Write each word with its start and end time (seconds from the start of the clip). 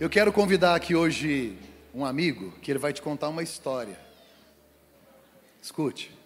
Eu 0.00 0.08
quero 0.08 0.32
convidar 0.32 0.76
aqui 0.76 0.94
hoje 0.94 1.58
um 1.92 2.04
amigo 2.04 2.52
que 2.62 2.70
ele 2.70 2.78
vai 2.78 2.92
te 2.92 3.02
contar 3.02 3.28
uma 3.28 3.42
história. 3.42 3.98
Escute. 5.60 6.16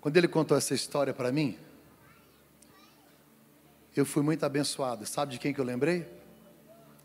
Quando 0.00 0.16
ele 0.16 0.26
contou 0.26 0.58
essa 0.58 0.74
história 0.74 1.14
para 1.14 1.30
mim, 1.30 1.56
eu 3.94 4.04
fui 4.04 4.24
muito 4.24 4.44
abençoado. 4.44 5.06
Sabe 5.06 5.30
de 5.30 5.38
quem 5.38 5.54
que 5.54 5.60
eu 5.60 5.64
lembrei? 5.64 6.08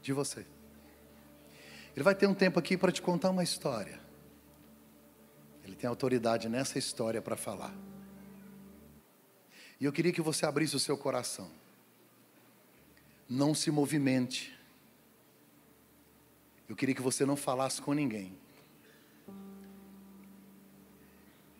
De 0.02 0.12
você. 0.14 0.48
Ele 1.96 2.04
vai 2.04 2.16
ter 2.16 2.26
um 2.26 2.34
tempo 2.34 2.58
aqui 2.58 2.76
para 2.76 2.92
te 2.92 3.04
contar 3.04 3.30
uma 3.30 3.44
história. 3.44 4.00
Ele 5.64 5.76
tem 5.76 5.88
autoridade 5.88 6.50
nessa 6.50 6.80
história 6.80 7.22
para 7.22 7.38
falar. 7.38 7.72
E 9.82 9.86
eu 9.86 9.92
queria 9.92 10.14
que 10.14 10.22
você 10.22 10.46
abrisse 10.46 10.76
o 10.76 10.80
seu 10.80 10.96
coração. 10.96 11.50
Não 13.28 13.56
se 13.56 13.72
movimente. 13.72 14.56
Eu 16.70 16.76
queria 16.76 16.94
que 16.94 17.02
você 17.02 17.26
não 17.26 17.36
falasse 17.36 17.82
com 17.82 17.92
ninguém. 17.92 18.32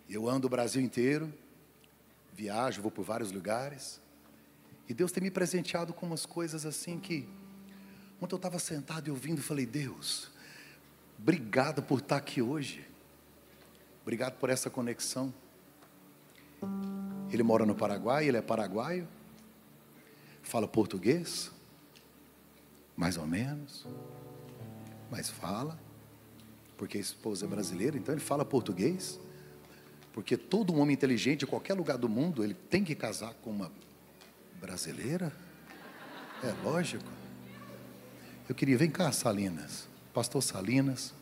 Eu 0.08 0.30
ando 0.30 0.46
o 0.46 0.50
Brasil 0.50 0.80
inteiro, 0.80 1.34
viajo, 2.32 2.80
vou 2.80 2.92
por 2.92 3.04
vários 3.04 3.32
lugares. 3.32 4.00
E 4.88 4.94
Deus 4.94 5.12
tem 5.12 5.24
me 5.24 5.32
presenteado 5.32 5.92
com 5.92 6.06
umas 6.06 6.24
coisas 6.24 6.64
assim 6.64 7.00
que. 7.00 7.28
Ontem 8.22 8.36
eu 8.36 8.38
estava 8.38 8.60
sentado 8.60 9.08
e 9.08 9.10
ouvindo, 9.10 9.42
falei, 9.42 9.66
Deus, 9.66 10.30
obrigado 11.18 11.82
por 11.82 12.00
estar 12.00 12.18
aqui 12.18 12.40
hoje. 12.40 12.88
Obrigado 14.04 14.38
por 14.38 14.52
essa 14.52 14.70
conexão. 14.70 15.34
Ele 17.32 17.44
mora 17.44 17.66
no 17.66 17.74
Paraguai, 17.74 18.28
ele 18.28 18.38
é 18.38 18.42
paraguaio, 18.42 19.08
fala 20.42 20.68
português, 20.68 21.52
mais 22.96 23.18
ou 23.18 23.26
menos, 23.26 23.88
mas 25.10 25.30
fala, 25.30 25.80
porque 26.78 26.98
a 26.98 27.02
esposa 27.02 27.46
é 27.46 27.48
brasileira, 27.48 27.98
então 27.98 28.14
ele 28.14 28.22
fala 28.22 28.44
português, 28.44 29.20
porque 30.12 30.36
todo 30.36 30.76
homem 30.76 30.94
inteligente, 30.94 31.44
em 31.44 31.48
qualquer 31.48 31.74
lugar 31.74 31.98
do 31.98 32.10
mundo, 32.10 32.44
ele 32.44 32.54
tem 32.54 32.84
que 32.84 32.94
casar 32.94 33.34
com 33.36 33.50
uma 33.50 33.72
brasileira. 34.60 35.32
É 36.44 36.52
lógico. 36.64 37.06
Eu 38.48 38.54
queria, 38.54 38.78
vem 38.78 38.90
cá, 38.90 39.12
Salinas, 39.12 39.88
pastor 40.14 40.42
Salinas, 40.42 41.14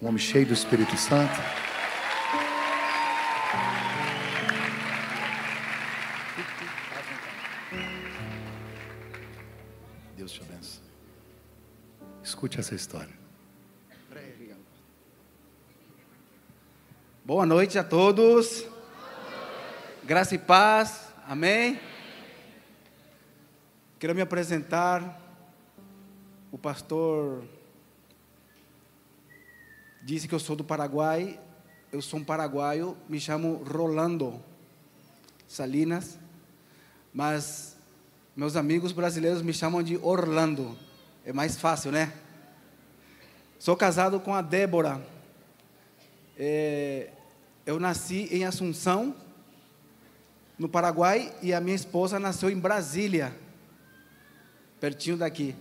um 0.00 0.08
homem 0.08 0.18
cheio 0.18 0.46
do 0.46 0.54
Espírito 0.54 0.96
Santo. 0.96 1.38
Deus 10.26 10.32
te 10.32 10.42
abençoe. 10.42 10.82
Escute 12.24 12.58
essa 12.58 12.74
história. 12.74 13.14
Boa 17.24 17.46
noite 17.46 17.78
a 17.78 17.84
todos. 17.84 18.66
Graça 20.02 20.34
e 20.34 20.38
paz. 20.38 21.12
Amém. 21.28 21.78
Quero 24.00 24.16
me 24.16 24.20
apresentar. 24.20 25.20
O 26.50 26.58
pastor 26.58 27.44
disse 30.02 30.26
que 30.26 30.34
eu 30.34 30.40
sou 30.40 30.56
do 30.56 30.64
Paraguai. 30.64 31.38
Eu 31.92 32.02
sou 32.02 32.18
um 32.18 32.24
paraguaio. 32.24 32.96
Me 33.08 33.20
chamo 33.20 33.62
Rolando 33.62 34.42
Salinas. 35.46 36.18
Mas 37.14 37.75
meus 38.36 38.54
amigos 38.54 38.92
brasileiros 38.92 39.40
me 39.40 39.54
chamam 39.54 39.82
de 39.82 39.96
Orlando. 39.96 40.76
É 41.24 41.32
mais 41.32 41.56
fácil, 41.56 41.90
né? 41.90 42.12
Sou 43.58 43.74
casado 43.74 44.20
com 44.20 44.34
a 44.34 44.42
Débora. 44.42 45.02
É, 46.38 47.08
eu 47.64 47.80
nasci 47.80 48.28
em 48.30 48.44
Assunção, 48.44 49.16
no 50.58 50.68
Paraguai, 50.68 51.34
e 51.40 51.54
a 51.54 51.62
minha 51.62 51.74
esposa 51.74 52.20
nasceu 52.20 52.50
em 52.50 52.58
Brasília, 52.58 53.34
pertinho 54.78 55.16
daqui. 55.16 55.56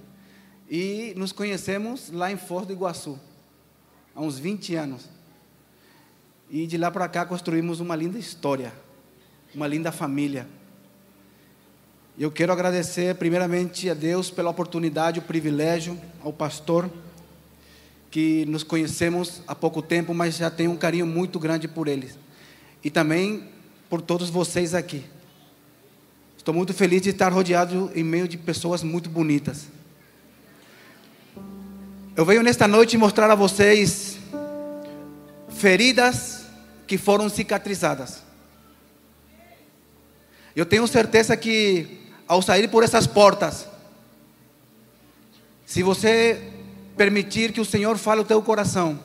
E 0.70 1.14
nos 1.16 1.32
conhecemos 1.32 2.12
lá 2.12 2.30
em 2.30 2.36
Foz 2.36 2.68
do 2.68 2.74
Iguaçu, 2.74 3.18
há 4.14 4.20
uns 4.20 4.38
20 4.38 4.76
anos. 4.76 5.10
E 6.50 6.68
de 6.68 6.78
lá 6.78 6.92
para 6.92 7.08
cá 7.08 7.26
construímos 7.26 7.80
uma 7.80 7.96
linda 7.96 8.20
história, 8.20 8.74
uma 9.54 9.66
linda 9.66 9.94
família. 9.94 10.46
Eu 12.18 12.32
quero 12.32 12.54
agradecer 12.54 13.14
primeiramente 13.16 13.90
a 13.90 13.94
Deus 13.94 14.32
pela 14.32 14.50
oportunidade, 14.50 15.20
o 15.20 15.22
privilégio, 15.22 16.00
ao 16.24 16.32
pastor, 16.32 16.90
que 18.10 18.46
nos 18.46 18.64
conhecemos 18.64 19.42
há 19.46 19.54
pouco 19.54 19.82
tempo, 19.82 20.14
mas 20.14 20.38
já 20.38 20.50
tenho 20.50 20.72
um 20.72 20.78
carinho 20.78 21.06
muito 21.06 21.38
grande 21.38 21.68
por 21.68 21.90
eles. 21.90 22.18
E 22.82 22.90
também 22.90 23.50
por 23.90 24.02
todos 24.02 24.30
vocês 24.30 24.74
aqui. 24.74 25.04
Estou 26.38 26.54
muito 26.54 26.74
feliz 26.74 27.02
de 27.02 27.10
estar 27.10 27.34
rodeado 27.34 27.92
em 27.94 28.04
meio 28.04 28.30
de 28.30 28.38
pessoas 28.38 28.82
muito 28.82 29.10
bonitas. 29.10 29.68
Eu 32.16 32.24
venho 32.24 32.42
nesta 32.42 32.66
noite 32.66 32.98
mostrar 32.98 33.30
a 33.30 33.36
vocês 33.36 34.18
feridas 35.50 36.46
que 36.88 36.98
foram 36.98 37.28
cicatrizadas. 37.28 38.24
Eu 40.56 40.66
tenho 40.66 40.88
certeza 40.88 41.36
que 41.36 42.05
ao 42.28 42.42
sair 42.42 42.68
por 42.68 42.84
essas 42.84 43.06
portas, 43.06 43.68
se 45.66 45.84
você 45.84 46.52
permitir 46.96 47.52
que 47.52 47.62
o 47.62 47.66
Senhor 47.66 47.98
fale 47.98 48.22
o 48.22 48.26
teu 48.26 48.42
coração, 48.42 49.00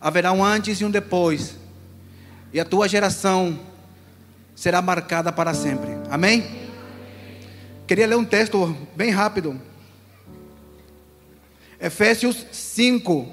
haverá 0.00 0.32
um 0.32 0.44
antes 0.44 0.80
e 0.80 0.84
um 0.84 0.90
depois, 0.90 1.56
e 2.52 2.60
a 2.60 2.64
tua 2.64 2.88
geração 2.88 3.58
será 4.54 4.82
marcada 4.82 5.32
para 5.32 5.54
sempre. 5.54 5.90
Amém? 6.10 6.62
Queria 7.86 8.06
ler 8.06 8.16
um 8.16 8.24
texto 8.24 8.76
bem 8.94 9.10
rápido. 9.10 9.60
Efésios 11.80 12.46
5, 12.52 13.32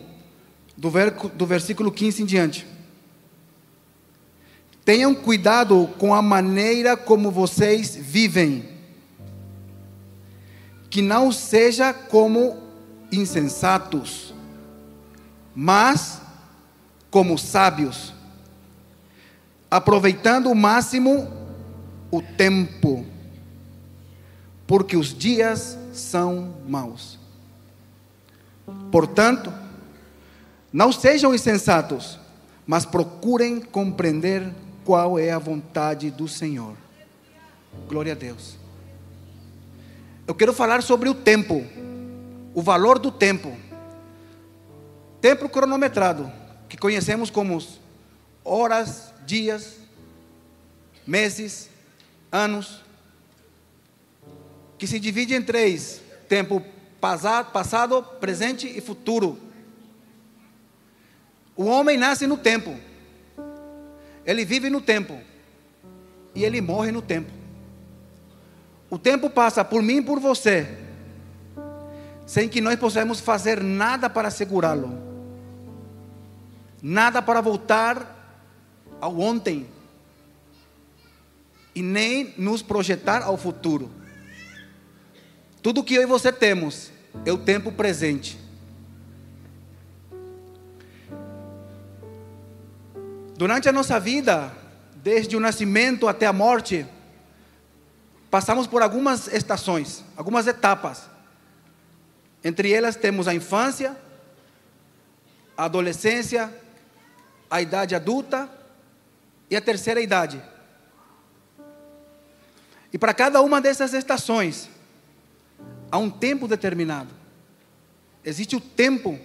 do, 0.76 0.90
ver, 0.90 1.12
do 1.12 1.46
versículo 1.46 1.92
15 1.92 2.24
em 2.24 2.26
diante. 2.26 2.69
Tenham 4.90 5.14
cuidado 5.14 5.88
com 6.00 6.16
a 6.16 6.20
maneira 6.20 6.98
como 6.98 7.30
vocês 7.30 7.96
vivem, 7.96 8.68
que 10.90 11.00
não 11.00 11.32
seja 11.32 11.94
como 11.94 12.58
insensatos, 13.12 14.34
mas 15.54 16.20
como 17.12 17.38
sábios, 17.38 18.16
aproveitando 19.70 20.50
o 20.50 20.56
máximo 20.56 21.32
o 22.10 22.20
tempo, 22.20 23.06
porque 24.66 24.98
os 24.98 25.14
dias 25.14 25.78
são 25.94 26.56
maus. 26.68 27.20
Portanto, 28.92 29.54
não 30.74 30.92
sejam 30.92 31.36
insensatos, 31.36 32.18
mas 32.66 32.88
procurem 32.88 33.62
compreender 33.62 34.52
qual 34.86 35.20
é 35.20 35.32
a 35.32 35.40
vontade 35.40 36.10
do 36.10 36.28
Senhor. 36.28 36.76
Glória 37.88 38.14
a 38.14 38.16
Deus. 38.16 38.58
Eu 40.28 40.36
quero 40.36 40.54
falar 40.54 40.84
sobre 40.84 41.10
o 41.10 41.16
tempo, 41.16 41.66
o 42.54 42.62
valor 42.62 43.00
do 43.00 43.12
tempo. 43.12 43.58
Tempo 45.22 45.50
cronometrado, 45.50 46.32
que 46.68 46.78
conhecemos 46.78 47.30
como 47.30 47.62
horas, 48.44 49.14
dias, 49.26 49.78
meses, 51.06 51.70
anos, 52.32 52.84
que 54.78 54.88
se 54.88 55.00
divide 55.00 55.34
em 55.34 55.42
três: 55.42 56.02
tempo 56.28 56.64
passado, 57.02 58.04
presente 58.20 58.68
e 58.68 58.80
futuro. 58.82 59.38
O 61.56 61.66
homem 61.66 61.98
nasce 61.98 62.26
no 62.26 62.38
tempo. 62.38 62.89
Ele 64.30 64.46
vive 64.46 64.70
no 64.70 64.80
tempo. 64.80 65.20
E 66.36 66.46
ele 66.46 66.62
morre 66.62 66.92
no 66.92 67.02
tempo. 67.02 67.32
O 68.88 69.00
tempo 69.00 69.28
passa 69.28 69.66
por 69.66 69.82
mim 69.82 69.98
e 69.98 70.02
por 70.04 70.20
você. 70.20 70.78
Sem 72.28 72.48
que 72.48 72.62
nós 72.62 72.78
possamos 72.78 73.20
fazer 73.20 73.64
nada 73.64 74.08
para 74.08 74.30
segurá-lo. 74.30 74.96
Nada 76.80 77.24
para 77.24 77.42
voltar 77.42 78.46
ao 79.02 79.20
ontem. 79.20 79.66
E 81.74 81.82
nem 81.82 82.32
nos 82.38 82.62
projetar 82.62 83.24
ao 83.24 83.36
futuro. 83.36 83.90
Tudo 85.64 85.84
que 85.84 85.96
eu 85.96 86.04
e 86.04 86.06
você 86.06 86.32
temos 86.32 86.92
é 87.26 87.34
o 87.34 87.38
tempo 87.40 87.72
presente. 87.72 88.38
Durante 93.40 93.70
a 93.70 93.72
nossa 93.72 93.98
vida, 94.02 94.52
desde 94.98 95.38
o 95.38 95.40
nascimento 95.40 96.10
até 96.10 96.26
a 96.26 96.34
morte, 96.34 96.86
passamos 98.30 98.68
por 98.68 98.82
algumas 98.82 99.30
estações, 99.30 100.04
algumas 100.18 100.46
etapas. 100.46 101.10
Entre 102.44 102.74
elas 102.74 102.98
temos 102.98 103.30
a 103.30 103.34
infância, 103.34 103.96
a 105.56 105.64
adolescência, 105.64 106.54
a 107.50 107.62
idade 107.62 107.96
adulta 107.96 108.50
e 109.50 109.56
a 109.56 109.62
terceira 109.62 110.02
idade. 110.02 110.44
E 112.92 112.98
para 112.98 113.14
cada 113.14 113.40
uma 113.42 113.62
dessas 113.62 113.94
estações, 113.94 114.70
há 115.90 115.98
um 115.98 116.10
tempo 116.10 116.46
determinado. 116.46 117.12
Existe 118.22 118.58
o 118.58 118.60
tempo 118.60 119.18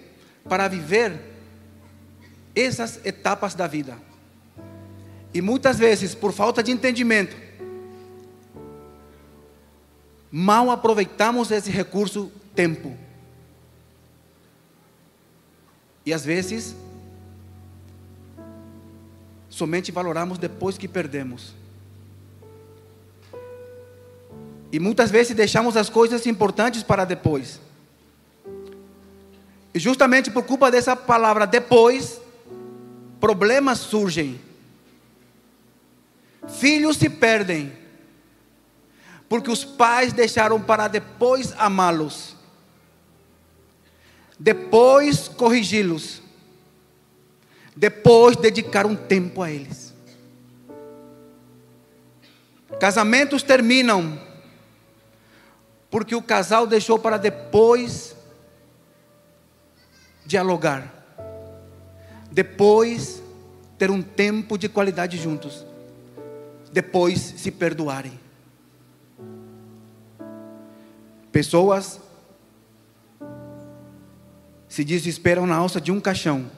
para 0.47 0.69
viver 0.69 1.34
essas 2.55 3.05
etapas 3.05 3.53
da 3.53 3.67
vida. 3.67 3.97
E 5.33 5.41
muitas 5.41 5.77
vezes, 5.77 6.15
por 6.15 6.31
falta 6.31 6.63
de 6.63 6.71
entendimento, 6.71 7.35
mal 10.31 10.71
aproveitamos 10.71 11.51
esse 11.51 11.69
recurso 11.69 12.31
tempo. 12.55 12.97
E 16.05 16.13
às 16.13 16.23
vezes, 16.23 16.75
somente 19.49 19.91
valoramos 19.91 20.37
depois 20.37 20.77
que 20.77 20.87
perdemos. 20.87 21.53
E 24.71 24.79
muitas 24.79 25.09
vezes 25.09 25.35
deixamos 25.35 25.75
as 25.77 25.89
coisas 25.89 26.25
importantes 26.25 26.83
para 26.83 27.05
depois. 27.05 27.59
E 29.73 29.79
justamente 29.79 30.31
por 30.31 30.43
culpa 30.43 30.71
dessa 30.71 30.95
palavra 30.95 31.45
depois, 31.45 32.21
problemas 33.19 33.79
surgem. 33.79 34.39
Filhos 36.47 36.97
se 36.97 37.09
perdem. 37.09 37.71
Porque 39.27 39.49
os 39.49 39.63
pais 39.65 40.13
deixaram 40.13 40.61
para 40.61 40.87
depois 40.87 41.53
amá-los. 41.57 42.35
Depois 44.39 45.27
corrigi-los. 45.27 46.21
Depois 47.75 48.37
dedicar 48.37 48.85
um 48.85 48.95
tempo 48.95 49.41
a 49.41 49.51
eles. 49.51 49.93
Casamentos 52.79 53.41
terminam 53.41 54.19
porque 55.89 56.13
o 56.13 56.21
casal 56.21 56.67
deixou 56.67 56.99
para 56.99 57.17
depois 57.17 58.15
dialogar, 60.25 61.04
depois 62.35 63.23
ter 63.77 63.89
um 63.89 64.01
tempo 64.01 64.57
de 64.57 64.67
qualidade 64.67 65.15
juntos, 65.15 65.65
depois 66.69 67.17
se 67.17 67.49
perdoarem. 67.49 68.19
Pessoas 71.31 72.01
se 74.67 74.83
desesperam 74.83 75.47
na 75.47 75.55
alça 75.55 75.79
de 75.79 75.93
um 75.93 76.01
caixão, 76.01 76.51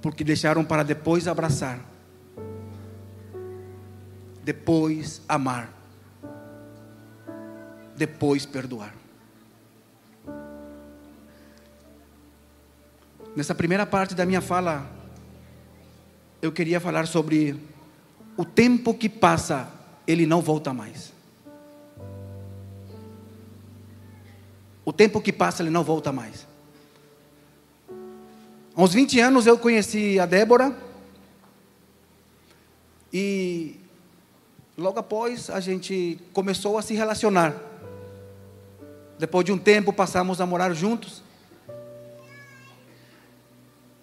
porque 0.00 0.22
deixaram 0.22 0.64
para 0.64 0.84
depois 0.84 1.26
abraçar, 1.26 1.80
depois 4.44 5.22
amar 5.28 5.80
depois 7.96 8.46
perdoar. 8.46 8.99
Nessa 13.34 13.54
primeira 13.54 13.86
parte 13.86 14.14
da 14.14 14.26
minha 14.26 14.40
fala, 14.40 14.90
eu 16.42 16.50
queria 16.50 16.80
falar 16.80 17.06
sobre 17.06 17.56
o 18.36 18.44
tempo 18.44 18.92
que 18.92 19.08
passa, 19.08 19.68
ele 20.06 20.26
não 20.26 20.40
volta 20.40 20.74
mais. 20.74 21.12
O 24.84 24.92
tempo 24.92 25.20
que 25.20 25.32
passa, 25.32 25.62
ele 25.62 25.70
não 25.70 25.84
volta 25.84 26.10
mais. 26.10 26.44
Há 28.74 28.82
uns 28.82 28.94
20 28.94 29.20
anos 29.20 29.46
eu 29.46 29.56
conheci 29.58 30.18
a 30.18 30.26
Débora 30.26 30.76
e 33.12 33.76
logo 34.76 34.98
após 34.98 35.50
a 35.50 35.60
gente 35.60 36.18
começou 36.32 36.78
a 36.78 36.82
se 36.82 36.94
relacionar. 36.94 37.54
Depois 39.18 39.44
de 39.44 39.52
um 39.52 39.58
tempo, 39.58 39.92
passamos 39.92 40.40
a 40.40 40.46
morar 40.46 40.72
juntos. 40.72 41.22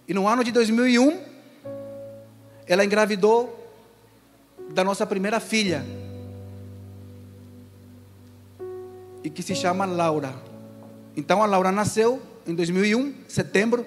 E 0.07 0.13
no 0.13 0.27
ano 0.27 0.43
de 0.43 0.51
2001, 0.51 1.19
ela 2.65 2.85
engravidou 2.85 3.53
da 4.73 4.83
nossa 4.83 5.05
primeira 5.05 5.39
filha, 5.39 5.83
e 9.27 9.29
que 9.29 9.43
se 9.43 9.53
chama 9.53 9.85
Laura. 9.85 10.33
Então 11.15 11.43
a 11.43 11.45
Laura 11.45 11.71
nasceu 11.71 12.21
em 12.45 12.55
2001, 12.55 13.13
setembro. 13.27 13.85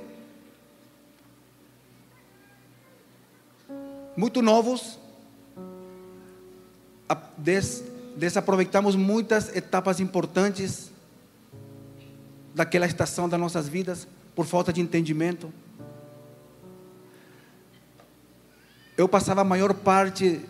Muito 4.14 4.42
novos, 4.42 4.98
des, 7.38 7.82
desaproveitamos 8.16 8.96
muitas 8.96 9.54
etapas 9.56 9.98
importantes 9.98 10.90
daquela 12.54 12.84
estação 12.84 13.26
das 13.26 13.40
nossas 13.40 13.66
vidas 13.66 14.06
por 14.34 14.44
falta 14.44 14.72
de 14.72 14.82
entendimento. 14.82 15.50
Eu 19.00 19.08
passava 19.08 19.40
a 19.40 19.44
maior 19.44 19.72
parte 19.72 20.42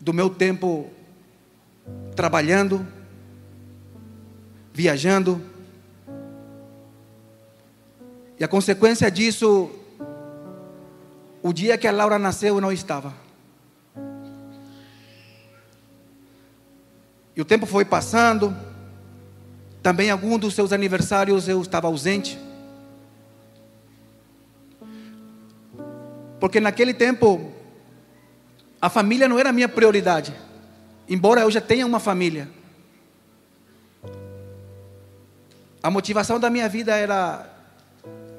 do 0.00 0.12
meu 0.12 0.30
tempo 0.30 0.88
trabalhando, 2.14 2.86
viajando. 4.72 5.42
E 8.38 8.44
a 8.44 8.46
consequência 8.46 9.10
disso, 9.10 9.68
o 11.42 11.52
dia 11.52 11.76
que 11.76 11.88
a 11.88 11.90
Laura 11.90 12.20
nasceu, 12.20 12.54
eu 12.54 12.60
não 12.60 12.70
estava. 12.70 13.12
E 17.34 17.40
o 17.40 17.44
tempo 17.44 17.66
foi 17.66 17.84
passando, 17.84 18.56
também 19.82 20.08
algum 20.08 20.38
dos 20.38 20.54
seus 20.54 20.72
aniversários 20.72 21.48
eu 21.48 21.60
estava 21.60 21.88
ausente. 21.88 22.38
Porque 26.40 26.58
naquele 26.58 26.94
tempo 26.94 27.52
a 28.80 28.88
família 28.88 29.28
não 29.28 29.38
era 29.38 29.50
a 29.50 29.52
minha 29.52 29.68
prioridade. 29.68 30.34
Embora 31.08 31.42
eu 31.42 31.50
já 31.50 31.60
tenha 31.60 31.86
uma 31.86 32.00
família. 32.00 32.48
A 35.82 35.90
motivação 35.90 36.40
da 36.40 36.48
minha 36.50 36.68
vida 36.68 36.96
era 36.96 37.48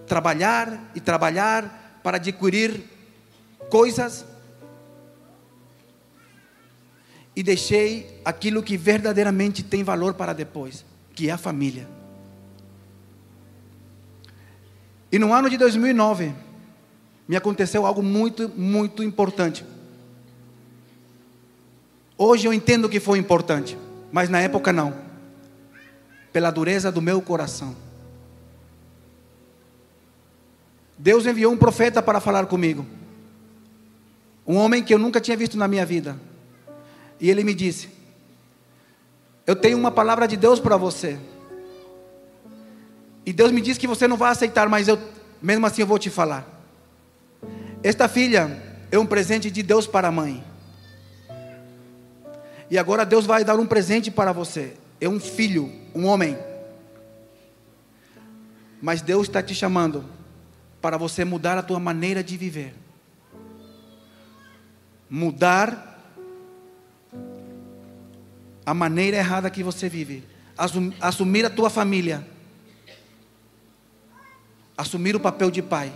trabalhar 0.08 0.92
e 0.96 1.00
trabalhar 1.00 2.00
para 2.04 2.18
adquirir 2.18 2.84
coisas 3.70 4.26
e 7.36 7.42
deixei 7.42 8.20
aquilo 8.26 8.62
que 8.62 8.76
verdadeiramente 8.76 9.64
tem 9.64 9.84
valor 9.84 10.16
para 10.16 10.34
depois 10.34 10.84
que 11.14 11.30
é 11.30 11.32
a 11.32 11.38
família. 11.38 11.88
E 15.12 15.20
no 15.20 15.34
ano 15.34 15.50
de 15.50 15.58
2009, 15.58 16.34
me 17.28 17.36
aconteceu 17.36 17.86
algo 17.86 18.02
muito, 18.02 18.50
muito 18.50 19.04
importante. 19.04 19.66
Hoje 22.18 22.48
eu 22.48 22.54
entendo 22.54 22.90
que 22.90 23.00
foi 23.00 23.18
importante, 23.18 23.78
mas 24.12 24.30
na 24.30 24.40
época 24.40 24.72
não. 24.72 24.94
Pela 26.32 26.52
dureza 26.52 26.92
do 26.92 27.02
meu 27.02 27.22
coração. 27.22 27.76
Deus 30.98 31.26
enviou 31.26 31.52
um 31.52 31.58
profeta 31.58 32.02
para 32.02 32.20
falar 32.20 32.46
comigo. 32.46 32.86
Um 34.46 34.56
homem 34.58 34.84
que 34.84 34.94
eu 34.94 35.00
nunca 35.00 35.20
tinha 35.20 35.36
visto 35.36 35.58
na 35.58 35.68
minha 35.68 35.86
vida. 35.86 36.20
E 37.20 37.30
ele 37.30 37.44
me 37.44 37.54
disse: 37.54 37.90
eu 39.46 39.56
tenho 39.56 39.78
uma 39.78 39.92
palavra 39.92 40.28
de 40.28 40.38
Deus 40.38 40.60
para 40.60 40.78
você. 40.78 41.18
E 43.26 43.34
Deus 43.34 43.52
me 43.52 43.62
diz 43.62 43.78
que 43.78 43.88
você 43.88 44.08
não 44.08 44.18
vai 44.18 44.32
aceitar, 44.32 44.70
mas 44.70 44.88
eu, 44.88 45.00
mesmo 45.42 45.66
assim, 45.66 45.82
eu 45.82 45.88
vou 45.88 46.00
te 46.00 46.10
falar. 46.10 46.61
Esta 47.84 48.08
filha 48.08 48.62
é 48.92 49.00
um 49.00 49.06
presente 49.06 49.50
de 49.50 49.64
Deus 49.64 49.88
para 49.88 50.10
a 50.10 50.12
mãe. 50.12 50.44
E 52.70 52.78
agora 52.78 53.06
Deus 53.06 53.26
vai 53.26 53.44
dar 53.44 53.60
um 53.60 53.66
presente 53.66 54.12
para 54.12 54.32
você. 54.32 54.76
É 55.00 55.10
um 55.10 55.20
filho, 55.20 55.72
um 55.96 56.06
homem. 56.06 56.38
Mas 58.82 59.02
Deus 59.02 59.28
está 59.28 59.42
te 59.42 59.56
chamando 59.56 60.06
para 60.80 60.96
você 60.98 61.26
mudar 61.26 61.58
a 61.58 61.64
tua 61.64 61.80
maneira 61.80 62.24
de 62.24 62.38
viver. 62.38 62.74
Mudar 65.10 66.00
a 68.66 68.74
maneira 68.74 69.18
errada 69.18 69.50
que 69.50 69.64
você 69.64 69.90
vive, 69.90 70.24
assumir 71.02 71.46
a 71.46 71.50
tua 71.50 71.70
família, 71.70 72.26
assumir 74.78 75.16
o 75.16 75.20
papel 75.20 75.52
de 75.52 75.62
pai. 75.62 75.92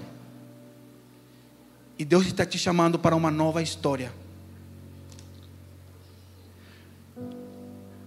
E 1.97 2.03
Deus 2.03 2.25
está 2.25 2.45
te 2.45 2.57
chamando 2.57 2.99
para 2.99 3.15
uma 3.15 3.31
nova 3.31 3.61
história. 3.61 4.11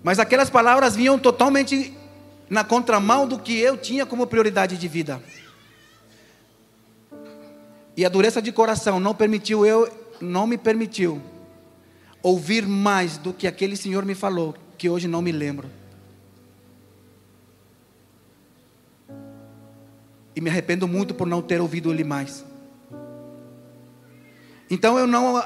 Mas 0.03 0.19
aquelas 0.19 0.51
palavras 0.51 0.95
vinham 0.95 1.19
totalmente 1.19 1.95
na 2.49 2.65
contramão 2.65 3.27
do 3.27 3.39
que 3.39 3.59
eu 3.59 3.77
tinha 3.77 4.07
como 4.07 4.27
prioridade 4.27 4.77
de 4.77 4.89
vida. 4.89 5.23
E 7.97 8.05
a 8.05 8.09
dureza 8.09 8.41
de 8.41 8.53
coração 8.53 9.01
não 9.01 9.15
permitiu 9.15 9.67
eu, 9.67 9.89
não 10.21 10.47
me 10.47 10.57
permitiu 10.57 11.21
ouvir 12.23 12.67
mais 12.67 13.17
do 13.17 13.33
que 13.33 13.47
aquele 13.47 13.77
senhor 13.77 14.05
me 14.05 14.15
falou, 14.15 14.55
que 14.77 14.89
hoje 14.89 15.09
não 15.09 15.21
me 15.21 15.33
lembro. 15.33 15.69
E 20.35 20.41
me 20.41 20.49
arrependo 20.49 20.87
muito 20.87 21.15
por 21.15 21.27
não 21.27 21.43
ter 21.43 21.61
ouvido 21.61 21.93
ele 21.93 22.05
mais. 22.05 22.45
Então 24.71 24.99
eu 24.99 25.07
não 25.07 25.43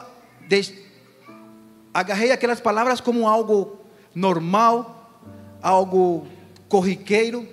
agarrei 1.94 2.32
aquelas 2.32 2.60
palavras 2.60 3.00
como 3.00 3.28
algo 3.28 3.78
normal, 4.14 5.20
algo 5.62 6.26
corriqueiro. 6.68 7.46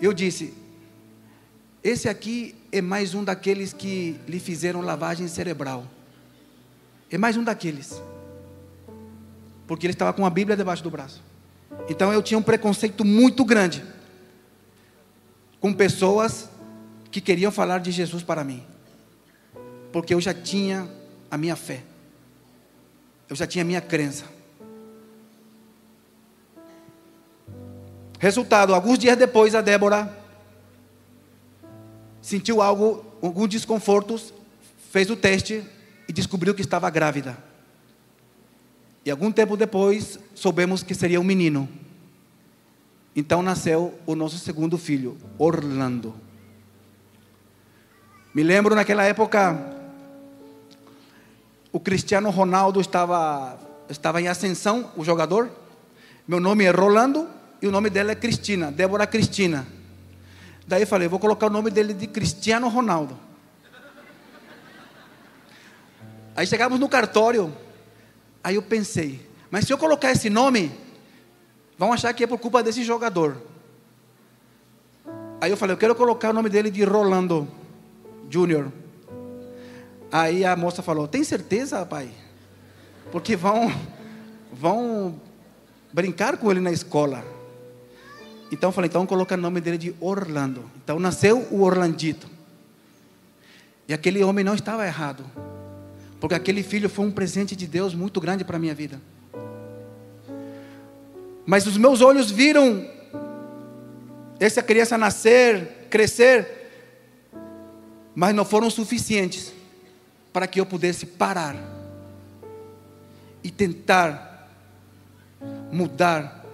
Eu 0.00 0.12
disse: 0.12 0.52
esse 1.82 2.08
aqui 2.08 2.54
é 2.72 2.80
mais 2.80 3.14
um 3.14 3.22
daqueles 3.22 3.72
que 3.72 4.18
lhe 4.26 4.40
fizeram 4.40 4.80
lavagem 4.80 5.28
cerebral. 5.28 5.86
É 7.10 7.16
mais 7.16 7.36
um 7.36 7.44
daqueles. 7.44 8.02
Porque 9.66 9.86
ele 9.86 9.92
estava 9.92 10.12
com 10.12 10.26
a 10.26 10.30
Bíblia 10.30 10.56
debaixo 10.56 10.82
do 10.82 10.90
braço. 10.90 11.22
Então 11.88 12.12
eu 12.12 12.22
tinha 12.22 12.38
um 12.38 12.42
preconceito 12.42 13.04
muito 13.04 13.44
grande 13.44 13.84
com 15.60 15.72
pessoas 15.72 16.48
que 17.10 17.20
queriam 17.20 17.52
falar 17.52 17.78
de 17.78 17.90
Jesus 17.90 18.22
para 18.22 18.42
mim 18.42 18.73
porque 19.94 20.12
eu 20.12 20.20
já 20.20 20.34
tinha 20.34 20.90
a 21.30 21.38
minha 21.38 21.54
fé, 21.54 21.80
eu 23.30 23.36
já 23.36 23.46
tinha 23.46 23.62
a 23.62 23.64
minha 23.64 23.80
crença. 23.80 24.24
Resultado: 28.18 28.74
alguns 28.74 28.98
dias 28.98 29.16
depois, 29.16 29.54
a 29.54 29.60
Débora 29.60 30.12
sentiu 32.20 32.60
algo, 32.60 33.06
alguns 33.22 33.48
desconfortos, 33.50 34.34
fez 34.90 35.08
o 35.10 35.14
teste 35.14 35.62
e 36.08 36.12
descobriu 36.12 36.56
que 36.56 36.62
estava 36.62 36.90
grávida. 36.90 37.38
E 39.04 39.12
algum 39.12 39.30
tempo 39.30 39.56
depois, 39.56 40.18
soubemos 40.34 40.82
que 40.82 40.92
seria 40.92 41.20
um 41.20 41.24
menino. 41.24 41.68
Então 43.14 43.44
nasceu 43.44 43.96
o 44.04 44.16
nosso 44.16 44.38
segundo 44.40 44.76
filho, 44.76 45.16
Orlando. 45.38 46.12
Me 48.34 48.42
lembro 48.42 48.74
naquela 48.74 49.04
época, 49.04 49.83
o 51.74 51.80
Cristiano 51.80 52.30
Ronaldo 52.30 52.80
estava, 52.80 53.58
estava 53.90 54.20
em 54.20 54.28
ascensão, 54.28 54.92
o 54.96 55.04
jogador. 55.04 55.50
Meu 56.26 56.38
nome 56.38 56.62
é 56.62 56.70
Rolando 56.70 57.28
e 57.60 57.66
o 57.66 57.70
nome 57.72 57.90
dela 57.90 58.12
é 58.12 58.14
Cristina, 58.14 58.70
Débora 58.70 59.08
Cristina. 59.08 59.66
Daí 60.68 60.82
eu 60.82 60.86
falei, 60.86 61.08
vou 61.08 61.18
colocar 61.18 61.48
o 61.48 61.50
nome 61.50 61.72
dele 61.72 61.92
de 61.92 62.06
Cristiano 62.06 62.68
Ronaldo. 62.68 63.18
Aí 66.36 66.46
chegamos 66.46 66.78
no 66.78 66.88
cartório. 66.88 67.52
Aí 68.44 68.54
eu 68.54 68.62
pensei, 68.62 69.28
mas 69.50 69.64
se 69.64 69.72
eu 69.72 69.76
colocar 69.76 70.12
esse 70.12 70.30
nome, 70.30 70.70
vão 71.76 71.92
achar 71.92 72.14
que 72.14 72.22
é 72.22 72.26
por 72.28 72.38
culpa 72.38 72.62
desse 72.62 72.84
jogador. 72.84 73.36
Aí 75.40 75.50
eu 75.50 75.56
falei, 75.56 75.74
eu 75.74 75.78
quero 75.78 75.96
colocar 75.96 76.30
o 76.30 76.34
nome 76.34 76.48
dele 76.48 76.70
de 76.70 76.84
Rolando 76.84 77.48
Júnior. 78.30 78.70
Aí 80.14 80.44
a 80.44 80.54
moça 80.54 80.80
falou: 80.80 81.08
Tem 81.08 81.24
certeza, 81.24 81.84
pai? 81.84 82.08
Porque 83.10 83.34
vão, 83.34 83.68
vão 84.52 85.20
brincar 85.92 86.36
com 86.36 86.52
ele 86.52 86.60
na 86.60 86.70
escola. 86.70 87.24
Então 88.52 88.68
eu 88.68 88.72
falei: 88.72 88.88
Então 88.88 89.04
coloca 89.06 89.34
o 89.34 89.36
nome 89.36 89.60
dele 89.60 89.76
de 89.76 89.92
Orlando. 89.98 90.70
Então 90.76 91.00
nasceu 91.00 91.48
o 91.50 91.62
Orlandito. 91.62 92.30
E 93.88 93.92
aquele 93.92 94.22
homem 94.22 94.44
não 94.44 94.54
estava 94.54 94.86
errado. 94.86 95.24
Porque 96.20 96.36
aquele 96.36 96.62
filho 96.62 96.88
foi 96.88 97.04
um 97.04 97.10
presente 97.10 97.56
de 97.56 97.66
Deus 97.66 97.92
muito 97.92 98.20
grande 98.20 98.44
para 98.44 98.56
a 98.56 98.60
minha 98.60 98.72
vida. 98.72 99.00
Mas 101.44 101.66
os 101.66 101.76
meus 101.76 102.00
olhos 102.00 102.30
viram 102.30 102.88
essa 104.38 104.62
criança 104.62 104.96
nascer, 104.96 105.88
crescer, 105.90 106.70
mas 108.14 108.32
não 108.32 108.44
foram 108.44 108.70
suficientes 108.70 109.52
para 110.34 110.48
que 110.48 110.60
eu 110.60 110.66
pudesse 110.66 111.06
parar 111.06 111.54
e 113.40 113.52
tentar 113.52 114.50
mudar 115.70 116.44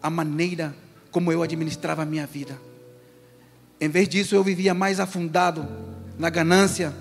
a 0.00 0.08
maneira 0.08 0.72
como 1.10 1.32
eu 1.32 1.42
administrava 1.42 2.02
a 2.02 2.06
minha 2.06 2.28
vida. 2.28 2.56
Em 3.80 3.88
vez 3.88 4.08
disso, 4.08 4.36
eu 4.36 4.44
vivia 4.44 4.72
mais 4.72 5.00
afundado 5.00 5.66
na 6.16 6.30
ganância, 6.30 6.94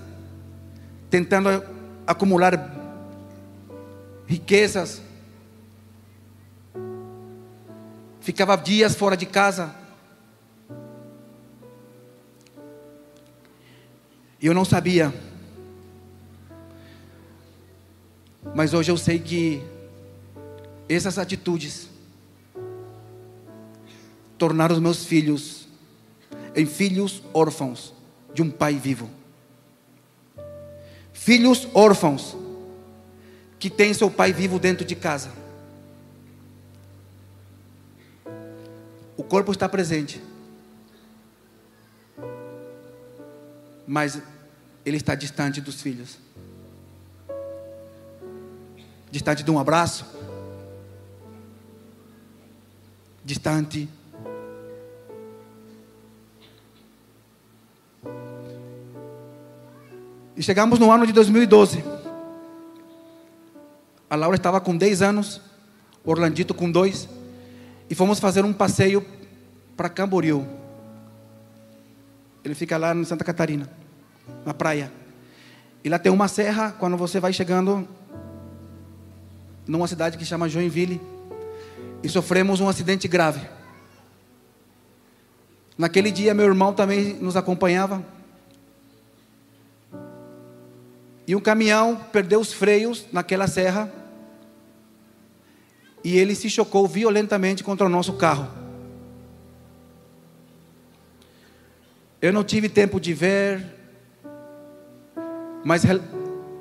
tentando 1.08 1.50
acumular 2.08 2.76
riquezas. 4.26 5.04
Ficava 8.22 8.56
dias 8.56 8.96
fora 8.96 9.16
de 9.16 9.28
casa. 9.28 9.72
Eu 14.42 14.54
não 14.54 14.66
sabia 14.66 15.27
Mas 18.58 18.74
hoje 18.74 18.90
eu 18.90 18.98
sei 18.98 19.20
que 19.20 19.62
essas 20.90 21.20
atitudes 21.20 21.88
tornaram 24.36 24.74
os 24.74 24.82
meus 24.82 25.06
filhos 25.06 25.68
em 26.56 26.66
filhos 26.66 27.22
órfãos 27.36 27.94
de 28.34 28.42
um 28.42 28.50
pai 28.50 28.74
vivo. 28.74 29.12
Filhos 31.14 31.68
órfãos 31.72 32.36
que 33.60 33.70
têm 33.70 33.94
seu 33.94 34.10
pai 34.10 34.34
vivo 34.34 34.58
dentro 34.58 34.84
de 34.84 34.96
casa. 34.96 35.32
O 39.16 39.24
corpo 39.24 39.52
está 39.52 39.70
presente, 39.70 40.20
mas 43.86 44.20
ele 44.84 44.98
está 44.98 45.14
distante 45.14 45.62
dos 45.62 45.80
filhos 45.80 46.18
distante 49.12 49.44
de 49.44 49.52
um 49.52 49.60
abraço, 49.60 50.06
distante. 53.24 53.90
E 60.36 60.44
chegamos 60.44 60.78
no 60.78 60.92
ano 60.92 61.06
de 61.08 61.14
2012. 61.14 61.84
A 64.10 64.16
Laura 64.16 64.38
estava 64.38 64.62
com 64.62 64.78
10 64.78 65.02
anos, 65.02 65.42
Orlandito 66.06 66.54
com 66.54 66.72
2, 66.72 67.10
e 67.90 67.96
fomos 67.96 68.20
fazer 68.20 68.46
um 68.46 68.54
passeio 68.54 69.06
para 69.76 69.90
Camboriú. 69.90 70.48
Ele 72.44 72.56
fica 72.56 72.78
lá 72.78 72.96
em 72.96 73.04
Santa 73.04 73.26
Catarina, 73.26 73.70
na 74.46 74.54
praia. 74.54 74.92
E 75.84 75.90
lá 75.90 76.00
tem 76.00 76.12
uma 76.12 76.28
serra, 76.28 76.72
quando 76.72 76.96
você 76.96 77.20
vai 77.20 77.34
chegando, 77.34 77.88
numa 79.68 79.88
cidade 79.88 80.18
que 80.18 80.26
chama 80.26 80.50
Joinville, 80.50 81.02
e 82.02 82.10
sofremos 82.10 82.60
um 82.60 82.70
acidente 82.70 83.08
grave. 83.08 83.42
Naquele 85.78 86.10
dia, 86.10 86.34
meu 86.34 86.46
irmão 86.46 86.74
também 86.74 87.14
nos 87.16 87.36
acompanhava. 87.36 88.04
E 91.28 91.36
um 91.36 91.40
caminhão 91.40 91.96
perdeu 92.12 92.40
os 92.40 92.54
freios 92.54 93.06
naquela 93.12 93.48
serra. 93.48 93.92
E 96.04 96.18
ele 96.18 96.34
se 96.34 96.50
chocou 96.50 96.88
violentamente 96.88 97.64
contra 97.64 97.86
o 97.86 97.90
nosso 97.90 98.14
carro. 98.14 98.48
Eu 102.22 102.34
não 102.34 102.44
tive 102.44 102.70
tempo 102.70 103.00
de 103.00 103.14
ver, 103.14 103.64
mas 105.64 105.84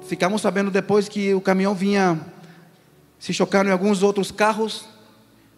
ficamos 0.02 0.42
sabendo 0.42 0.70
depois 0.70 1.08
que 1.08 1.32
o 1.32 1.40
caminhão 1.40 1.74
vinha 1.74 2.20
se 3.18 3.32
chocaram 3.32 3.68
em 3.68 3.72
alguns 3.72 4.02
outros 4.02 4.30
carros, 4.30 4.86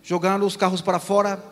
jogando 0.03 0.47
os 0.47 0.57
carros 0.57 0.81
para 0.81 0.99
fora, 0.99 1.43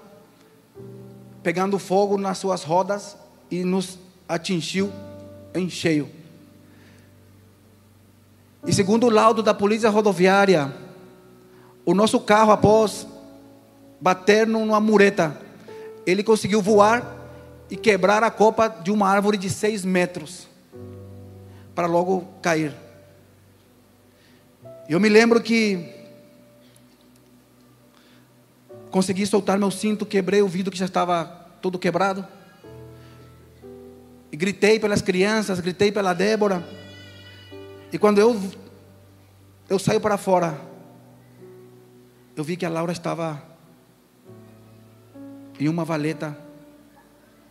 pegando 1.42 1.78
fogo 1.78 2.16
nas 2.16 2.38
suas 2.38 2.62
rodas 2.62 3.16
e 3.50 3.64
nos 3.64 3.98
atingiu 4.28 4.92
em 5.54 5.68
cheio. 5.68 6.08
E 8.66 8.72
segundo 8.72 9.06
o 9.06 9.10
laudo 9.10 9.42
da 9.42 9.54
polícia 9.54 9.88
rodoviária, 9.88 10.74
o 11.84 11.94
nosso 11.94 12.18
carro, 12.18 12.50
após 12.50 13.06
bater 14.00 14.46
numa 14.46 14.80
mureta, 14.80 15.40
ele 16.04 16.22
conseguiu 16.22 16.60
voar 16.60 17.14
e 17.70 17.76
quebrar 17.76 18.22
a 18.24 18.30
copa 18.30 18.68
de 18.68 18.90
uma 18.90 19.08
árvore 19.08 19.36
de 19.36 19.48
seis 19.48 19.84
metros, 19.84 20.48
para 21.74 21.86
logo 21.86 22.26
cair. 22.42 22.74
Eu 24.88 24.98
me 24.98 25.08
lembro 25.08 25.40
que 25.40 25.95
consegui 28.96 29.26
soltar 29.26 29.58
meu 29.58 29.70
cinto, 29.70 30.06
quebrei 30.06 30.40
o 30.40 30.48
vidro 30.48 30.72
que 30.72 30.78
já 30.78 30.86
estava 30.86 31.26
todo 31.60 31.78
quebrado. 31.78 32.26
E 34.32 34.36
gritei 34.38 34.80
pelas 34.80 35.02
crianças, 35.02 35.60
gritei 35.60 35.92
pela 35.92 36.14
Débora. 36.14 36.66
E 37.92 37.98
quando 37.98 38.18
eu 38.18 38.40
eu 39.68 39.78
saio 39.78 40.00
para 40.00 40.16
fora, 40.16 40.58
eu 42.34 42.42
vi 42.42 42.56
que 42.56 42.64
a 42.64 42.70
Laura 42.70 42.90
estava 42.90 43.42
em 45.60 45.68
uma 45.68 45.84
valeta. 45.84 46.34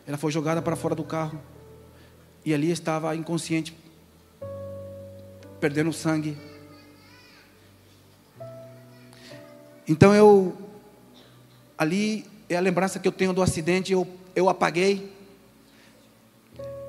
Ela 0.08 0.18
foi 0.18 0.32
jogada 0.32 0.64
para 0.64 0.76
fora 0.76 0.96
do 0.96 1.04
carro. 1.04 1.40
E 2.44 2.56
ali 2.56 2.72
estava 2.72 3.16
inconsciente, 3.16 3.78
perdendo 5.60 5.94
sangue. 5.94 6.36
Então 9.88 10.12
eu, 10.16 10.65
ali 11.78 12.26
é 12.50 12.56
a 12.56 12.62
lembrança 12.62 13.00
que 13.00 13.08
eu 13.08 13.12
tenho 13.12 13.34
do 13.34 13.42
acidente, 13.42 13.92
eu, 13.92 14.08
eu 14.36 14.50
apaguei. 14.50 15.12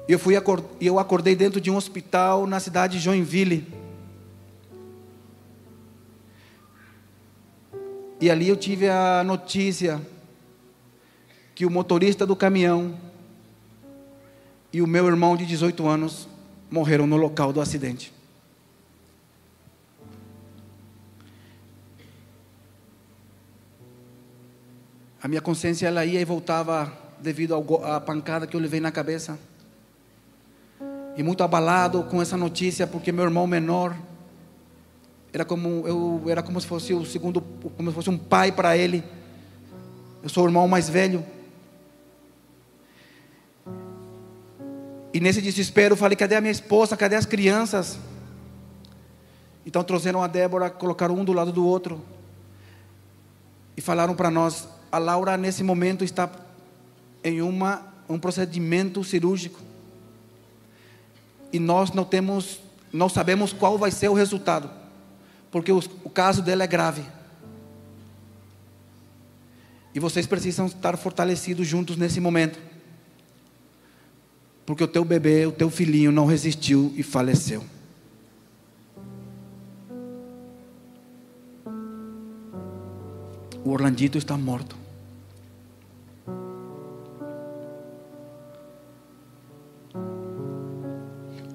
Eu, 0.09 0.19
fui, 0.19 0.35
eu 0.81 0.99
acordei 0.99 1.35
dentro 1.35 1.61
de 1.61 1.71
um 1.71 1.76
hospital 1.76 2.47
na 2.47 2.61
cidade 2.61 2.99
de 2.99 3.05
Joinville. 3.05 3.66
E 8.21 8.31
ali 8.31 8.49
eu 8.49 8.57
tive 8.57 8.88
a 8.88 9.23
notícia 9.25 10.00
que 11.55 11.66
o 11.66 11.71
motorista 11.71 12.26
do 12.26 12.37
caminhão 12.37 12.97
e 14.73 14.81
o 14.81 14.87
meu 14.87 15.07
irmão 15.07 15.37
de 15.37 15.45
18 15.45 15.87
anos 15.87 16.28
morreram 16.71 17.07
no 17.07 17.16
local 17.16 17.52
do 17.52 17.61
acidente. 17.61 18.15
A 25.26 25.28
minha 25.28 25.40
consciência 25.40 25.88
ela 25.88 26.04
ia 26.04 26.21
e 26.21 26.25
voltava 26.25 26.92
devido 27.18 27.56
à 27.83 28.00
pancada 28.00 28.47
que 28.47 28.54
eu 28.54 28.61
levei 28.61 28.78
na 28.78 28.92
cabeça. 28.92 29.37
E 31.16 31.23
muito 31.25 31.42
abalado 31.42 32.04
com 32.04 32.23
essa 32.23 32.37
notícia, 32.37 32.87
porque 32.87 33.11
meu 33.11 33.25
irmão 33.25 33.45
menor 33.45 33.97
era 35.33 35.45
como 35.45 35.85
eu 35.85 36.23
era 36.28 36.45
como 36.45 36.61
se 36.61 36.66
fosse 36.68 36.95
o 36.95 37.04
segundo, 37.04 37.40
como 37.40 37.90
se 37.90 37.95
fosse 37.97 38.09
um 38.09 38.16
pai 38.16 38.52
para 38.52 38.76
ele. 38.76 39.02
Eu 40.23 40.28
sou 40.28 40.45
o 40.45 40.47
irmão 40.47 40.68
mais 40.68 40.88
velho. 40.88 41.26
E 45.12 45.18
nesse 45.18 45.42
desespero 45.42 45.95
eu 45.95 45.99
falei: 45.99 46.14
cadê 46.14 46.37
a 46.37 46.40
minha 46.40 46.52
esposa? 46.52 46.97
Cadê 46.97 47.16
as 47.16 47.26
crianças? 47.26 47.99
Então 49.66 49.83
trouxeram 49.83 50.23
a 50.23 50.28
Débora, 50.28 50.71
colocaram 50.71 51.16
um 51.16 51.25
do 51.25 51.33
lado 51.33 51.50
do 51.50 51.66
outro 51.66 52.00
e 53.76 53.80
falaram 53.80 54.14
para 54.14 54.30
nós: 54.30 54.75
a 54.90 54.99
Laura 54.99 55.37
nesse 55.37 55.62
momento 55.62 56.05
está 56.05 56.31
em 57.23 57.43
uma, 57.43 57.83
um 58.09 58.19
procedimento 58.19 59.02
cirúrgico. 59.02 59.61
E 61.52 61.59
nós 61.59 61.93
não 61.93 62.05
temos, 62.05 62.61
não 62.93 63.09
sabemos 63.09 63.52
qual 63.52 63.78
vai 63.78 63.90
ser 63.90 64.09
o 64.09 64.14
resultado, 64.14 64.71
porque 65.50 65.73
o, 65.73 65.78
o 66.05 66.11
caso 66.11 66.43
dela 66.43 66.64
é 66.64 66.66
grave. 66.66 67.02
E 69.95 69.99
vocês 69.99 70.26
precisam 70.26 70.66
estar 70.66 70.97
fortalecidos 70.97 71.66
juntos 71.66 71.97
nesse 71.97 72.21
momento. 72.21 72.59
Porque 74.66 74.85
o 74.85 74.88
teu 74.88 75.05
bebê, 75.05 75.47
o 75.47 75.52
teu 75.52 75.71
filhinho 75.71 76.12
não 76.12 76.26
resistiu 76.26 76.93
e 76.97 77.02
faleceu. 77.02 77.64
O 83.66 83.70
Orlandito 83.70 84.16
está 84.16 84.37
morto. 84.37 84.76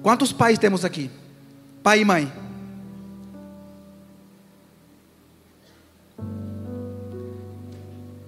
Quantos 0.02 0.30
pais 0.30 0.58
temos 0.58 0.84
aqui? 0.84 1.10
Pai 1.82 2.02
e 2.02 2.04
mãe. 2.04 2.30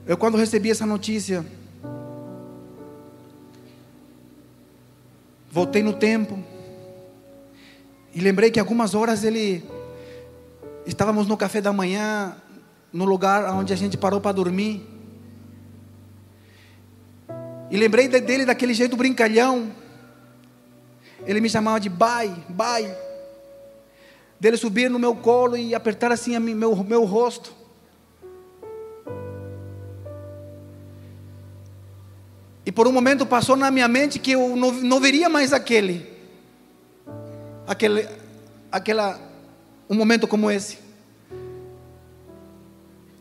Eu, 0.06 0.16
quando 0.16 0.38
recebi 0.38 0.70
essa 0.70 0.86
notícia, 0.86 1.44
voltei 5.50 5.82
no 5.82 5.92
tempo 5.92 6.42
e 8.14 8.20
lembrei 8.22 8.50
que 8.50 8.58
algumas 8.58 8.94
horas 8.94 9.24
ele 9.24 9.62
estávamos 10.86 11.26
no 11.26 11.36
café 11.36 11.60
da 11.60 11.70
manhã 11.70 12.34
no 12.94 13.04
lugar 13.04 13.52
onde 13.52 13.72
a 13.72 13.76
gente 13.76 13.96
parou 13.96 14.20
para 14.20 14.30
dormir. 14.30 14.86
E 17.68 17.76
lembrei 17.76 18.06
dele 18.06 18.46
daquele 18.46 18.72
jeito 18.72 18.96
brincalhão. 18.96 19.72
Ele 21.26 21.40
me 21.40 21.50
chamava 21.50 21.80
de 21.80 21.88
bai, 21.88 22.32
bai. 22.48 22.96
Dele 24.38 24.56
subir 24.56 24.88
no 24.88 25.00
meu 25.00 25.16
colo 25.16 25.56
e 25.56 25.74
apertar 25.74 26.12
assim 26.12 26.38
meu, 26.38 26.76
meu 26.84 27.02
rosto. 27.02 27.52
E 32.64 32.70
por 32.70 32.86
um 32.86 32.92
momento 32.92 33.26
passou 33.26 33.56
na 33.56 33.72
minha 33.72 33.88
mente 33.88 34.20
que 34.20 34.32
eu 34.32 34.54
não, 34.54 34.70
não 34.70 35.00
veria 35.00 35.28
mais 35.28 35.52
aquele, 35.52 36.08
aquele, 37.66 38.08
aquela, 38.70 39.20
um 39.90 39.96
momento 39.96 40.28
como 40.28 40.48
esse 40.48 40.83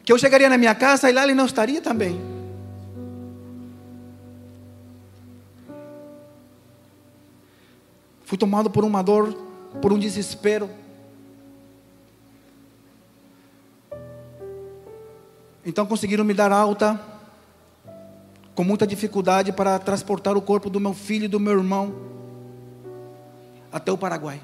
que 0.04 0.12
eu 0.12 0.18
chegaria 0.18 0.50
na 0.50 0.58
minha 0.58 0.76
casa 0.76 1.10
e 1.10 1.14
lá 1.14 1.24
ele 1.24 1.34
não 1.34 1.46
estaria 1.46 1.82
também. 1.82 2.22
Fui 8.26 8.38
tomado 8.38 8.70
por 8.70 8.84
uma 8.84 9.02
dor, 9.02 9.34
por 9.82 9.94
um 9.94 10.00
desespero. 10.00 10.70
Então 15.66 15.86
conseguiram 15.86 16.26
me 16.26 16.34
dar 16.34 16.52
alta, 16.52 17.00
com 18.54 18.64
muita 18.64 18.86
dificuldade, 18.86 19.54
para 19.54 19.80
transportar 19.80 20.36
o 20.36 20.42
corpo 20.42 20.70
do 20.70 20.80
meu 20.80 20.94
filho 20.94 21.26
e 21.26 21.30
do 21.30 21.40
meu 21.40 21.54
irmão 21.54 21.96
até 23.72 23.92
o 23.92 23.98
Paraguai. 23.98 24.42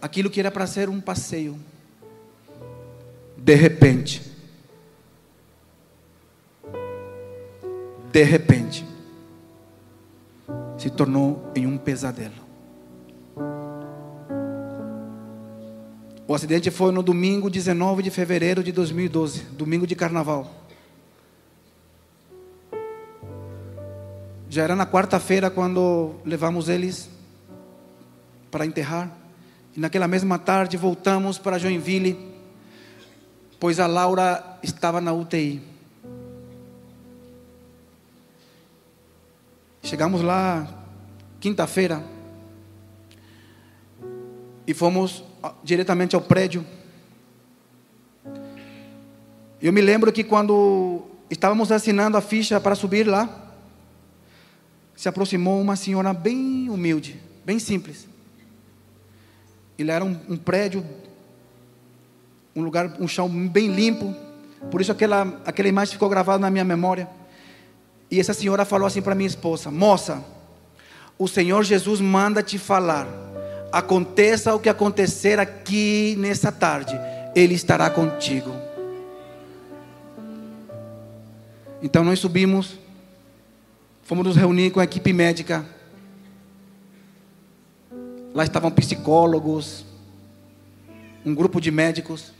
Aquilo 0.00 0.30
que 0.30 0.40
era 0.40 0.50
para 0.50 0.66
ser 0.66 0.88
um 0.88 1.00
passeio 1.00 1.58
de 3.42 3.56
repente, 3.56 4.22
de 8.12 8.22
repente, 8.22 8.86
se 10.78 10.88
tornou 10.88 11.50
em 11.52 11.66
um 11.66 11.76
pesadelo. 11.76 12.40
O 16.28 16.32
acidente 16.32 16.70
foi 16.70 16.92
no 16.92 17.02
domingo 17.02 17.50
19 17.50 18.04
de 18.04 18.10
fevereiro 18.10 18.62
de 18.62 18.70
2012, 18.70 19.42
domingo 19.58 19.88
de 19.88 19.96
carnaval. 19.96 20.48
Já 24.48 24.62
era 24.62 24.76
na 24.76 24.86
quarta-feira 24.86 25.50
quando 25.50 26.14
levamos 26.24 26.68
eles 26.68 27.10
para 28.52 28.64
enterrar. 28.64 29.10
E 29.76 29.80
naquela 29.80 30.06
mesma 30.06 30.38
tarde 30.38 30.76
voltamos 30.76 31.38
para 31.38 31.58
Joinville 31.58 32.31
pois 33.62 33.78
a 33.78 33.86
Laura 33.86 34.58
estava 34.60 35.00
na 35.00 35.12
UTI. 35.12 35.62
Chegamos 39.84 40.20
lá 40.20 40.66
quinta-feira 41.38 42.02
e 44.66 44.74
fomos 44.74 45.22
diretamente 45.62 46.16
ao 46.16 46.20
prédio. 46.20 46.66
Eu 49.62 49.72
me 49.72 49.80
lembro 49.80 50.12
que 50.12 50.24
quando 50.24 51.02
estávamos 51.30 51.70
assinando 51.70 52.16
a 52.16 52.20
ficha 52.20 52.60
para 52.60 52.74
subir 52.74 53.06
lá, 53.06 53.54
se 54.96 55.08
aproximou 55.08 55.60
uma 55.60 55.76
senhora 55.76 56.12
bem 56.12 56.68
humilde, 56.68 57.22
bem 57.44 57.60
simples. 57.60 58.08
Ele 59.78 59.92
era 59.92 60.04
um, 60.04 60.18
um 60.28 60.36
prédio 60.36 60.84
um 62.54 62.62
lugar, 62.62 62.96
um 63.00 63.08
chão 63.08 63.28
bem 63.28 63.68
limpo. 63.68 64.14
Por 64.70 64.80
isso 64.80 64.92
aquela, 64.92 65.40
aquela 65.44 65.68
imagem 65.68 65.92
ficou 65.92 66.08
gravada 66.08 66.38
na 66.38 66.50
minha 66.50 66.64
memória. 66.64 67.08
E 68.10 68.20
essa 68.20 68.34
senhora 68.34 68.64
falou 68.64 68.86
assim 68.86 69.02
para 69.02 69.14
minha 69.14 69.26
esposa: 69.26 69.70
Moça, 69.70 70.22
o 71.18 71.26
Senhor 71.26 71.62
Jesus 71.64 72.00
manda 72.00 72.42
te 72.42 72.58
falar. 72.58 73.06
Aconteça 73.72 74.54
o 74.54 74.60
que 74.60 74.68
acontecer 74.68 75.40
aqui 75.40 76.14
nessa 76.18 76.52
tarde, 76.52 76.98
Ele 77.34 77.54
estará 77.54 77.88
contigo. 77.88 78.50
Então 81.82 82.04
nós 82.04 82.18
subimos 82.18 82.82
Fomos 84.12 84.26
nos 84.26 84.36
reunir 84.36 84.70
com 84.70 84.80
a 84.80 84.84
equipe 84.84 85.12
médica. 85.12 85.64
Lá 88.34 88.42
estavam 88.42 88.70
psicólogos, 88.70 89.86
um 91.24 91.34
grupo 91.34 91.60
de 91.60 91.70
médicos. 91.70 92.32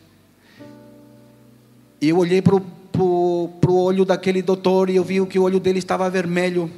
E 2.02 2.08
eu 2.08 2.18
olhei 2.18 2.42
para 2.42 2.56
o 2.56 3.52
olho 3.68 4.04
daquele 4.04 4.42
doutor 4.42 4.90
e 4.90 4.96
eu 4.96 5.04
vi 5.04 5.24
que 5.24 5.38
o 5.38 5.42
olho 5.42 5.60
dele 5.60 5.78
estava 5.78 6.10
vermelho. 6.10 6.68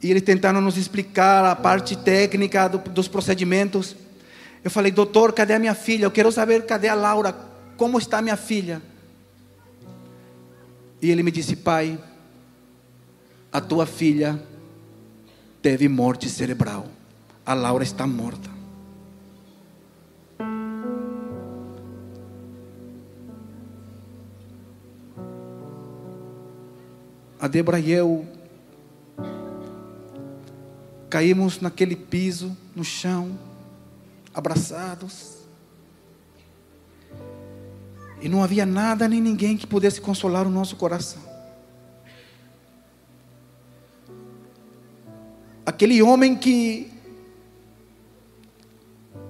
E 0.00 0.08
eles 0.08 0.22
tentaram 0.22 0.60
nos 0.60 0.76
explicar 0.76 1.44
a 1.44 1.56
parte 1.56 1.96
técnica 1.96 2.68
do, 2.68 2.78
dos 2.78 3.08
procedimentos. 3.08 3.96
Eu 4.62 4.70
falei, 4.70 4.92
doutor, 4.92 5.32
cadê 5.32 5.54
a 5.54 5.58
minha 5.58 5.74
filha? 5.74 6.04
Eu 6.04 6.12
quero 6.12 6.30
saber 6.30 6.64
cadê 6.64 6.86
a 6.86 6.94
Laura, 6.94 7.34
como 7.76 7.98
está 7.98 8.22
minha 8.22 8.36
filha? 8.36 8.80
E 11.02 11.10
ele 11.10 11.24
me 11.24 11.32
disse, 11.32 11.56
pai, 11.56 11.98
a 13.52 13.60
tua 13.60 13.84
filha 13.84 14.40
teve 15.60 15.88
morte 15.88 16.28
cerebral. 16.28 16.86
A 17.44 17.52
Laura 17.52 17.82
está 17.82 18.06
morta. 18.06 18.55
A 27.46 27.48
Débora 27.48 27.78
e 27.78 27.92
eu 27.92 28.26
caímos 31.08 31.60
naquele 31.60 31.94
piso, 31.94 32.56
no 32.74 32.82
chão, 32.82 33.38
abraçados. 34.34 35.36
E 38.20 38.28
não 38.28 38.42
havia 38.42 38.66
nada 38.66 39.06
nem 39.06 39.20
ninguém 39.20 39.56
que 39.56 39.64
pudesse 39.64 40.00
consolar 40.00 40.44
o 40.44 40.50
nosso 40.50 40.74
coração. 40.74 41.22
Aquele 45.64 46.02
homem 46.02 46.34
que 46.34 46.90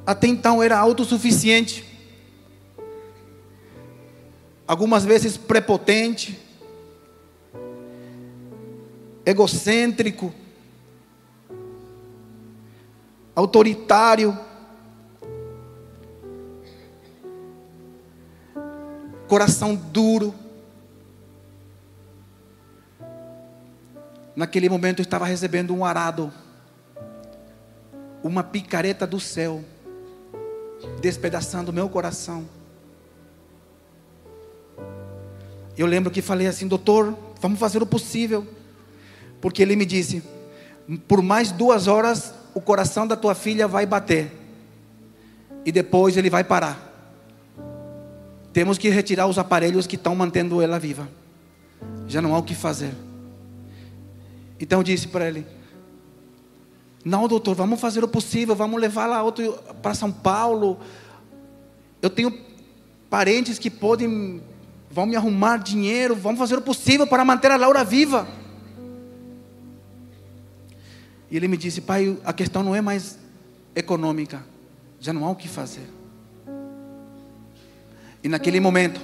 até 0.06 0.26
então 0.26 0.62
era 0.62 0.78
autossuficiente, 0.78 1.84
algumas 4.66 5.04
vezes 5.04 5.36
prepotente, 5.36 6.45
egocêntrico, 9.26 10.32
autoritário, 13.34 14.38
coração 19.26 19.74
duro. 19.74 20.32
Naquele 24.36 24.68
momento 24.68 25.00
eu 25.00 25.02
estava 25.02 25.26
recebendo 25.26 25.74
um 25.74 25.84
arado, 25.84 26.32
uma 28.22 28.44
picareta 28.44 29.06
do 29.06 29.18
céu 29.18 29.64
despedaçando 31.00 31.72
meu 31.72 31.88
coração. 31.88 32.48
Eu 35.76 35.86
lembro 35.86 36.12
que 36.12 36.22
falei 36.22 36.46
assim, 36.46 36.68
doutor, 36.68 37.16
vamos 37.40 37.58
fazer 37.58 37.82
o 37.82 37.86
possível. 37.86 38.55
Porque 39.40 39.62
ele 39.62 39.76
me 39.76 39.84
disse: 39.84 40.22
por 41.08 41.22
mais 41.22 41.50
duas 41.50 41.86
horas 41.86 42.34
o 42.54 42.60
coração 42.60 43.06
da 43.06 43.16
tua 43.16 43.34
filha 43.34 43.68
vai 43.68 43.84
bater. 43.84 44.32
E 45.64 45.72
depois 45.72 46.16
ele 46.16 46.30
vai 46.30 46.44
parar. 46.44 46.82
Temos 48.52 48.78
que 48.78 48.88
retirar 48.88 49.26
os 49.26 49.38
aparelhos 49.38 49.86
que 49.86 49.96
estão 49.96 50.14
mantendo 50.14 50.62
ela 50.62 50.78
viva. 50.78 51.08
Já 52.06 52.22
não 52.22 52.34
há 52.34 52.38
o 52.38 52.42
que 52.42 52.54
fazer. 52.54 52.94
Então 54.58 54.78
eu 54.78 54.82
disse 54.82 55.08
para 55.08 55.28
ele: 55.28 55.46
não, 57.04 57.28
doutor, 57.28 57.54
vamos 57.54 57.80
fazer 57.80 58.02
o 58.02 58.08
possível, 58.08 58.56
vamos 58.56 58.80
levá-la 58.80 59.22
para 59.82 59.94
São 59.94 60.10
Paulo. 60.10 60.78
Eu 62.02 62.10
tenho 62.10 62.36
parentes 63.08 63.58
que 63.58 63.70
podem, 63.70 64.42
vão 64.90 65.06
me 65.06 65.14
arrumar 65.14 65.58
dinheiro, 65.58 66.16
vamos 66.16 66.38
fazer 66.38 66.56
o 66.56 66.62
possível 66.62 67.06
para 67.06 67.24
manter 67.24 67.50
a 67.50 67.56
Laura 67.56 67.84
viva. 67.84 68.26
E 71.30 71.36
ele 71.36 71.48
me 71.48 71.56
disse, 71.56 71.80
pai, 71.80 72.16
a 72.24 72.32
questão 72.32 72.62
não 72.62 72.74
é 72.74 72.80
mais 72.80 73.18
econômica, 73.74 74.44
já 75.00 75.12
não 75.12 75.24
há 75.24 75.30
o 75.30 75.36
que 75.36 75.48
fazer. 75.48 75.88
E 78.22 78.28
naquele 78.28 78.60
momento, 78.60 79.00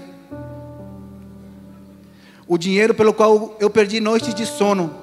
o 2.47 2.57
dinheiro 2.59 2.95
pelo 2.95 3.13
qual 3.13 3.57
eu 3.61 3.71
perdi 3.71 4.01
noites 4.01 4.35
de 4.35 4.47
sono, 4.47 5.03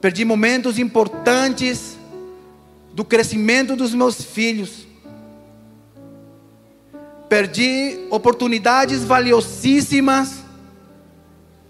Perdi 0.00 0.24
momentos 0.24 0.78
importantes 0.78 1.98
do 2.94 3.04
crescimento 3.04 3.76
dos 3.76 3.92
meus 3.94 4.22
filhos. 4.22 4.86
Perdi 7.28 8.06
oportunidades 8.10 9.04
valiosíssimas 9.04 10.42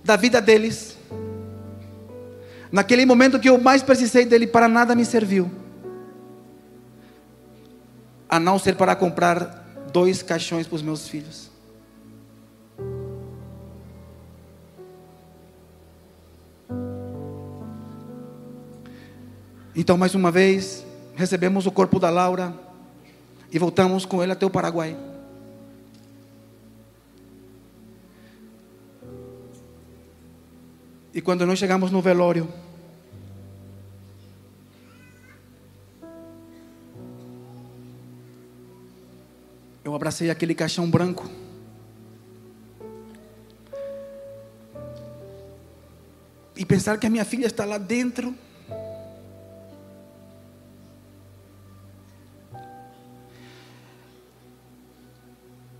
da 0.04 0.14
vida 0.14 0.40
deles. 0.40 0.89
Naquele 2.72 3.04
momento 3.04 3.40
que 3.40 3.48
eu 3.48 3.58
mais 3.58 3.82
precisei 3.82 4.24
dele, 4.24 4.46
para 4.46 4.68
nada 4.68 4.94
me 4.94 5.04
serviu. 5.04 5.50
A 8.28 8.38
não 8.38 8.58
ser 8.58 8.76
para 8.76 8.94
comprar 8.94 9.86
dois 9.92 10.22
caixões 10.22 10.66
para 10.66 10.76
os 10.76 10.82
meus 10.82 11.08
filhos. 11.08 11.50
Então, 19.74 19.96
mais 19.96 20.14
uma 20.14 20.30
vez, 20.30 20.84
recebemos 21.16 21.66
o 21.66 21.72
corpo 21.72 21.98
da 21.98 22.10
Laura 22.10 22.54
e 23.50 23.58
voltamos 23.58 24.04
com 24.04 24.22
ele 24.22 24.32
até 24.32 24.46
o 24.46 24.50
Paraguai. 24.50 24.96
E 31.12 31.20
quando 31.20 31.44
nós 31.44 31.58
chegamos 31.58 31.90
no 31.90 32.00
velório, 32.00 32.48
eu 39.84 39.94
abracei 39.94 40.30
aquele 40.30 40.54
caixão 40.54 40.88
branco. 40.88 41.28
E 46.56 46.64
pensar 46.64 46.98
que 46.98 47.06
a 47.06 47.10
minha 47.10 47.24
filha 47.24 47.46
está 47.46 47.64
lá 47.64 47.78
dentro. 47.78 48.34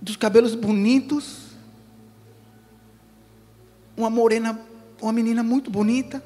dos 0.01 0.17
cabelos 0.17 0.55
bonitos, 0.55 1.51
uma 3.95 4.09
morena, 4.09 4.59
uma 5.01 5.11
menina 5.11 5.41
muito 5.41 5.71
bonita. 5.71 6.23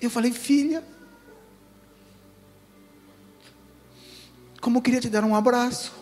Eu 0.00 0.10
falei, 0.10 0.32
filha, 0.32 0.84
como 4.60 4.78
eu 4.78 4.82
queria 4.82 5.00
te 5.00 5.08
dar 5.08 5.24
um 5.24 5.34
abraço. 5.34 5.94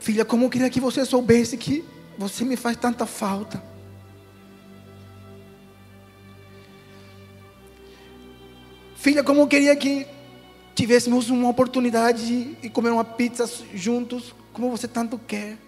Filha, 0.00 0.24
como 0.24 0.46
eu 0.46 0.50
queria 0.50 0.70
que 0.70 0.80
você 0.80 1.04
soubesse 1.04 1.56
que 1.56 1.84
você 2.16 2.44
me 2.44 2.56
faz 2.56 2.76
tanta 2.76 3.04
falta. 3.04 3.62
Filha, 8.96 9.22
como 9.22 9.40
eu 9.40 9.46
queria 9.46 9.76
que 9.76 10.06
tivéssemos 10.78 11.28
uma 11.28 11.48
oportunidade 11.48 12.54
de 12.54 12.70
comer 12.70 12.90
uma 12.90 13.02
pizza 13.02 13.50
juntos, 13.74 14.32
como 14.52 14.70
você 14.70 14.86
tanto 14.86 15.18
quer. 15.18 15.58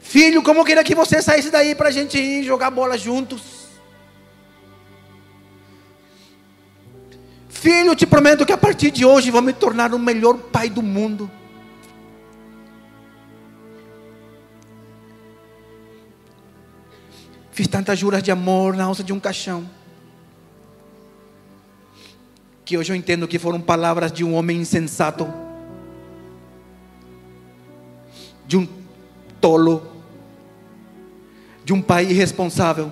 Filho, 0.00 0.40
como 0.40 0.60
eu 0.60 0.64
queria 0.64 0.84
que 0.84 0.94
você 0.94 1.20
saísse 1.20 1.50
daí 1.50 1.74
para 1.74 1.88
a 1.88 1.90
gente 1.90 2.16
ir 2.16 2.44
jogar 2.44 2.70
bola 2.70 2.96
juntos. 2.96 3.66
Filho, 7.48 7.96
te 7.96 8.06
prometo 8.06 8.46
que 8.46 8.52
a 8.52 8.58
partir 8.58 8.92
de 8.92 9.04
hoje 9.04 9.32
vou 9.32 9.42
me 9.42 9.52
tornar 9.52 9.92
o 9.92 9.98
melhor 9.98 10.38
pai 10.38 10.70
do 10.70 10.80
mundo. 10.80 11.28
Fiz 17.50 17.66
tantas 17.66 17.98
juras 17.98 18.22
de 18.22 18.30
amor 18.30 18.76
na 18.76 18.84
alça 18.84 19.02
de 19.02 19.12
um 19.12 19.18
caixão 19.18 19.81
que 22.72 22.78
hoje 22.78 22.90
eu 22.90 22.96
entendo 22.96 23.28
que 23.28 23.38
foram 23.38 23.60
palavras 23.60 24.10
de 24.10 24.24
um 24.24 24.34
homem 24.34 24.56
insensato, 24.56 25.30
de 28.46 28.56
um 28.56 28.66
tolo, 29.42 29.86
de 31.66 31.74
um 31.74 31.82
pai 31.82 32.06
irresponsável. 32.06 32.90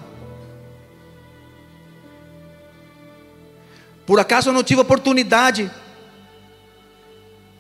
Por 4.04 4.20
acaso 4.20 4.50
eu 4.50 4.52
não 4.52 4.62
tive 4.62 4.82
oportunidade 4.82 5.70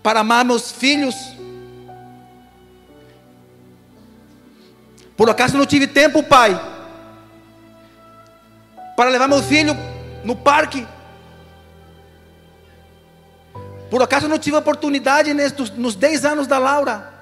para 0.02 0.20
amar 0.20 0.44
meus 0.44 0.70
filhos. 0.70 1.14
Por 5.16 5.30
acaso 5.30 5.56
não 5.56 5.64
tive 5.64 5.86
tempo, 5.86 6.22
pai, 6.22 6.52
para 8.94 9.08
levar 9.08 9.26
meu 9.26 9.42
filho 9.42 9.74
no 10.22 10.36
parque? 10.36 10.86
Por 13.90 14.00
acaso 14.02 14.28
não 14.28 14.38
tive 14.38 14.56
oportunidade 14.56 15.34
nestes, 15.34 15.70
nos 15.70 15.96
10 15.96 16.24
anos 16.24 16.46
da 16.46 16.58
Laura 16.58 17.20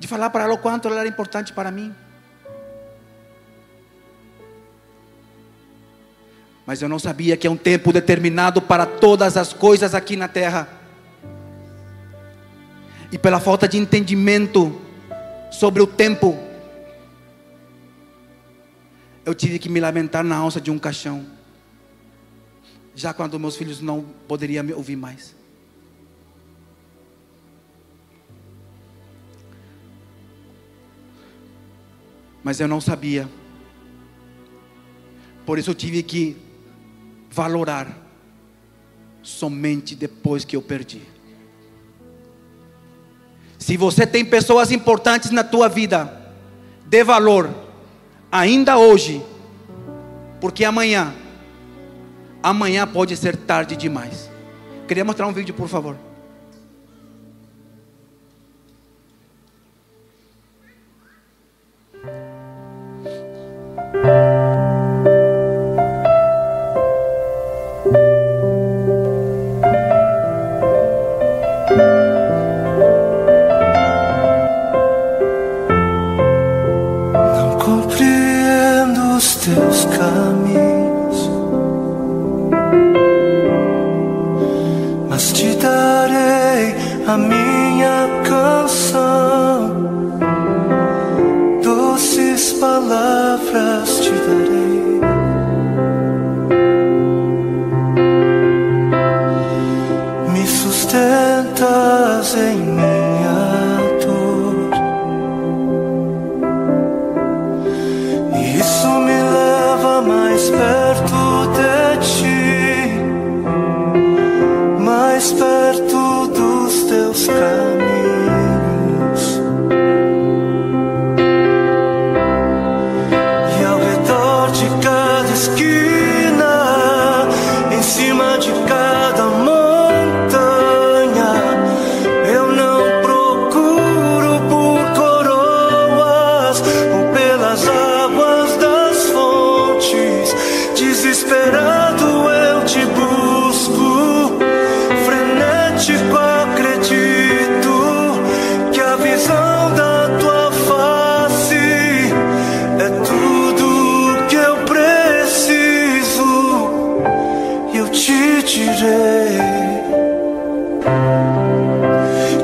de 0.00 0.08
falar 0.08 0.30
para 0.30 0.44
ela 0.44 0.54
o 0.54 0.58
quanto 0.58 0.88
ela 0.88 1.00
era 1.00 1.08
importante 1.08 1.52
para 1.52 1.70
mim? 1.70 1.94
Mas 6.64 6.80
eu 6.80 6.88
não 6.88 6.98
sabia 6.98 7.36
que 7.36 7.46
é 7.46 7.50
um 7.50 7.56
tempo 7.56 7.92
determinado 7.92 8.62
para 8.62 8.86
todas 8.86 9.36
as 9.36 9.52
coisas 9.52 9.94
aqui 9.94 10.16
na 10.16 10.26
terra. 10.26 10.66
E 13.12 13.18
pela 13.18 13.40
falta 13.40 13.68
de 13.68 13.76
entendimento 13.76 14.80
sobre 15.50 15.82
o 15.82 15.86
tempo, 15.86 16.38
eu 19.26 19.34
tive 19.34 19.58
que 19.58 19.68
me 19.68 19.80
lamentar 19.80 20.24
na 20.24 20.36
alça 20.36 20.60
de 20.60 20.70
um 20.70 20.78
caixão. 20.78 21.39
Já 22.94 23.14
quando 23.14 23.38
meus 23.38 23.56
filhos 23.56 23.80
não 23.80 24.02
poderiam 24.26 24.64
me 24.64 24.72
ouvir 24.72 24.96
mais. 24.96 25.34
Mas 32.42 32.58
eu 32.60 32.68
não 32.68 32.80
sabia. 32.80 33.28
Por 35.44 35.58
isso 35.58 35.70
eu 35.70 35.74
tive 35.74 36.02
que 36.02 36.36
valorar 37.30 37.96
somente 39.22 39.94
depois 39.94 40.44
que 40.44 40.56
eu 40.56 40.62
perdi. 40.62 41.02
Se 43.58 43.76
você 43.76 44.06
tem 44.06 44.24
pessoas 44.24 44.72
importantes 44.72 45.30
na 45.30 45.44
tua 45.44 45.68
vida, 45.68 46.32
dê 46.86 47.04
valor 47.04 47.54
ainda 48.32 48.78
hoje, 48.78 49.22
porque 50.40 50.64
amanhã, 50.64 51.14
amanhã 52.42 52.86
pode 52.86 53.16
ser 53.16 53.36
tarde 53.36 53.76
demais. 53.76 54.30
Queria 54.86 55.04
mostrar 55.04 55.26
um 55.26 55.32
vídeo, 55.32 55.54
por 55.54 55.68
favor. 55.68 55.96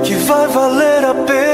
que 0.05 0.15
vai 0.15 0.47
valer 0.49 1.05
a 1.05 1.15
pena. 1.15 1.46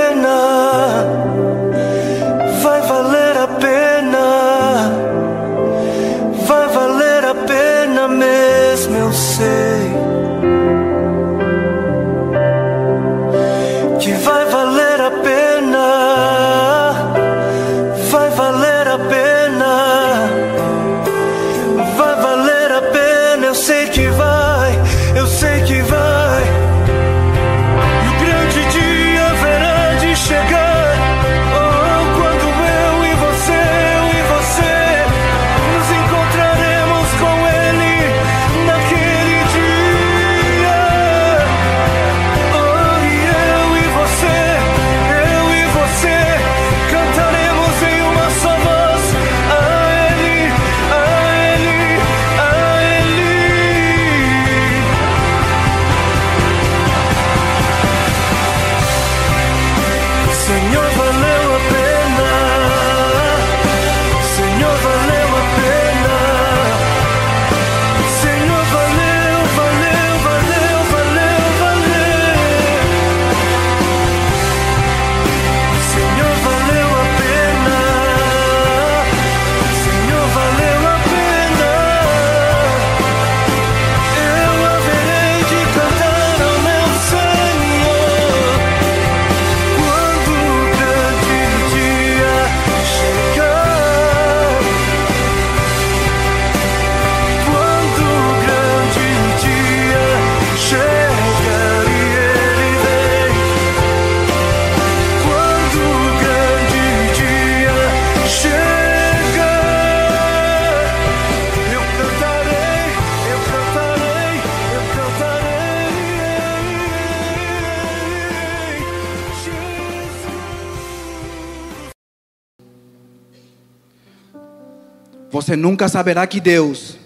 Você 125.53 125.57
nunca 125.57 125.87
saberá 125.87 126.27
que 126.27 126.41
Deus 126.41 126.97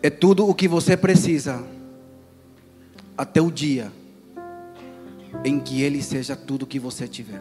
é 0.00 0.08
tudo 0.08 0.48
o 0.48 0.54
que 0.54 0.68
você 0.68 0.96
precisa 0.96 1.60
até 3.18 3.40
o 3.40 3.50
dia 3.50 3.90
em 5.44 5.58
que 5.58 5.82
Ele 5.82 6.00
seja 6.00 6.36
tudo 6.36 6.62
o 6.62 6.66
que 6.66 6.78
você 6.78 7.08
tiver. 7.08 7.40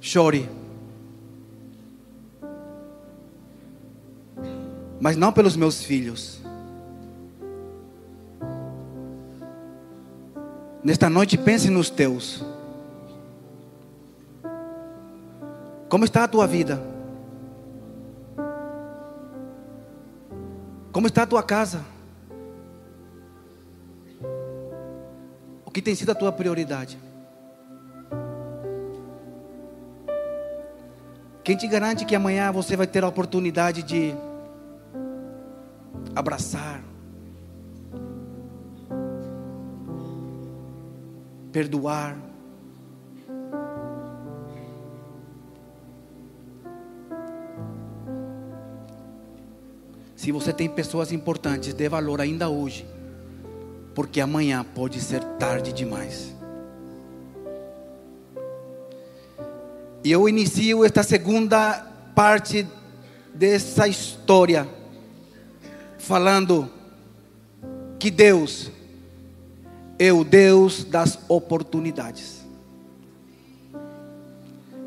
Chore. 0.00 0.48
Mas 5.00 5.16
não 5.16 5.32
pelos 5.32 5.56
meus 5.56 5.82
filhos. 5.82 6.40
Nesta 10.84 11.10
noite 11.10 11.36
pense 11.36 11.68
nos 11.68 11.90
teus. 11.90 12.40
Como 15.88 16.04
está 16.04 16.24
a 16.24 16.28
tua 16.28 16.46
vida? 16.46 16.80
Como 20.92 21.06
está 21.06 21.22
a 21.22 21.26
tua 21.26 21.42
casa? 21.42 21.82
O 25.64 25.70
que 25.70 25.80
tem 25.80 25.94
sido 25.94 26.12
a 26.12 26.14
tua 26.14 26.30
prioridade? 26.30 26.98
Quem 31.42 31.56
te 31.56 31.66
garante 31.66 32.04
que 32.04 32.14
amanhã 32.14 32.52
você 32.52 32.76
vai 32.76 32.86
ter 32.86 33.02
a 33.02 33.08
oportunidade 33.08 33.82
de 33.82 34.14
abraçar, 36.14 36.82
perdoar, 41.50 42.18
Se 50.18 50.32
você 50.32 50.52
tem 50.52 50.68
pessoas 50.68 51.12
importantes, 51.12 51.72
dê 51.72 51.88
valor 51.88 52.20
ainda 52.20 52.48
hoje, 52.48 52.84
porque 53.94 54.20
amanhã 54.20 54.66
pode 54.74 55.00
ser 55.00 55.22
tarde 55.38 55.72
demais. 55.72 56.34
E 60.02 60.10
eu 60.10 60.28
inicio 60.28 60.84
esta 60.84 61.04
segunda 61.04 61.86
parte 62.16 62.66
dessa 63.32 63.86
história 63.86 64.68
falando 65.98 66.68
que 67.96 68.10
Deus 68.10 68.72
é 70.00 70.12
o 70.12 70.24
Deus 70.24 70.82
das 70.82 71.16
oportunidades. 71.28 72.44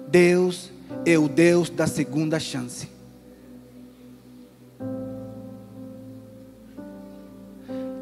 Deus 0.10 0.70
é 1.06 1.18
o 1.18 1.30
Deus 1.30 1.70
da 1.70 1.88
segunda 1.88 2.38
chance. 2.38 2.92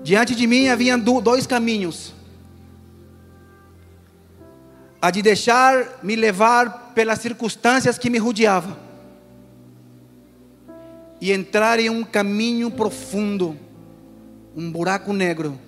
Diante 0.09 0.33
de 0.33 0.47
mim 0.47 0.69
havia 0.69 0.97
dois 0.97 1.45
caminhos: 1.45 2.15
a 4.99 5.11
de 5.11 5.21
deixar 5.21 5.99
me 6.01 6.15
levar 6.15 6.93
pelas 6.95 7.19
circunstâncias 7.19 7.95
que 7.99 8.09
me 8.09 8.17
rodeavam. 8.17 8.75
E 11.21 11.31
entrar 11.31 11.79
em 11.79 11.91
um 11.91 12.03
caminho 12.03 12.71
profundo, 12.71 13.55
um 14.55 14.71
buraco 14.71 15.13
negro, 15.13 15.59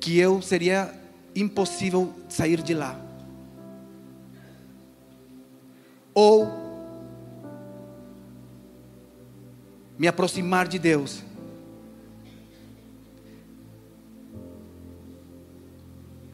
que 0.00 0.18
eu 0.18 0.42
seria 0.42 0.92
impossível 1.36 2.12
sair 2.28 2.62
de 2.62 2.74
lá. 2.74 2.98
Ou 6.12 6.50
me 9.96 10.08
aproximar 10.08 10.66
de 10.66 10.80
Deus 10.80 11.22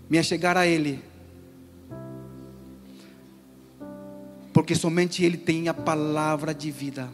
me 0.09 0.19
achegar 0.19 0.57
a 0.57 0.67
Ele. 0.67 1.03
Porque 4.53 4.75
somente 4.75 5.25
Ele 5.25 5.37
tem 5.37 5.69
a 5.69 5.75
palavra 5.75 6.55
de 6.55 6.71
vida. 6.71 7.09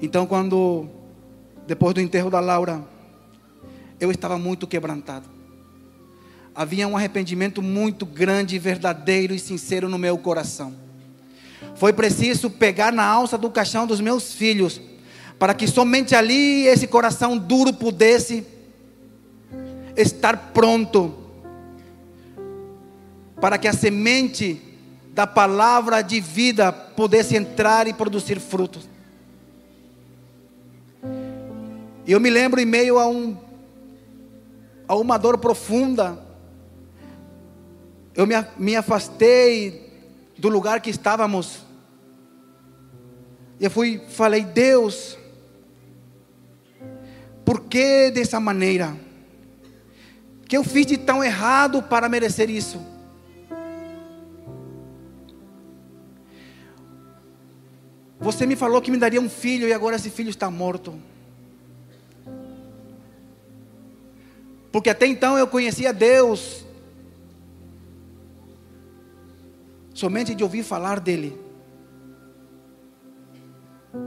Então, 0.00 0.26
quando, 0.26 0.88
depois 1.66 1.94
do 1.94 2.00
enterro 2.00 2.30
da 2.30 2.40
Laura, 2.40 2.84
eu 3.98 4.10
estava 4.10 4.38
muito 4.38 4.66
quebrantado. 4.66 5.28
Havia 6.54 6.88
um 6.88 6.96
arrependimento 6.96 7.62
muito 7.62 8.04
grande, 8.06 8.58
verdadeiro 8.58 9.34
e 9.34 9.38
sincero 9.38 9.88
no 9.88 9.98
meu 9.98 10.16
coração. 10.18 10.74
Foi 11.74 11.92
preciso 11.92 12.48
pegar 12.48 12.92
na 12.92 13.04
alça 13.04 13.36
do 13.36 13.50
caixão 13.50 13.86
dos 13.86 14.00
meus 14.00 14.32
filhos, 14.32 14.80
para 15.38 15.52
que 15.52 15.66
somente 15.66 16.14
ali 16.14 16.66
esse 16.66 16.86
coração 16.86 17.36
duro 17.36 17.72
pudesse 17.72 18.46
estar 19.96 20.52
pronto 20.52 21.14
para 23.40 23.58
que 23.58 23.68
a 23.68 23.72
semente 23.72 24.60
da 25.12 25.26
palavra 25.26 26.02
de 26.02 26.20
vida 26.20 26.72
pudesse 26.72 27.36
entrar 27.36 27.86
e 27.86 27.92
produzir 27.92 28.38
frutos. 28.38 28.88
Eu 32.06 32.20
me 32.20 32.30
lembro 32.30 32.60
em 32.60 32.66
meio 32.66 32.98
a 32.98 33.06
um 33.06 33.36
a 34.88 34.94
uma 34.94 35.18
dor 35.18 35.38
profunda, 35.38 36.18
eu 38.14 38.26
me, 38.26 38.34
me 38.56 38.76
afastei 38.76 39.92
do 40.38 40.48
lugar 40.48 40.80
que 40.80 40.90
estávamos. 40.90 41.66
Eu 43.58 43.70
fui, 43.70 44.00
falei, 44.10 44.44
Deus, 44.44 45.18
por 47.44 47.62
que 47.62 48.10
dessa 48.10 48.38
maneira? 48.38 49.05
Que 50.48 50.56
eu 50.56 50.62
fiz 50.62 50.86
de 50.86 50.96
tão 50.96 51.22
errado 51.22 51.82
para 51.82 52.08
merecer 52.08 52.48
isso? 52.48 52.80
Você 58.20 58.46
me 58.46 58.56
falou 58.56 58.80
que 58.80 58.90
me 58.90 58.96
daria 58.96 59.20
um 59.20 59.28
filho 59.28 59.68
e 59.68 59.72
agora 59.72 59.96
esse 59.96 60.10
filho 60.10 60.30
está 60.30 60.50
morto. 60.50 60.98
Porque 64.72 64.90
até 64.90 65.06
então 65.06 65.36
eu 65.36 65.46
conhecia 65.46 65.92
Deus 65.92 66.64
somente 69.94 70.34
de 70.34 70.42
ouvir 70.42 70.62
falar 70.62 71.00
dele. 71.00 71.38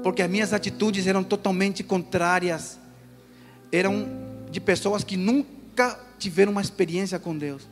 Porque 0.04 0.22
as 0.22 0.30
minhas 0.30 0.54
atitudes 0.54 1.08
eram 1.08 1.24
totalmente 1.24 1.84
contrárias, 1.84 2.80
eram 3.72 4.08
de 4.52 4.60
pessoas 4.60 5.04
que 5.04 5.18
nunca 5.18 5.59
tiveram 6.18 6.52
uma 6.52 6.62
experiência 6.62 7.20
com 7.20 7.38
Deus. 7.38 7.68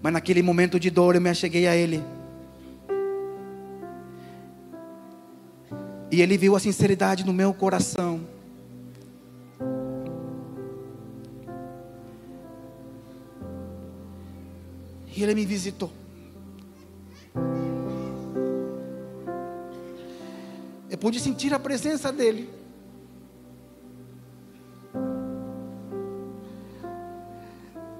Mas 0.00 0.12
naquele 0.12 0.42
momento 0.42 0.78
de 0.78 0.90
dor 0.90 1.14
eu 1.14 1.20
me 1.20 1.30
acheguei 1.30 1.66
a 1.66 1.74
Ele. 1.74 2.02
E 6.10 6.22
Ele 6.22 6.38
viu 6.38 6.56
a 6.56 6.60
sinceridade 6.60 7.24
no 7.24 7.32
meu 7.32 7.52
coração. 7.52 8.20
E 15.14 15.22
Ele 15.22 15.34
me 15.34 15.44
visitou. 15.44 15.92
Eu 20.88 20.96
pude 20.96 21.20
sentir 21.20 21.52
a 21.52 21.58
presença 21.58 22.12
dEle. 22.12 22.57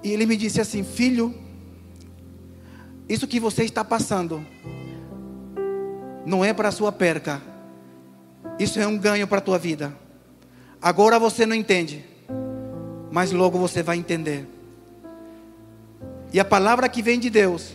E 0.03 0.13
ele 0.13 0.27
me 0.27 0.37
disse 0.37 0.61
assim: 0.61 0.85
Filho, 0.85 1.35
isso 3.09 3.27
que 3.27 3.41
você 3.41 3.65
está 3.65 3.85
passando 3.85 4.45
não 6.27 6.45
é 6.45 6.53
para 6.53 6.69
a 6.69 6.73
sua 6.73 6.93
perca, 6.93 7.41
isso 8.59 8.79
é 8.79 8.87
um 8.87 8.99
ganho 8.99 9.27
para 9.27 9.39
a 9.39 9.43
tua 9.43 9.59
vida. 9.59 9.95
Agora 10.81 11.19
você 11.19 11.47
não 11.47 11.57
entende, 11.57 12.05
mas 13.11 13.33
logo 13.33 13.59
você 13.59 13.83
vai 13.83 13.97
entender. 13.97 14.47
E 16.33 16.39
a 16.39 16.45
palavra 16.45 16.89
que 16.89 17.03
vem 17.03 17.19
de 17.19 17.31
Deus 17.31 17.75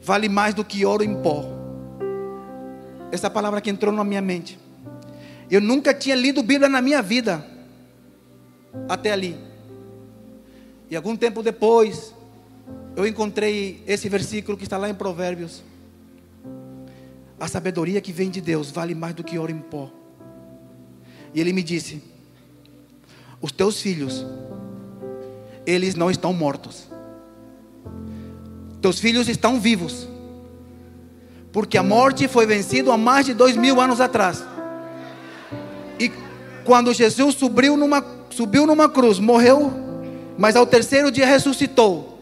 vale 0.00 0.28
mais 0.28 0.54
do 0.54 0.64
que 0.64 0.84
ouro 0.84 1.02
em 1.02 1.20
pó. 1.20 1.44
Essa 3.10 3.28
palavra 3.28 3.60
que 3.60 3.68
entrou 3.68 3.92
na 3.92 4.04
minha 4.04 4.22
mente. 4.22 4.58
Eu 5.50 5.60
nunca 5.60 5.92
tinha 5.92 6.14
lido 6.14 6.42
Bíblia 6.44 6.68
na 6.68 6.80
minha 6.80 7.02
vida, 7.02 7.44
até 8.88 9.10
ali. 9.10 9.49
E 10.90 10.96
algum 10.96 11.16
tempo 11.16 11.42
depois, 11.42 12.12
eu 12.96 13.06
encontrei 13.06 13.82
esse 13.86 14.08
versículo 14.08 14.58
que 14.58 14.64
está 14.64 14.76
lá 14.76 14.90
em 14.90 14.94
Provérbios. 14.94 15.62
A 17.38 17.46
sabedoria 17.46 18.00
que 18.00 18.12
vem 18.12 18.28
de 18.28 18.40
Deus 18.40 18.70
vale 18.70 18.94
mais 18.94 19.14
do 19.14 19.22
que 19.22 19.38
ouro 19.38 19.52
em 19.52 19.60
pó. 19.60 19.88
E 21.32 21.40
ele 21.40 21.52
me 21.52 21.62
disse: 21.62 22.02
os 23.40 23.52
teus 23.52 23.80
filhos, 23.80 24.26
eles 25.64 25.94
não 25.94 26.10
estão 26.10 26.32
mortos. 26.32 26.88
Teus 28.82 28.98
filhos 28.98 29.28
estão 29.28 29.60
vivos. 29.60 30.08
Porque 31.52 31.78
a 31.78 31.82
morte 31.82 32.26
foi 32.28 32.46
vencida 32.46 32.92
há 32.92 32.96
mais 32.96 33.26
de 33.26 33.34
dois 33.34 33.56
mil 33.56 33.80
anos 33.80 34.00
atrás. 34.00 34.44
E 35.98 36.10
quando 36.64 36.92
Jesus 36.92 37.36
subiu 37.36 37.76
numa, 37.76 38.04
subiu 38.30 38.66
numa 38.66 38.88
cruz, 38.88 39.18
morreu, 39.18 39.89
mas 40.38 40.56
ao 40.56 40.66
terceiro 40.66 41.10
dia 41.10 41.26
ressuscitou. 41.26 42.18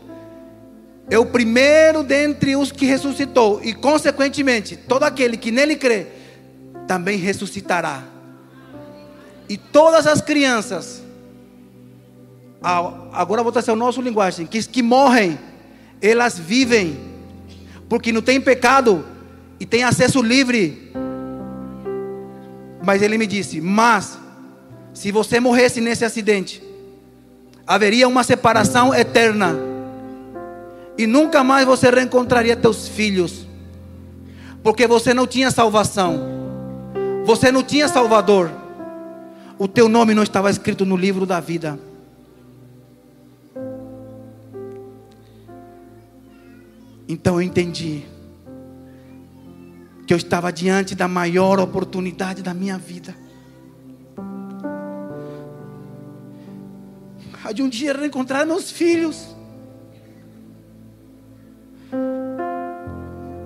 É 1.10 1.18
o 1.18 1.26
primeiro 1.26 2.02
dentre 2.02 2.54
os 2.54 2.70
que 2.70 2.84
ressuscitou. 2.84 3.60
E 3.64 3.72
consequentemente, 3.72 4.76
todo 4.76 5.04
aquele 5.04 5.36
que 5.36 5.50
nele 5.50 5.76
crê, 5.76 6.06
também 6.86 7.16
ressuscitará. 7.18 8.04
E 9.48 9.56
todas 9.56 10.06
as 10.06 10.20
crianças, 10.20 11.02
agora 13.12 13.42
vou 13.42 13.52
trazer 13.52 13.70
o 13.70 13.76
nosso 13.76 14.02
linguagem, 14.02 14.46
que, 14.46 14.62
que 14.64 14.82
morrem, 14.82 15.38
elas 16.02 16.38
vivem, 16.38 16.98
porque 17.88 18.12
não 18.12 18.20
tem 18.20 18.40
pecado 18.40 19.04
e 19.58 19.64
tem 19.64 19.84
acesso 19.84 20.20
livre. 20.20 20.92
Mas 22.84 23.00
ele 23.00 23.16
me 23.16 23.26
disse: 23.26 23.60
Mas, 23.62 24.18
se 24.92 25.10
você 25.10 25.40
morresse 25.40 25.80
nesse 25.80 26.04
acidente, 26.04 26.62
haveria 27.68 28.08
uma 28.08 28.24
separação 28.24 28.92
eterna, 28.92 29.54
e 30.96 31.06
nunca 31.06 31.44
mais 31.44 31.64
você 31.64 31.88
reencontraria 31.88 32.56
teus 32.56 32.88
filhos, 32.88 33.46
porque 34.64 34.88
você 34.88 35.14
não 35.14 35.28
tinha 35.28 35.52
salvação, 35.52 36.18
você 37.24 37.52
não 37.52 37.62
tinha 37.62 37.86
Salvador 37.86 38.50
o 39.58 39.66
teu 39.66 39.88
nome 39.88 40.14
não 40.14 40.22
estava 40.22 40.48
escrito 40.50 40.86
no 40.86 40.96
livro 40.96 41.26
da 41.26 41.40
vida. 41.40 41.78
Então 47.08 47.34
eu 47.36 47.42
entendi 47.42 48.04
que 50.06 50.14
eu 50.14 50.16
estava 50.16 50.52
diante 50.52 50.94
da 50.94 51.08
maior 51.08 51.58
oportunidade 51.58 52.42
da 52.42 52.54
minha 52.54 52.78
vida. 52.78 53.14
De 57.54 57.62
um 57.62 57.68
dia 57.68 57.92
reencontrar 57.92 58.46
meus 58.46 58.70
filhos. 58.70 59.34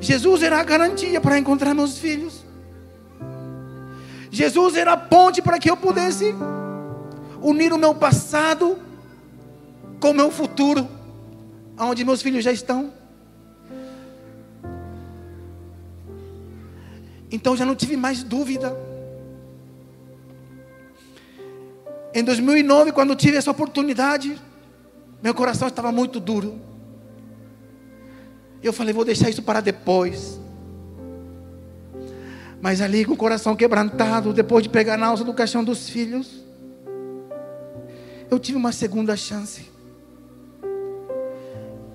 Jesus 0.01 0.43
era 0.43 0.59
a 0.59 0.65
garantia 0.65 1.21
para 1.21 1.39
encontrar 1.39 1.75
meus 1.75 1.99
filhos. 1.99 2.45
Jesus 4.31 4.77
era 4.77 4.95
a 4.95 4.97
ponte 4.97 5.41
para 5.41 5.59
que 5.59 5.71
eu 5.71 5.77
pudesse 5.77 6.35
unir 7.41 7.73
o 7.73 7.79
meu 7.79 7.95
passado 7.95 8.79
com 10.01 10.11
o 10.11 10.15
meu 10.15 10.31
futuro, 10.31 10.89
aonde 11.77 12.05
meus 12.05 12.23
filhos 12.23 12.43
já 12.43 12.51
estão. 12.51 12.93
Então 17.31 17.57
já 17.57 17.65
não 17.65 17.75
tive 17.75 17.97
mais 17.97 18.23
dúvida. 18.23 18.77
Em 22.15 22.23
2009, 22.23 22.93
quando 22.93 23.17
tive 23.17 23.37
essa 23.37 23.51
oportunidade, 23.51 24.39
meu 25.23 25.35
coração 25.35 25.69
estava 25.69 25.91
muito 25.91 26.21
duro. 26.21 26.61
Eu 28.63 28.73
falei, 28.73 28.93
vou 28.93 29.05
deixar 29.05 29.31
isso 29.31 29.43
para 29.43 29.61
depois. 29.61 30.39
Mas 32.61 32.81
ali 32.81 33.05
com 33.05 33.15
o 33.15 33.17
coração 33.17 33.57
quebrantado, 33.57 34.33
depois 34.33 34.63
de 34.63 34.69
pegar 34.69 34.97
na 34.97 35.07
alça 35.07 35.25
do 35.25 35.35
caixão 35.35 35.65
dos 35.65 35.89
filhos, 35.89 36.45
eu 38.31 38.39
tive 38.39 38.57
uma 38.57 38.73
segunda 38.73 39.17
chance. 39.17 39.71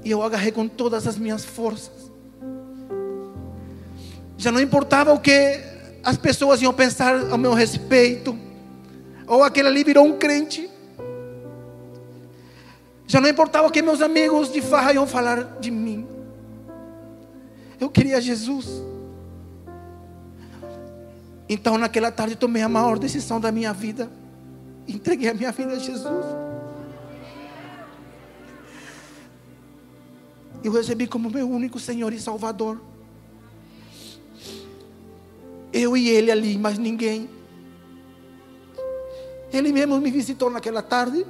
E 0.04 0.12
eu 0.12 0.22
agarrei 0.22 0.52
com 0.52 0.68
todas 0.68 1.08
as 1.08 1.18
minhas 1.18 1.46
forças. 1.46 2.12
Já 4.38 4.52
não 4.52 4.62
importava 4.62 5.14
o 5.14 5.20
que 5.20 5.60
as 6.04 6.18
pessoas 6.18 6.62
iam 6.62 6.74
pensar 6.74 7.32
ao 7.32 7.38
meu 7.38 7.54
respeito. 7.54 8.47
Ou 9.28 9.44
aquele 9.44 9.68
ali 9.68 9.84
virou 9.84 10.06
um 10.06 10.18
crente. 10.18 10.70
Já 13.06 13.20
não 13.20 13.30
importava 13.30 13.68
o 13.68 13.72
que 13.72 13.82
meus 13.82 14.02
amigos 14.02 14.52
de 14.52 14.62
farra 14.62 14.94
iam 14.94 15.06
falar 15.06 15.60
de 15.60 15.70
mim. 15.70 16.08
Eu 17.80 17.90
queria 17.90 18.20
Jesus. 18.22 18.68
Então, 21.50 21.78
naquela 21.78 22.12
tarde, 22.12 22.36
tomei 22.36 22.62
a 22.62 22.70
maior 22.70 22.98
decisão 22.98 23.40
da 23.40 23.52
minha 23.52 23.74
vida. 23.74 24.10
Entreguei 24.88 25.30
a 25.30 25.34
minha 25.34 25.52
vida 25.52 25.74
a 25.74 25.80
Jesus. 25.80 26.26
Eu 30.64 30.72
recebi 30.72 31.08
como 31.08 31.30
meu 31.30 31.50
único 31.50 31.80
Senhor 31.80 32.12
e 32.12 32.20
Salvador. 32.20 32.82
Eu 35.72 35.96
e 35.96 36.10
Ele 36.10 36.32
ali, 36.32 36.58
mas 36.58 36.78
ninguém. 36.78 37.37
Ele 39.52 39.72
mesmo 39.72 40.00
me 40.00 40.12
visitou 40.12 40.50
naquela 40.50 40.82
tarde. 40.82 41.26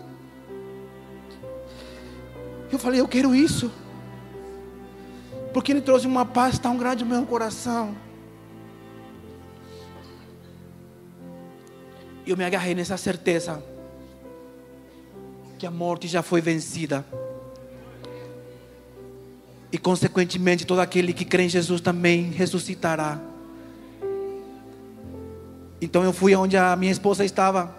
Eu 2.71 2.79
falei, 2.79 2.99
eu 2.99 3.07
quero 3.07 3.33
isso. 3.33 3.71
Porque 5.53 5.71
Ele 5.71 5.81
trouxe 5.81 6.05
uma 6.07 6.25
paz 6.25 6.59
tão 6.59 6.77
grande 6.77 7.03
no 7.03 7.09
meu 7.09 7.25
coração. 7.25 7.95
eu 12.31 12.37
me 12.37 12.43
agarrei 12.43 12.75
nessa 12.75 12.97
certeza 12.97 13.63
que 15.57 15.65
a 15.65 15.71
morte 15.71 16.07
já 16.07 16.21
foi 16.21 16.41
vencida. 16.41 17.05
E 19.71 19.77
consequentemente 19.77 20.65
todo 20.65 20.79
aquele 20.79 21.13
que 21.13 21.25
crê 21.25 21.43
em 21.43 21.49
Jesus 21.49 21.81
também 21.81 22.29
ressuscitará. 22.31 23.19
Então 25.81 26.03
eu 26.03 26.13
fui 26.13 26.35
onde 26.35 26.57
a 26.57 26.75
minha 26.75 26.91
esposa 26.91 27.25
estava. 27.25 27.75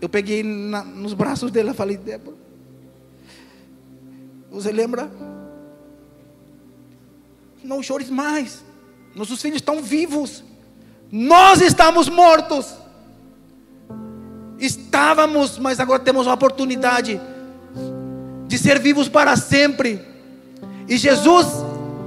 Eu 0.00 0.08
peguei 0.08 0.42
na, 0.42 0.82
nos 0.82 1.12
braços 1.12 1.50
dela 1.50 1.72
e 1.72 1.74
falei, 1.74 1.96
Débora, 1.96 2.36
você 4.50 4.72
lembra? 4.72 5.10
Não 7.62 7.82
chores 7.82 8.10
mais. 8.10 8.64
Nossos 9.14 9.40
filhos 9.40 9.56
estão 9.56 9.82
vivos. 9.82 10.42
Nós 11.10 11.60
estamos 11.60 12.08
mortos. 12.08 12.74
Estávamos, 14.58 15.58
mas 15.58 15.80
agora 15.80 16.00
temos 16.00 16.26
a 16.26 16.34
oportunidade 16.34 17.20
de 18.46 18.58
ser 18.58 18.78
vivos 18.78 19.08
para 19.08 19.36
sempre. 19.36 20.00
E 20.88 20.96
Jesus 20.96 21.46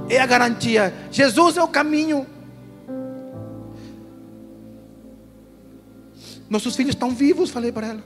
é 0.08 0.20
a 0.20 0.26
garantia. 0.26 0.92
Jesus 1.10 1.56
é 1.56 1.62
o 1.62 1.68
caminho. 1.68 2.26
Nossos 6.54 6.76
filhos 6.76 6.94
estão 6.94 7.10
vivos, 7.10 7.50
falei 7.50 7.72
para 7.72 7.88
ela. 7.88 8.04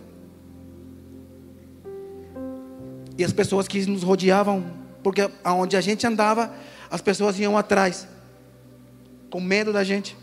E 3.19 3.23
as 3.23 3.31
pessoas 3.31 3.69
que 3.69 3.85
nos 3.85 4.03
rodeavam, 4.03 4.65
porque 5.03 5.31
aonde 5.45 5.77
a 5.77 5.83
gente 5.83 6.07
andava, 6.07 6.51
as 6.91 7.03
pessoas 7.03 7.39
iam 7.39 7.59
atrás, 7.59 8.09
com 9.29 9.39
medo 9.39 9.71
da 9.71 9.85
gente. 9.85 10.17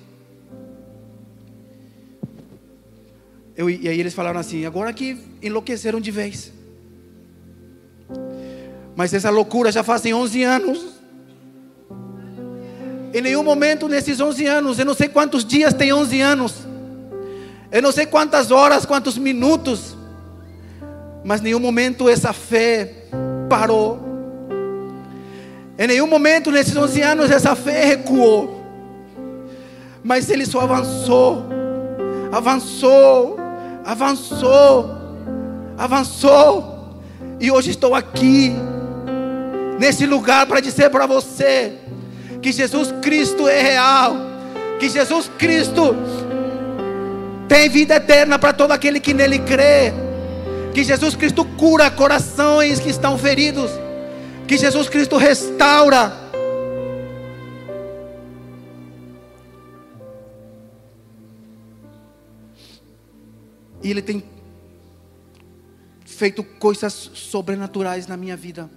Eu, 3.56 3.70
e 3.70 3.88
aí 3.88 4.00
eles 4.00 4.16
falaram 4.16 4.40
assim: 4.40 4.66
agora 4.66 4.92
que 4.92 5.20
enlouqueceram 5.40 6.02
de 6.02 6.10
vez. 6.10 6.52
Mas 8.96 9.14
essa 9.14 9.30
loucura 9.30 9.72
já 9.72 9.84
fazem 9.84 10.16
11 10.16 10.42
anos. 10.42 10.96
Em 13.14 13.22
nenhum 13.22 13.44
momento 13.44 13.88
nesses 13.88 14.20
11 14.20 14.48
anos, 14.48 14.80
eu 14.80 14.86
não 14.86 14.96
sei 14.96 15.10
quantos 15.10 15.46
dias 15.46 15.76
tem 15.76 15.94
11 15.94 16.22
anos. 16.22 16.65
Eu 17.76 17.82
não 17.82 17.92
sei 17.92 18.06
quantas 18.06 18.52
horas, 18.52 18.86
quantos 18.86 19.18
minutos. 19.18 19.98
Mas 21.24 21.42
nenhum 21.42 21.60
momento 21.60 22.08
essa 22.08 22.32
fé 22.32 22.92
parou. 23.50 24.00
Em 25.78 25.88
nenhum 25.88 26.08
momento 26.08 26.52
nesses 26.52 26.76
11 26.76 27.02
anos 27.02 27.32
essa 27.32 27.56
fé 27.56 27.86
recuou. 27.86 28.64
Mas 30.04 30.30
ele 30.30 30.46
só 30.46 30.62
avançou. 30.62 31.46
Avançou 32.32 33.46
avançou, 33.86 34.90
avançou, 35.78 37.00
e 37.40 37.52
hoje 37.52 37.70
estou 37.70 37.94
aqui, 37.94 38.52
nesse 39.80 40.08
lugar, 40.08 40.48
para 40.48 40.60
dizer 40.60 40.90
para 40.90 41.06
você 41.06 41.74
que 42.42 42.52
Jesus 42.52 42.92
Cristo 43.04 43.48
é 43.48 43.62
real, 43.62 44.16
que 44.80 44.90
Jesus 44.90 45.30
Cristo 45.38 45.96
tem 47.56 47.70
vida 47.70 47.96
eterna 47.96 48.38
para 48.38 48.52
todo 48.52 48.74
aquele 48.74 49.00
que 49.00 49.14
nele 49.14 49.40
crê, 49.40 49.94
que 50.74 50.84
Jesus 50.84 51.16
Cristo 51.16 51.46
cura 51.46 51.90
corações 51.90 52.82
que 52.82 52.90
estão 52.90 53.18
feridos, 53.18 53.72
que 54.46 54.58
Jesus 54.58 54.90
Cristo 54.90 55.16
restaura. 55.16 56.12
E 63.82 63.90
Ele 63.90 64.02
tem 64.02 64.22
feito 66.06 66.44
coisas 66.44 66.92
sobrenaturais 67.14 68.06
na 68.06 68.18
minha 68.18 68.36
vida. 68.36 68.70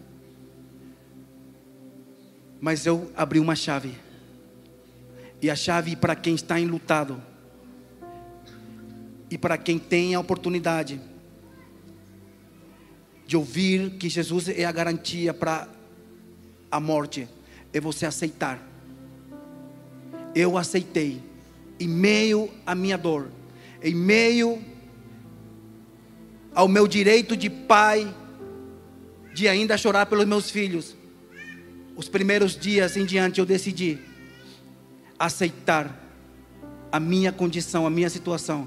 Mas 2.60 2.86
eu 2.86 3.10
abri 3.16 3.40
uma 3.40 3.56
chave. 3.56 3.98
E 5.42 5.50
a 5.50 5.56
chave 5.56 5.96
para 5.96 6.14
quem 6.14 6.36
está 6.36 6.60
enlutado. 6.60 7.20
E 9.30 9.36
para 9.36 9.58
quem 9.58 9.78
tem 9.78 10.14
a 10.14 10.20
oportunidade 10.20 11.00
de 13.26 13.36
ouvir 13.36 13.90
que 13.98 14.08
Jesus 14.08 14.48
é 14.48 14.64
a 14.64 14.72
garantia 14.72 15.34
para 15.34 15.68
a 16.70 16.80
morte, 16.80 17.28
é 17.72 17.80
você 17.80 18.06
aceitar. 18.06 18.58
Eu 20.34 20.56
aceitei, 20.56 21.20
em 21.78 21.88
meio 21.88 22.50
à 22.64 22.74
minha 22.74 22.96
dor, 22.96 23.30
em 23.82 23.94
meio 23.94 24.62
ao 26.54 26.66
meu 26.66 26.88
direito 26.88 27.36
de 27.36 27.50
pai, 27.50 28.12
de 29.34 29.46
ainda 29.46 29.76
chorar 29.76 30.06
pelos 30.06 30.26
meus 30.26 30.50
filhos. 30.50 30.96
Os 31.94 32.08
primeiros 32.08 32.56
dias 32.56 32.96
em 32.96 33.04
diante 33.04 33.40
eu 33.40 33.46
decidi 33.46 33.98
aceitar 35.18 36.02
a 36.90 36.98
minha 36.98 37.30
condição, 37.30 37.86
a 37.86 37.90
minha 37.90 38.08
situação 38.08 38.66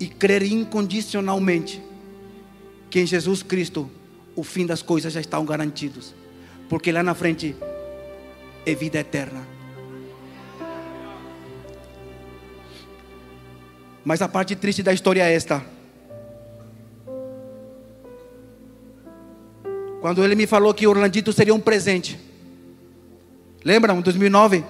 e 0.00 0.08
crer 0.08 0.42
incondicionalmente 0.42 1.82
que 2.88 2.98
em 2.98 3.06
Jesus 3.06 3.42
Cristo 3.42 3.88
o 4.34 4.42
fim 4.42 4.64
das 4.66 4.80
coisas 4.82 5.12
já 5.12 5.20
estão 5.20 5.44
garantidos, 5.44 6.14
porque 6.68 6.90
lá 6.90 7.02
na 7.02 7.14
frente 7.14 7.54
é 8.64 8.74
vida 8.74 8.98
eterna. 8.98 9.46
Mas 14.02 14.22
a 14.22 14.28
parte 14.28 14.56
triste 14.56 14.82
da 14.82 14.92
história 14.92 15.22
é 15.22 15.34
esta. 15.34 15.64
Quando 20.00 20.24
ele 20.24 20.34
me 20.34 20.46
falou 20.46 20.72
que 20.72 20.86
Orlandito 20.86 21.30
seria 21.32 21.54
um 21.54 21.60
presente. 21.60 22.18
Lembram? 23.62 23.98
Em 23.98 24.00
2009? 24.00 24.64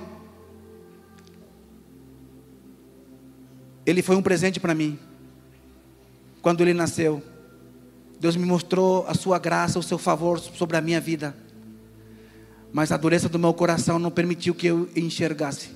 Ele 3.87 4.03
foi 4.03 4.17
um 4.17 4.23
presente 4.23 4.59
para 4.59 4.75
mim. 4.75 4.99
Quando 6.43 6.63
ele 6.63 6.75
nasceu. 6.75 7.23
Deus 8.19 8.37
me 8.37 8.45
mostrou 8.45 9.07
a 9.09 9.15
sua 9.15 9.39
graça, 9.39 9.79
o 9.79 9.83
seu 9.83 9.97
favor 9.97 10.39
sobre 10.39 10.77
a 10.77 10.81
minha 10.81 11.01
vida. 11.01 11.35
Mas 12.73 12.93
a 12.93 12.97
dureza 12.97 13.29
do 13.29 13.39
meu 13.39 13.55
coração 13.55 13.99
não 13.99 14.11
permitiu 14.11 14.55
que 14.55 14.67
eu 14.67 14.89
enxergasse. 14.95 15.71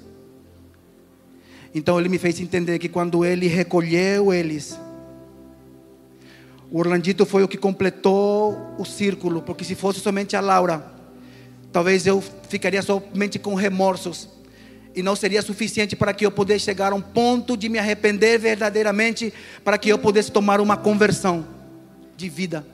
Então 1.74 1.98
ele 1.98 2.08
me 2.08 2.18
fez 2.18 2.38
entender 2.38 2.78
que 2.78 2.88
quando 2.88 3.24
ele 3.24 3.46
recolheu 3.46 4.32
eles, 4.32 4.78
o 6.70 6.78
Orlandito 6.78 7.24
foi 7.24 7.42
o 7.42 7.48
que 7.48 7.56
completou 7.56 8.56
o 8.78 8.84
círculo, 8.84 9.42
porque 9.42 9.64
se 9.64 9.74
fosse 9.74 10.00
somente 10.00 10.36
a 10.36 10.40
Laura, 10.40 10.84
talvez 11.72 12.06
eu 12.06 12.22
ficaria 12.48 12.82
somente 12.82 13.38
com 13.38 13.54
remorsos 13.54 14.28
e 14.94 15.02
não 15.02 15.16
seria 15.16 15.42
suficiente 15.42 15.96
para 15.96 16.14
que 16.14 16.24
eu 16.24 16.30
pudesse 16.30 16.64
chegar 16.64 16.92
a 16.92 16.94
um 16.94 17.00
ponto 17.00 17.56
de 17.56 17.68
me 17.68 17.78
arrepender 17.78 18.38
verdadeiramente, 18.38 19.32
para 19.64 19.76
que 19.76 19.88
eu 19.88 19.98
pudesse 19.98 20.30
tomar 20.30 20.60
uma 20.60 20.76
conversão 20.76 21.46
de 22.16 22.28
vida. 22.28 22.64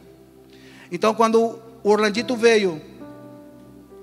Então, 0.93 1.15
quando 1.15 1.59
o 1.83 1.91
Orlandito 1.91 2.37
veio, 2.37 2.81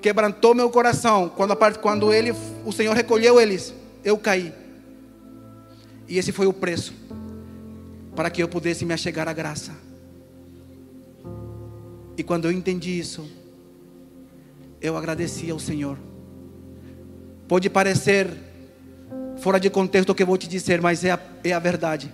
quebrantou 0.02 0.56
meu 0.56 0.70
coração, 0.70 1.30
quando, 1.30 1.52
a 1.52 1.74
quando 1.74 2.14
ele, 2.14 2.34
o 2.66 2.72
Senhor 2.72 2.96
recolheu 2.96 3.40
eles, 3.40 3.74
eu 4.04 4.18
caí. 4.18 4.54
E 6.08 6.18
esse 6.18 6.32
foi 6.32 6.48
o 6.48 6.54
preço 6.54 6.94
para 8.16 8.30
que 8.30 8.42
eu 8.42 8.48
pudesse 8.48 8.84
me 8.84 8.94
achegar 8.94 9.28
à 9.28 9.34
graça. 9.34 9.74
E 12.18 12.24
quando 12.24 12.46
eu 12.46 12.52
entendi 12.52 12.98
isso, 12.98 13.30
eu 14.82 14.98
agradeci 14.98 15.52
ao 15.52 15.60
Senhor. 15.60 16.07
Pode 17.48 17.70
parecer 17.70 18.28
fora 19.38 19.60
de 19.60 19.70
contexto 19.70 20.10
o 20.10 20.16
que 20.16 20.24
eu 20.24 20.28
vou 20.28 20.38
te 20.38 20.48
dizer, 20.48 20.82
mas 20.82 21.04
é 21.04 21.12
a, 21.12 21.20
é 21.44 21.54
a 21.54 21.60
verdade. 21.60 22.12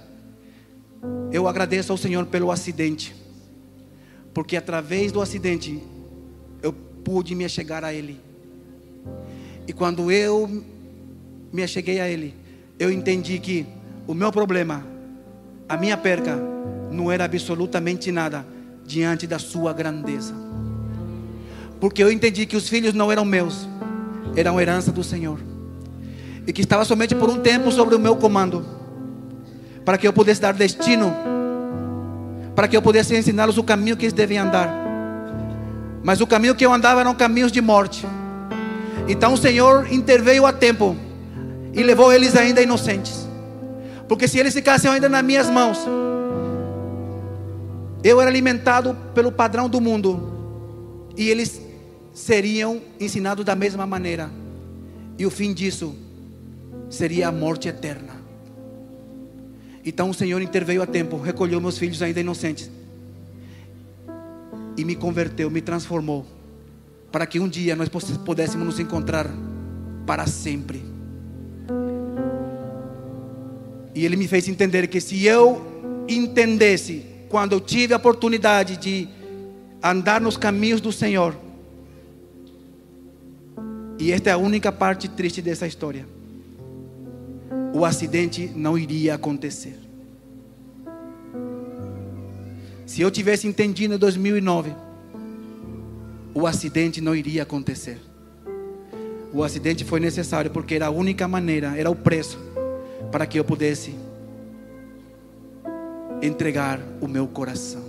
Eu 1.31 1.47
agradeço 1.47 1.91
ao 1.91 1.97
Senhor 1.97 2.25
pelo 2.27 2.51
acidente, 2.51 3.15
porque 4.33 4.55
através 4.55 5.11
do 5.11 5.21
acidente 5.21 5.81
eu 6.61 6.71
pude 6.71 7.33
me 7.33 7.43
achegar 7.43 7.83
a 7.83 7.91
Ele. 7.93 8.19
E 9.67 9.73
quando 9.73 10.11
eu 10.11 10.63
me 11.51 11.63
acheguei 11.63 11.99
a 11.99 12.07
Ele, 12.07 12.35
eu 12.77 12.91
entendi 12.91 13.39
que 13.39 13.65
o 14.05 14.13
meu 14.13 14.31
problema, 14.31 14.85
a 15.67 15.75
minha 15.75 15.97
perca, 15.97 16.37
não 16.91 17.11
era 17.11 17.25
absolutamente 17.25 18.11
nada 18.11 18.45
diante 18.85 19.25
da 19.25 19.39
Sua 19.39 19.73
grandeza. 19.73 20.35
Porque 21.79 22.03
eu 22.03 22.11
entendi 22.11 22.45
que 22.45 22.55
os 22.55 22.69
filhos 22.69 22.93
não 22.93 23.11
eram 23.11 23.25
meus, 23.25 23.67
eram 24.35 24.59
herança 24.59 24.91
do 24.91 25.03
Senhor, 25.03 25.39
e 26.45 26.53
que 26.53 26.61
estava 26.61 26.85
somente 26.85 27.15
por 27.15 27.29
um 27.29 27.39
tempo 27.39 27.71
sobre 27.71 27.95
o 27.95 27.99
meu 27.99 28.15
comando 28.15 28.83
para 29.85 29.97
que 29.97 30.07
eu 30.07 30.13
pudesse 30.13 30.41
dar 30.41 30.53
destino, 30.53 31.13
para 32.55 32.67
que 32.67 32.77
eu 32.77 32.81
pudesse 32.81 33.15
ensiná-los 33.15 33.57
o 33.57 33.63
caminho 33.63 33.97
que 33.97 34.05
eles 34.05 34.13
devem 34.13 34.37
andar. 34.37 34.69
Mas 36.03 36.21
o 36.21 36.27
caminho 36.27 36.55
que 36.55 36.65
eu 36.65 36.73
andava 36.73 37.01
eram 37.01 37.13
caminhos 37.13 37.51
de 37.51 37.61
morte. 37.61 38.05
Então 39.07 39.33
o 39.33 39.37
Senhor 39.37 39.91
interveio 39.91 40.45
a 40.45 40.53
tempo 40.53 40.95
e 41.73 41.81
levou 41.83 42.11
eles 42.13 42.35
ainda 42.35 42.61
inocentes. 42.61 43.27
Porque 44.07 44.27
se 44.27 44.37
eles 44.37 44.53
ficassem 44.53 44.89
ainda 44.89 45.09
nas 45.09 45.23
minhas 45.23 45.49
mãos, 45.49 45.79
eu 48.03 48.19
era 48.19 48.29
alimentado 48.29 48.95
pelo 49.13 49.31
padrão 49.31 49.69
do 49.69 49.79
mundo 49.79 50.31
e 51.17 51.29
eles 51.29 51.61
seriam 52.13 52.81
ensinados 52.99 53.43
da 53.43 53.55
mesma 53.55 53.85
maneira. 53.87 54.29
E 55.17 55.25
o 55.25 55.31
fim 55.31 55.53
disso 55.53 55.95
seria 56.89 57.27
a 57.27 57.31
morte 57.31 57.67
eterna. 57.67 58.13
Então 59.85 60.09
o 60.09 60.13
Senhor 60.13 60.41
interveio 60.41 60.81
a 60.81 60.85
tempo, 60.85 61.17
recolheu 61.17 61.59
meus 61.59 61.77
filhos 61.77 62.01
ainda 62.01 62.19
inocentes 62.19 62.71
e 64.77 64.83
me 64.83 64.95
converteu, 64.95 65.49
me 65.49 65.61
transformou, 65.61 66.25
para 67.11 67.25
que 67.25 67.39
um 67.39 67.47
dia 67.47 67.75
nós 67.75 67.89
pudéssemos 67.89 68.65
nos 68.65 68.79
encontrar 68.79 69.27
para 70.05 70.25
sempre. 70.25 70.83
E 73.93 74.05
Ele 74.05 74.15
me 74.15 74.27
fez 74.27 74.47
entender 74.47 74.87
que 74.87 74.99
se 74.99 75.25
eu 75.25 76.05
entendesse, 76.07 77.05
quando 77.29 77.53
eu 77.53 77.59
tive 77.59 77.93
a 77.93 77.97
oportunidade 77.97 78.77
de 78.77 79.07
andar 79.81 80.19
nos 80.21 80.37
caminhos 80.37 80.81
do 80.81 80.91
Senhor, 80.91 81.35
e 84.03 84.11
esta 84.11 84.29
é 84.29 84.33
a 84.33 84.37
única 84.37 84.71
parte 84.71 85.07
triste 85.07 85.41
dessa 85.41 85.65
história 85.65 86.05
o 87.73 87.83
acidente 87.83 88.51
não 88.55 88.77
iria 88.77 89.15
acontecer. 89.15 89.75
Se 92.85 93.01
eu 93.01 93.09
tivesse 93.09 93.47
entendido 93.47 93.95
em 93.95 93.97
2009, 93.97 94.75
o 96.35 96.45
acidente 96.45 97.01
não 97.01 97.15
iria 97.15 97.41
acontecer. 97.41 97.97
O 99.33 99.43
acidente 99.43 99.83
foi 99.83 99.99
necessário 99.99 100.51
porque 100.51 100.75
era 100.75 100.85
a 100.85 100.91
única 100.91 101.27
maneira, 101.27 101.75
era 101.75 101.89
o 101.89 101.95
preço 101.95 102.37
para 103.11 103.25
que 103.25 103.39
eu 103.39 103.43
pudesse 103.43 103.95
entregar 106.21 106.79
o 107.01 107.07
meu 107.07 107.27
coração. 107.27 107.83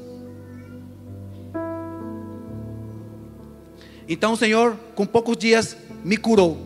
Então 4.08 4.34
Senhor, 4.34 4.76
com 4.94 5.04
poucos 5.04 5.36
dias, 5.36 5.76
me 6.04 6.16
curou. 6.16 6.58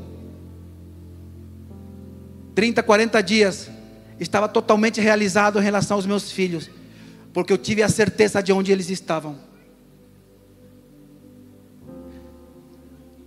30, 2.54 2.82
40 2.82 3.22
dias, 3.22 3.70
estava 4.18 4.48
totalmente 4.48 5.00
realizado 5.00 5.60
em 5.60 5.62
relação 5.62 5.96
aos 5.96 6.06
meus 6.06 6.32
filhos, 6.32 6.68
porque 7.32 7.52
eu 7.52 7.58
tive 7.58 7.82
a 7.82 7.88
certeza 7.88 8.42
de 8.42 8.52
onde 8.52 8.72
eles 8.72 8.90
estavam. 8.90 9.38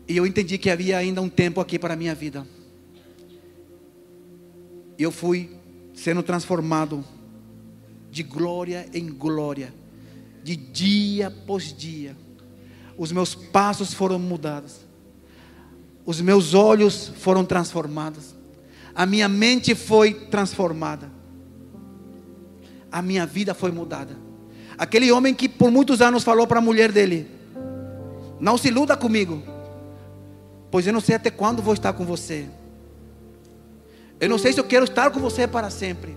E 0.07 0.17
eu 0.17 0.27
entendi 0.27 0.57
que 0.57 0.69
havia 0.69 0.97
ainda 0.97 1.21
um 1.21 1.29
tempo 1.29 1.61
aqui 1.61 1.79
para 1.79 1.93
a 1.93 1.97
minha 1.97 2.13
vida. 2.13 2.45
E 4.97 5.03
eu 5.03 5.11
fui 5.11 5.49
sendo 5.93 6.21
transformado 6.21 7.05
de 8.09 8.21
glória 8.23 8.89
em 8.93 9.07
glória, 9.07 9.73
de 10.43 10.57
dia 10.57 11.27
após 11.27 11.73
dia. 11.73 12.17
Os 12.97 13.13
meus 13.13 13.33
passos 13.33 13.93
foram 13.93 14.19
mudados, 14.19 14.80
os 16.05 16.19
meus 16.21 16.53
olhos 16.53 17.11
foram 17.17 17.45
transformados 17.45 18.41
a 18.93 19.05
minha 19.05 19.29
mente 19.29 19.73
foi 19.73 20.13
transformada, 20.13 21.09
a 22.91 23.01
minha 23.01 23.25
vida 23.25 23.53
foi 23.53 23.71
mudada. 23.71 24.17
Aquele 24.77 25.11
homem 25.11 25.33
que 25.33 25.47
por 25.47 25.71
muitos 25.71 26.01
anos 26.01 26.23
falou 26.23 26.45
para 26.45 26.59
a 26.59 26.61
mulher 26.61 26.91
dele: 26.91 27.27
Não 28.39 28.57
se 28.57 28.67
iluda 28.67 28.97
comigo, 28.97 29.41
pois 30.69 30.85
eu 30.85 30.93
não 30.93 30.99
sei 30.99 31.15
até 31.15 31.29
quando 31.29 31.61
vou 31.61 31.73
estar 31.73 31.93
com 31.93 32.05
você. 32.05 32.47
Eu 34.19 34.29
não 34.29 34.37
sei 34.37 34.53
se 34.53 34.59
eu 34.59 34.63
quero 34.63 34.85
estar 34.85 35.09
com 35.09 35.19
você 35.19 35.47
para 35.47 35.69
sempre. 35.69 36.15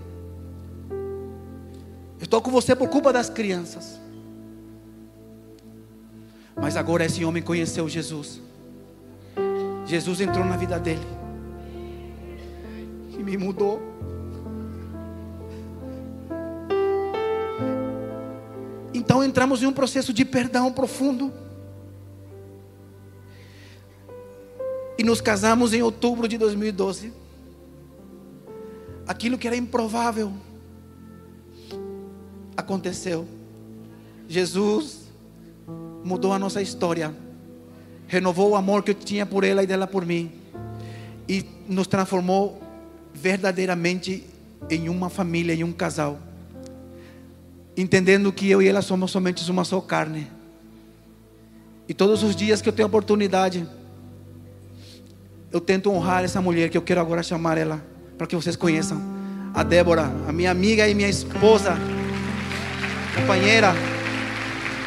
Estou 2.19 2.41
com 2.41 2.51
você 2.51 2.75
por 2.75 2.89
culpa 2.89 3.11
das 3.11 3.29
crianças. 3.29 3.99
Mas 6.55 6.77
agora 6.77 7.05
esse 7.05 7.23
homem 7.25 7.41
conheceu 7.41 7.87
Jesus. 7.89 8.44
Jesus 9.85 10.19
entrou 10.19 10.43
na 10.43 10.57
vida 10.57 10.79
dele 10.79 11.05
e 13.17 13.23
me 13.23 13.37
mudou. 13.37 13.81
Então 18.93 19.23
entramos 19.23 19.61
em 19.61 19.67
um 19.67 19.73
processo 19.73 20.11
de 20.11 20.25
perdão 20.25 20.71
profundo. 20.71 21.31
E 24.97 25.03
nos 25.03 25.21
casamos 25.21 25.73
em 25.73 25.81
outubro 25.81 26.27
de 26.27 26.37
2012. 26.37 27.13
Aquilo 29.07 29.37
que 29.37 29.45
era 29.45 29.55
improvável 29.55 30.33
aconteceu. 32.57 33.27
Jesus 34.27 35.05
mudou 36.03 36.33
a 36.33 36.39
nossa 36.39 36.61
história, 36.61 37.15
renovou 38.07 38.51
o 38.51 38.55
amor 38.55 38.83
que 38.83 38.91
eu 38.91 38.95
tinha 38.95 39.25
por 39.25 39.43
ela 39.43 39.63
e 39.63 39.67
dela 39.67 39.87
por 39.87 40.05
mim, 40.05 40.31
e 41.27 41.45
nos 41.67 41.87
transformou 41.87 42.61
verdadeiramente 43.13 44.23
em 44.69 44.89
uma 44.89 45.09
família, 45.09 45.53
em 45.53 45.63
um 45.63 45.71
casal, 45.71 46.19
entendendo 47.75 48.31
que 48.31 48.49
eu 48.49 48.61
e 48.61 48.67
ela 48.67 48.81
somos 48.81 49.11
somente 49.11 49.49
uma 49.49 49.63
só 49.63 49.81
carne. 49.81 50.27
E 51.87 51.93
todos 51.93 52.23
os 52.23 52.35
dias 52.35 52.61
que 52.61 52.69
eu 52.69 52.73
tenho 52.73 52.87
oportunidade, 52.87 53.67
eu 55.51 55.61
tento 55.61 55.91
honrar 55.91 56.23
essa 56.23 56.41
mulher 56.41 56.69
que 56.69 56.77
eu 56.77 56.81
quero 56.81 56.99
agora 56.99 57.21
chamar 57.23 57.57
ela, 57.57 57.83
para 58.17 58.27
que 58.27 58.35
vocês 58.35 58.55
conheçam. 58.55 59.01
A 59.53 59.63
Débora, 59.63 60.11
a 60.27 60.31
minha 60.33 60.51
amiga 60.51 60.87
e 60.87 60.93
minha 60.93 61.07
esposa, 61.07 61.77
companheira, 63.15 63.73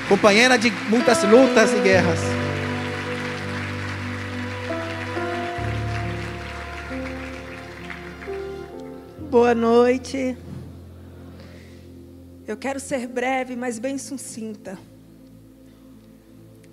companheira 0.09 0.59
de 0.59 0.71
muitas 0.91 1.23
lutas 1.25 1.73
e 1.73 1.81
guerras. 1.81 2.38
Boa 9.31 9.55
noite. 9.55 10.39
Eu 12.47 12.57
quero 12.57 12.81
ser 12.81 13.07
breve, 13.07 13.57
mas 13.57 13.79
bem 13.79 13.99
sucinta. 13.99 14.79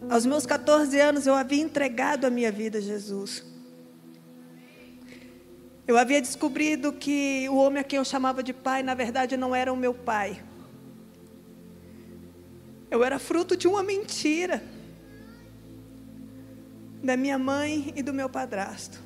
Aos 0.10 0.26
meus 0.26 0.46
14 0.46 0.98
anos, 0.98 1.28
eu 1.28 1.36
havia 1.36 1.62
entregado 1.62 2.24
a 2.24 2.30
minha 2.30 2.50
vida 2.54 2.78
a 2.78 2.82
Jesus. 2.82 3.44
Eu 5.86 5.98
havia 5.98 6.22
descobrido 6.22 6.94
que 6.94 7.46
o 7.50 7.58
homem 7.58 7.82
a 7.82 7.84
quem 7.84 7.98
eu 7.98 8.06
chamava 8.06 8.42
de 8.42 8.54
pai, 8.54 8.82
na 8.82 8.94
verdade, 8.94 9.36
não 9.36 9.54
era 9.54 9.74
o 9.74 9.76
meu 9.76 9.94
pai. 9.94 10.42
Eu 12.90 13.04
era 13.04 13.20
fruto 13.20 13.58
de 13.58 13.68
uma 13.68 13.84
mentira 13.84 14.64
da 17.04 17.18
minha 17.18 17.38
mãe 17.38 17.92
e 17.98 18.02
do 18.02 18.14
meu 18.14 18.30
padrasto. 18.30 19.05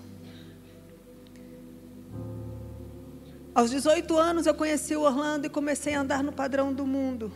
Aos 3.60 3.72
18 3.72 4.18
anos 4.18 4.46
eu 4.46 4.54
conheci 4.54 4.96
o 4.96 5.02
Orlando 5.02 5.46
e 5.46 5.50
comecei 5.50 5.94
a 5.94 6.00
andar 6.00 6.24
no 6.24 6.32
padrão 6.32 6.72
do 6.72 6.88
mundo. 6.88 7.30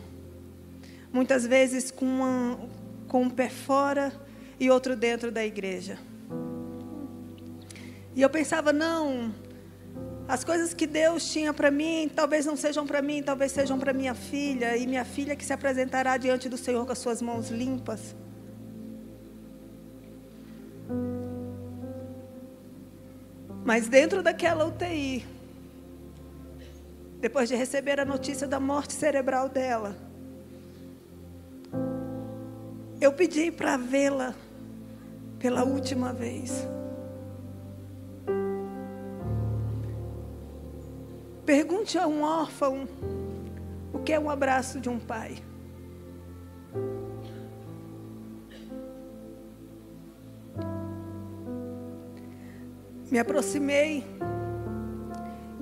Muitas 1.12 1.46
vezes 1.46 1.90
com, 1.90 2.06
uma, 2.06 2.58
com 3.06 3.24
um 3.24 3.28
pé 3.28 3.50
fora 3.50 4.10
e 4.58 4.70
outro 4.70 4.96
dentro 4.96 5.30
da 5.30 5.44
igreja. 5.44 5.98
E 8.16 8.22
eu 8.22 8.30
pensava, 8.30 8.72
não, 8.72 9.34
as 10.26 10.42
coisas 10.42 10.72
que 10.72 10.86
Deus 10.86 11.30
tinha 11.30 11.52
para 11.52 11.70
mim, 11.70 12.08
talvez 12.08 12.46
não 12.46 12.56
sejam 12.56 12.86
para 12.86 13.02
mim, 13.02 13.22
talvez 13.22 13.52
sejam 13.52 13.78
para 13.78 13.92
minha 13.92 14.14
filha, 14.14 14.78
e 14.78 14.86
minha 14.86 15.04
filha 15.04 15.36
que 15.36 15.44
se 15.44 15.52
apresentará 15.52 16.16
diante 16.16 16.48
do 16.48 16.56
Senhor 16.56 16.86
com 16.86 16.92
as 16.92 16.98
suas 17.00 17.20
mãos 17.20 17.50
limpas. 17.50 18.16
Mas 23.62 23.88
dentro 23.88 24.22
daquela 24.22 24.64
UTI, 24.64 25.33
depois 27.24 27.48
de 27.48 27.54
receber 27.54 27.98
a 27.98 28.04
notícia 28.04 28.46
da 28.46 28.60
morte 28.60 28.92
cerebral 28.92 29.48
dela, 29.48 29.96
eu 33.00 33.14
pedi 33.14 33.50
para 33.50 33.78
vê-la 33.78 34.34
pela 35.38 35.64
última 35.64 36.12
vez. 36.12 36.68
Pergunte 41.46 41.96
a 41.96 42.06
um 42.06 42.20
órfão 42.20 42.86
o 43.90 44.00
que 44.00 44.12
é 44.12 44.20
um 44.20 44.28
abraço 44.28 44.78
de 44.78 44.90
um 44.90 44.98
pai. 44.98 45.38
Me 53.10 53.18
aproximei. 53.18 54.04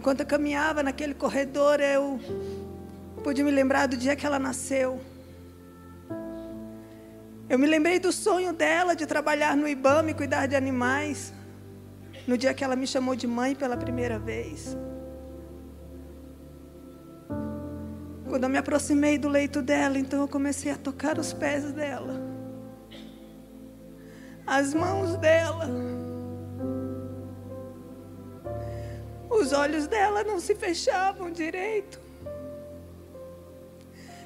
Enquanto 0.02 0.18
eu 0.18 0.26
caminhava 0.26 0.82
naquele 0.82 1.14
corredor, 1.14 1.78
eu 1.78 2.18
pude 3.22 3.40
me 3.44 3.52
lembrar 3.52 3.86
do 3.86 3.96
dia 3.96 4.16
que 4.16 4.26
ela 4.26 4.36
nasceu. 4.36 5.00
Eu 7.48 7.56
me 7.56 7.68
lembrei 7.68 8.00
do 8.00 8.10
sonho 8.10 8.52
dela 8.52 8.96
de 8.96 9.06
trabalhar 9.06 9.56
no 9.56 9.68
IBAMA 9.68 10.10
e 10.10 10.14
cuidar 10.14 10.46
de 10.46 10.56
animais. 10.56 11.32
No 12.26 12.36
dia 12.36 12.52
que 12.52 12.64
ela 12.64 12.74
me 12.74 12.84
chamou 12.84 13.14
de 13.14 13.28
mãe 13.28 13.54
pela 13.54 13.76
primeira 13.76 14.18
vez. 14.18 14.76
Quando 18.28 18.42
eu 18.42 18.48
me 18.48 18.58
aproximei 18.58 19.16
do 19.18 19.28
leito 19.28 19.62
dela, 19.62 19.96
então 19.96 20.22
eu 20.22 20.26
comecei 20.26 20.72
a 20.72 20.76
tocar 20.76 21.16
os 21.16 21.32
pés 21.32 21.70
dela, 21.70 22.20
as 24.44 24.74
mãos 24.74 25.14
dela. 25.18 26.01
Os 29.42 29.52
olhos 29.52 29.88
dela 29.88 30.22
não 30.22 30.38
se 30.38 30.54
fechavam 30.54 31.28
direito. 31.28 32.00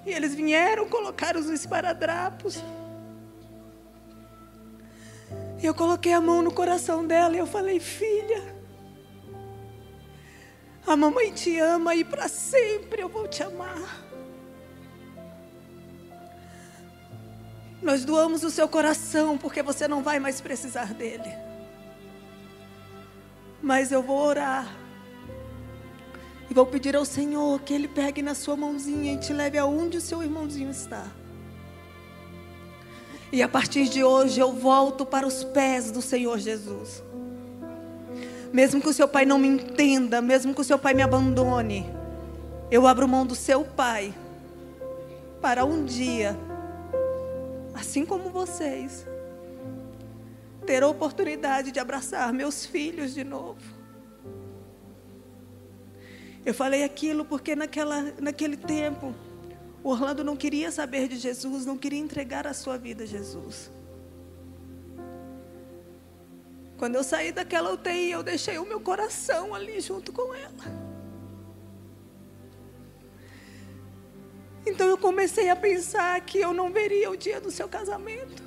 E 0.05 0.11
eles 0.11 0.35
vieram 0.35 0.87
colocar 0.91 1.39
os 1.39 1.49
esparadrapos. 1.49 2.63
E 5.59 5.65
eu 5.65 5.75
coloquei 5.75 6.13
a 6.13 6.21
mão 6.21 6.43
no 6.43 6.53
coração 6.53 7.07
dela 7.07 7.35
e 7.35 7.39
eu 7.39 7.47
falei: 7.47 7.81
Filha, 7.81 8.55
a 10.87 10.95
mamãe 10.95 11.33
te 11.33 11.59
ama 11.59 11.95
e 11.95 12.05
para 12.05 12.29
sempre 12.29 13.01
eu 13.01 13.09
vou 13.09 13.27
te 13.27 13.43
amar. 13.43 14.05
Nós 17.81 18.05
doamos 18.05 18.45
o 18.45 18.51
seu 18.51 18.69
coração 18.69 19.39
porque 19.39 19.63
você 19.63 19.89
não 19.89 20.03
vai 20.03 20.19
mais 20.19 20.43
precisar 20.43 20.93
dele. 20.93 21.33
Mas 23.63 23.91
eu 23.91 24.03
vou 24.03 24.19
orar. 24.19 24.86
Vou 26.57 26.65
pedir 26.65 26.97
ao 26.97 27.05
Senhor 27.05 27.61
que 27.61 27.75
Ele 27.75 27.87
pegue 27.87 28.23
na 28.23 28.35
sua 28.35 28.57
mãozinha 28.57 29.13
e 29.13 29.19
te 29.19 29.31
leve 29.31 29.59
aonde 29.59 29.99
o 29.99 30.01
seu 30.01 30.23
irmãozinho 30.23 30.71
está. 30.71 31.05
E 33.31 33.43
a 33.43 33.47
partir 33.47 33.91
de 33.91 34.03
hoje 34.03 34.41
eu 34.41 34.55
volto 34.55 35.05
para 35.05 35.27
os 35.27 35.45
pés 35.45 35.91
do 35.91 36.01
Senhor 36.01 36.39
Jesus. 36.39 37.05
Mesmo 38.55 38.81
que 38.81 38.89
o 38.89 38.93
seu 38.95 39.07
pai 39.07 39.27
não 39.27 39.39
me 39.39 39.47
entenda, 39.47 40.23
mesmo 40.23 40.55
que 40.55 40.63
o 40.63 40.65
seu 40.65 40.79
pai 40.79 40.95
me 40.95 41.03
abandone, 41.03 41.85
eu 42.71 42.87
abro 42.87 43.07
mão 43.07 43.27
do 43.27 43.35
seu 43.35 43.63
pai 43.63 44.15
para 45.43 45.63
um 45.63 45.85
dia, 45.85 46.35
assim 47.75 48.07
como 48.07 48.31
vocês, 48.31 49.07
ter 50.65 50.83
a 50.83 50.89
oportunidade 50.89 51.71
de 51.71 51.79
abraçar 51.79 52.33
meus 52.33 52.65
filhos 52.65 53.13
de 53.13 53.25
novo. 53.25 53.76
Eu 56.47 56.55
falei 56.55 56.85
aquilo 56.85 57.25
porque 57.25 57.57
naquela, 57.57 58.03
naquele 58.21 58.57
tempo, 58.57 59.13
Orlando 59.83 60.23
não 60.23 60.37
queria 60.37 60.71
saber 60.71 61.09
de 61.09 61.17
Jesus, 61.17 61.67
não 61.67 61.77
queria 61.77 61.99
entregar 61.99 62.47
a 62.47 62.55
sua 62.55 62.79
vida 62.79 63.03
a 63.03 63.07
Jesus. 63.07 63.69
Quando 66.79 66.95
eu 66.95 67.03
saí 67.03 67.33
daquela 67.33 67.73
UTI, 67.73 68.13
eu 68.13 68.23
deixei 68.23 68.59
o 68.59 68.65
meu 68.65 68.81
coração 68.81 69.57
ali 69.57 69.81
junto 69.81 70.13
com 70.13 70.33
ela. 70.33 70.87
Então 74.65 74.87
eu 74.87 74.99
comecei 74.99 75.51
a 75.51 75.57
pensar 75.57 76.21
que 76.21 76.39
eu 76.39 76.55
não 76.55 76.73
veria 76.73 77.11
o 77.11 77.17
dia 77.17 77.41
do 77.41 77.51
seu 77.51 77.69
casamento. 77.69 78.41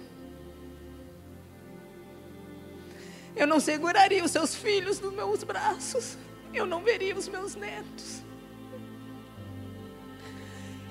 Eu 3.36 3.46
não 3.46 3.60
seguraria 3.60 4.24
os 4.24 4.32
seus 4.32 4.56
filhos 4.56 5.02
nos 5.02 5.14
meus 5.14 5.44
braços. 5.44 6.18
Eu 6.54 6.66
não 6.66 6.84
veria 6.84 7.16
os 7.16 7.28
meus 7.28 7.56
netos. 7.56 8.22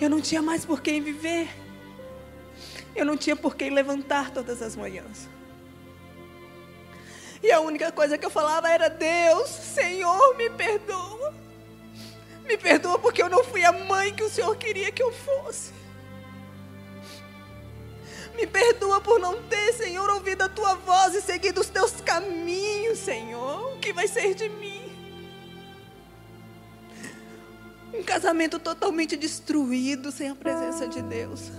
Eu 0.01 0.09
não 0.09 0.21
tinha 0.21 0.41
mais 0.41 0.65
por 0.65 0.81
quem 0.81 1.01
viver. 1.03 1.49
Eu 2.95 3.05
não 3.05 3.17
tinha 3.17 3.37
por 3.37 3.57
quem 3.57 3.71
levantar 3.71 4.31
todas 4.31 4.63
as 4.63 4.77
manhãs. 4.77 5.29
E 7.43 7.51
a 7.53 7.61
única 7.61 7.93
coisa 7.93 8.17
que 8.17 8.27
eu 8.27 8.31
falava 8.31 8.69
era: 8.69 8.89
Deus, 8.89 9.49
Senhor, 9.49 10.37
me 10.37 10.51
perdoa. 10.51 11.35
Me 12.45 12.57
perdoa 12.57 12.99
porque 12.99 13.23
eu 13.23 13.29
não 13.29 13.45
fui 13.45 13.65
a 13.65 13.73
mãe 13.73 14.15
que 14.15 14.23
o 14.23 14.31
Senhor 14.31 14.57
queria 14.57 14.91
que 14.91 15.03
eu 15.03 15.13
fosse. 15.13 15.73
Me 18.35 18.47
perdoa 18.47 19.01
por 19.01 19.19
não 19.19 19.43
ter, 19.43 19.73
Senhor, 19.73 20.09
ouvido 20.11 20.43
a 20.43 20.49
tua 20.49 20.75
voz 20.77 21.15
e 21.15 21.21
seguido 21.21 21.61
os 21.61 21.69
teus 21.69 22.01
caminhos, 22.01 22.99
Senhor. 22.99 23.75
O 23.75 23.79
que 23.81 23.93
vai 23.93 24.07
ser 24.07 24.33
de 24.35 24.49
mim? 24.49 24.78
Um 27.99 28.03
casamento 28.05 28.61
totalmente 28.61 29.17
destruído 29.17 30.13
sem 30.13 30.29
a 30.29 30.35
presença 30.35 30.87
de 30.87 31.03
Deus. 31.03 31.51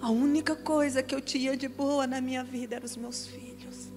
A 0.00 0.08
única 0.08 0.54
coisa 0.54 1.02
que 1.02 1.12
eu 1.12 1.20
tinha 1.20 1.56
de 1.56 1.66
boa 1.66 2.06
na 2.06 2.20
minha 2.20 2.44
vida 2.44 2.76
eram 2.76 2.86
os 2.86 2.96
meus 2.96 3.26
filhos. 3.26 3.88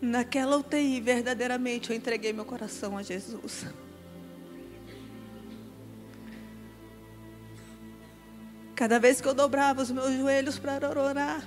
Naquela 0.00 0.56
UTI, 0.56 1.00
verdadeiramente, 1.00 1.90
eu 1.90 1.96
entreguei 1.96 2.32
meu 2.32 2.46
coração 2.46 2.96
a 2.96 3.02
Jesus. 3.02 3.66
Cada 8.74 8.98
vez 8.98 9.20
que 9.20 9.28
eu 9.28 9.34
dobrava 9.34 9.82
os 9.82 9.90
meus 9.90 10.12
joelhos 10.14 10.58
para 10.58 10.88
orar, 10.98 11.46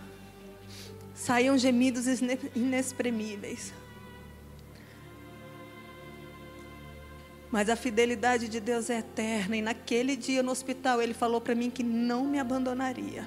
saíam 1.15 1.57
gemidos 1.57 2.05
inexprimíveis. 2.53 3.73
Mas 7.49 7.69
a 7.69 7.75
fidelidade 7.77 8.49
de 8.49 8.59
Deus 8.59 8.89
é 8.89 8.99
eterna. 8.99 9.55
E 9.55 9.61
naquele 9.61 10.17
dia 10.17 10.43
no 10.43 10.51
hospital, 10.51 11.01
ele 11.01 11.13
falou 11.13 11.39
para 11.39 11.55
mim 11.55 11.69
que 11.69 11.83
não 11.83 12.25
me 12.25 12.37
abandonaria. 12.37 13.25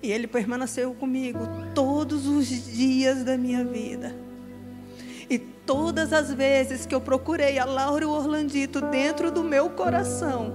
E 0.00 0.12
ele 0.12 0.28
permaneceu 0.28 0.94
comigo 0.94 1.40
todos 1.74 2.26
os 2.26 2.46
dias 2.46 3.24
da 3.24 3.36
minha 3.36 3.64
vida. 3.64 4.14
E 5.28 5.38
todas 5.40 6.12
as 6.12 6.32
vezes 6.32 6.86
que 6.86 6.94
eu 6.94 7.00
procurei 7.00 7.58
a 7.58 7.64
Laura 7.64 8.04
e 8.04 8.06
o 8.06 8.12
Orlandito 8.12 8.80
dentro 8.80 9.32
do 9.32 9.42
meu 9.42 9.70
coração, 9.70 10.54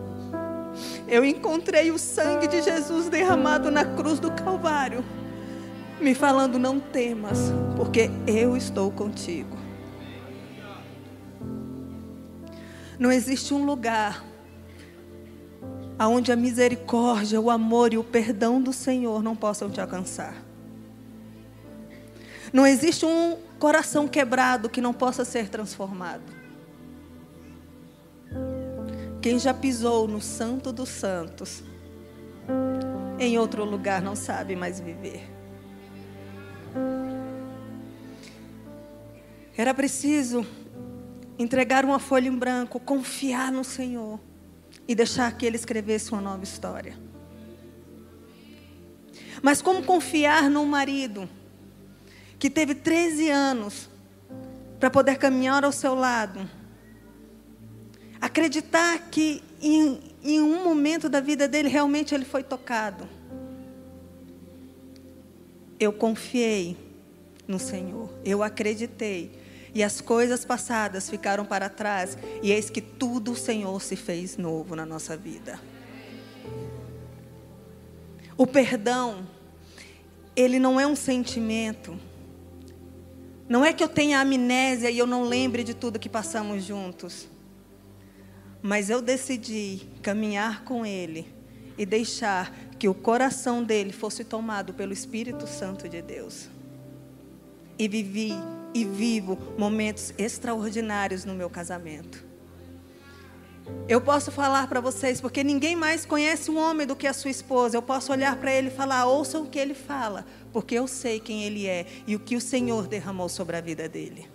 eu 1.09 1.25
encontrei 1.25 1.91
o 1.91 1.99
sangue 1.99 2.47
de 2.47 2.61
Jesus 2.61 3.09
derramado 3.09 3.69
na 3.69 3.83
cruz 3.83 4.17
do 4.17 4.31
Calvário, 4.31 5.03
me 6.01 6.15
falando: 6.15 6.57
não 6.57 6.79
temas, 6.79 7.37
porque 7.75 8.09
eu 8.27 8.57
estou 8.57 8.91
contigo. 8.91 9.57
Não 12.99 13.11
existe 13.11 13.53
um 13.53 13.65
lugar 13.65 14.23
onde 15.99 16.31
a 16.31 16.35
misericórdia, 16.35 17.39
o 17.39 17.49
amor 17.49 17.93
e 17.93 17.97
o 17.97 18.03
perdão 18.03 18.61
do 18.61 18.73
Senhor 18.73 19.23
não 19.23 19.35
possam 19.35 19.69
te 19.69 19.79
alcançar. 19.79 20.35
Não 22.51 22.65
existe 22.65 23.05
um 23.05 23.37
coração 23.59 24.07
quebrado 24.07 24.69
que 24.69 24.81
não 24.81 24.93
possa 24.93 25.23
ser 25.23 25.49
transformado. 25.49 26.23
Quem 29.21 29.37
já 29.37 29.53
pisou 29.53 30.07
no 30.07 30.19
Santo 30.19 30.71
dos 30.71 30.89
Santos, 30.89 31.63
em 33.19 33.37
outro 33.37 33.63
lugar 33.63 34.01
não 34.01 34.15
sabe 34.15 34.55
mais 34.55 34.79
viver. 34.79 35.40
Era 39.57 39.73
preciso 39.73 40.45
entregar 41.37 41.85
uma 41.85 41.99
folha 41.99 42.27
em 42.27 42.35
branco, 42.35 42.79
confiar 42.79 43.51
no 43.51 43.63
Senhor 43.63 44.19
e 44.87 44.95
deixar 44.95 45.35
que 45.37 45.45
Ele 45.45 45.55
escrevesse 45.55 46.11
uma 46.11 46.21
nova 46.21 46.43
história. 46.43 46.97
Mas 49.41 49.61
como 49.61 49.83
confiar 49.83 50.49
num 50.49 50.65
marido 50.65 51.27
que 52.37 52.49
teve 52.49 52.75
13 52.75 53.29
anos 53.29 53.89
para 54.79 54.89
poder 54.89 55.17
caminhar 55.17 55.63
ao 55.63 55.71
seu 55.71 55.95
lado? 55.95 56.47
Acreditar 58.19 59.09
que 59.09 59.43
em, 59.61 59.99
em 60.23 60.41
um 60.41 60.63
momento 60.63 61.09
da 61.09 61.19
vida 61.19 61.47
dele 61.47 61.69
realmente 61.69 62.13
ele 62.13 62.25
foi 62.25 62.43
tocado. 62.43 63.07
Eu 65.81 65.91
confiei 65.91 66.77
no 67.47 67.57
Senhor, 67.57 68.07
eu 68.23 68.43
acreditei 68.43 69.31
e 69.73 69.81
as 69.81 69.99
coisas 69.99 70.45
passadas 70.45 71.09
ficaram 71.09 71.43
para 71.43 71.69
trás, 71.69 72.15
e 72.43 72.51
eis 72.51 72.69
que 72.69 72.81
tudo 72.81 73.31
o 73.31 73.35
Senhor 73.35 73.81
se 73.81 73.95
fez 73.95 74.37
novo 74.37 74.75
na 74.75 74.85
nossa 74.85 75.17
vida. 75.17 75.59
O 78.37 78.45
perdão, 78.45 79.27
ele 80.35 80.59
não 80.59 80.79
é 80.79 80.85
um 80.85 80.95
sentimento. 80.95 81.97
Não 83.49 83.65
é 83.65 83.73
que 83.73 83.83
eu 83.83 83.89
tenha 83.89 84.19
amnésia 84.19 84.91
e 84.91 84.99
eu 84.99 85.07
não 85.07 85.23
lembre 85.23 85.63
de 85.63 85.73
tudo 85.73 85.97
que 85.97 86.09
passamos 86.09 86.63
juntos. 86.63 87.27
Mas 88.61 88.89
eu 88.89 89.01
decidi 89.01 89.87
caminhar 90.01 90.63
com 90.63 90.85
ele 90.85 91.27
e 91.77 91.85
deixar 91.85 92.53
que 92.81 92.89
o 92.89 92.95
coração 92.95 93.63
dele 93.63 93.93
fosse 93.93 94.23
tomado 94.23 94.73
pelo 94.73 94.91
Espírito 94.91 95.45
Santo 95.45 95.87
de 95.87 96.01
Deus. 96.01 96.49
E 97.77 97.87
vivi 97.87 98.33
e 98.73 98.83
vivo 98.83 99.37
momentos 99.55 100.11
extraordinários 100.17 101.23
no 101.23 101.35
meu 101.35 101.47
casamento. 101.47 102.25
Eu 103.87 104.01
posso 104.01 104.31
falar 104.31 104.65
para 104.65 104.81
vocês, 104.81 105.21
porque 105.21 105.43
ninguém 105.43 105.75
mais 105.75 106.07
conhece 106.07 106.49
um 106.49 106.57
homem 106.57 106.87
do 106.87 106.95
que 106.95 107.05
a 107.05 107.13
sua 107.13 107.29
esposa. 107.29 107.77
Eu 107.77 107.83
posso 107.83 108.11
olhar 108.11 108.35
para 108.37 108.51
ele 108.51 108.69
e 108.69 108.71
falar: 108.71 109.05
ouçam 109.05 109.43
o 109.43 109.47
que 109.47 109.59
ele 109.59 109.75
fala, 109.75 110.25
porque 110.51 110.73
eu 110.73 110.87
sei 110.87 111.19
quem 111.19 111.43
ele 111.43 111.67
é 111.67 111.85
e 112.07 112.15
o 112.15 112.19
que 112.19 112.35
o 112.35 112.41
Senhor 112.41 112.87
derramou 112.87 113.29
sobre 113.29 113.57
a 113.57 113.61
vida 113.61 113.87
dele. 113.87 114.27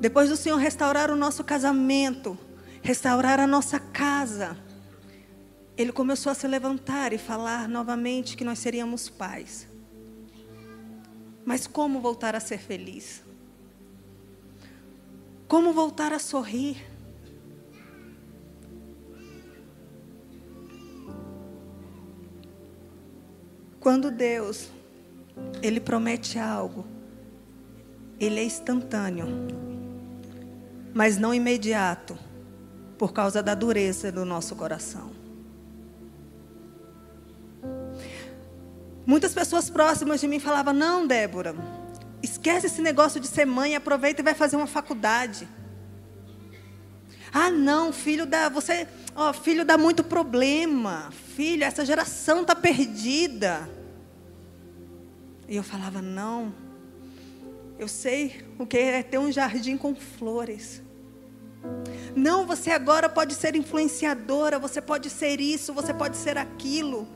Depois 0.00 0.28
do 0.28 0.36
Senhor 0.36 0.56
restaurar 0.56 1.08
o 1.08 1.16
nosso 1.16 1.44
casamento, 1.44 2.36
restaurar 2.82 3.38
a 3.38 3.46
nossa 3.46 3.78
casa, 3.78 4.63
ele 5.76 5.92
começou 5.92 6.30
a 6.30 6.34
se 6.34 6.46
levantar 6.46 7.12
e 7.12 7.18
falar 7.18 7.68
novamente 7.68 8.36
que 8.36 8.44
nós 8.44 8.58
seríamos 8.60 9.08
pais. 9.08 9.66
Mas 11.44 11.66
como 11.66 12.00
voltar 12.00 12.36
a 12.36 12.40
ser 12.40 12.58
feliz? 12.58 13.22
Como 15.48 15.72
voltar 15.72 16.12
a 16.12 16.18
sorrir? 16.18 16.76
Quando 23.80 24.10
Deus, 24.10 24.70
Ele 25.60 25.78
promete 25.78 26.38
algo, 26.38 26.86
Ele 28.18 28.40
é 28.40 28.44
instantâneo, 28.44 29.26
mas 30.94 31.18
não 31.18 31.34
imediato, 31.34 32.16
por 32.96 33.12
causa 33.12 33.42
da 33.42 33.54
dureza 33.54 34.10
do 34.10 34.24
nosso 34.24 34.56
coração. 34.56 35.13
Muitas 39.06 39.34
pessoas 39.34 39.68
próximas 39.68 40.20
de 40.20 40.28
mim 40.28 40.38
falavam: 40.38 40.72
Não, 40.72 41.06
Débora, 41.06 41.54
esquece 42.22 42.66
esse 42.66 42.80
negócio 42.80 43.20
de 43.20 43.26
ser 43.26 43.44
mãe, 43.44 43.76
aproveita 43.76 44.20
e 44.20 44.24
vai 44.24 44.34
fazer 44.34 44.56
uma 44.56 44.66
faculdade. 44.66 45.48
Ah, 47.32 47.50
não, 47.50 47.92
filho 47.92 48.24
dá, 48.26 48.48
você, 48.48 48.86
ó, 49.14 49.32
filho 49.32 49.64
dá 49.64 49.76
muito 49.76 50.04
problema. 50.04 51.10
Filho, 51.34 51.64
essa 51.64 51.84
geração 51.84 52.42
está 52.42 52.54
perdida. 52.54 53.68
E 55.48 55.56
eu 55.56 55.62
falava: 55.62 56.00
Não, 56.00 56.54
eu 57.78 57.88
sei 57.88 58.46
o 58.58 58.66
que 58.66 58.78
é 58.78 59.02
ter 59.02 59.18
um 59.18 59.30
jardim 59.30 59.76
com 59.76 59.94
flores. 59.94 60.82
Não, 62.14 62.46
você 62.46 62.70
agora 62.70 63.08
pode 63.08 63.34
ser 63.34 63.56
influenciadora, 63.56 64.58
você 64.58 64.80
pode 64.80 65.10
ser 65.10 65.40
isso, 65.40 65.74
você 65.74 65.92
pode 65.92 66.16
ser 66.16 66.38
aquilo. 66.38 67.08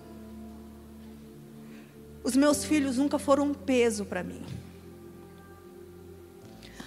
Os 2.29 2.37
meus 2.37 2.63
filhos 2.63 2.99
nunca 2.99 3.19
foram 3.19 3.45
um 3.45 3.55
peso 3.55 4.05
para 4.05 4.23
mim. 4.23 4.43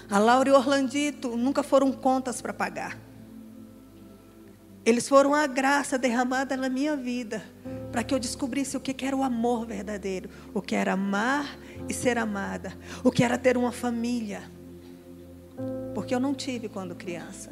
A 0.07 0.19
Laura 0.19 0.49
e 0.49 0.51
o 0.51 0.55
Orlandito 0.55 1.35
nunca 1.35 1.63
foram 1.63 1.91
contas 1.91 2.39
para 2.43 2.53
pagar. 2.53 2.95
Eles 4.85 5.09
foram 5.09 5.33
a 5.33 5.47
graça 5.47 5.97
derramada 5.97 6.55
na 6.55 6.69
minha 6.69 6.95
vida 6.95 7.43
para 7.91 8.03
que 8.03 8.13
eu 8.13 8.19
descobrisse 8.19 8.77
o 8.77 8.79
que 8.79 9.03
era 9.03 9.17
o 9.17 9.23
amor 9.23 9.65
verdadeiro, 9.65 10.29
o 10.53 10.61
que 10.61 10.75
era 10.75 10.93
amar 10.93 11.57
e 11.89 11.93
ser 11.93 12.19
amada, 12.19 12.77
o 13.03 13.11
que 13.11 13.23
era 13.23 13.35
ter 13.35 13.57
uma 13.57 13.71
família. 13.71 14.43
Porque 15.95 16.13
eu 16.13 16.19
não 16.19 16.35
tive 16.35 16.69
quando 16.69 16.93
criança. 16.93 17.51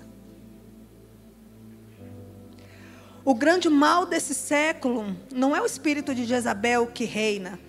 O 3.25 3.33
grande 3.33 3.67
mal 3.67 4.05
desse 4.05 4.35
século 4.35 5.17
não 5.33 5.55
é 5.55 5.61
o 5.61 5.65
espírito 5.65 6.13
de 6.13 6.25
Jezabel 6.25 6.85
que 6.85 7.05
reina, 7.05 7.59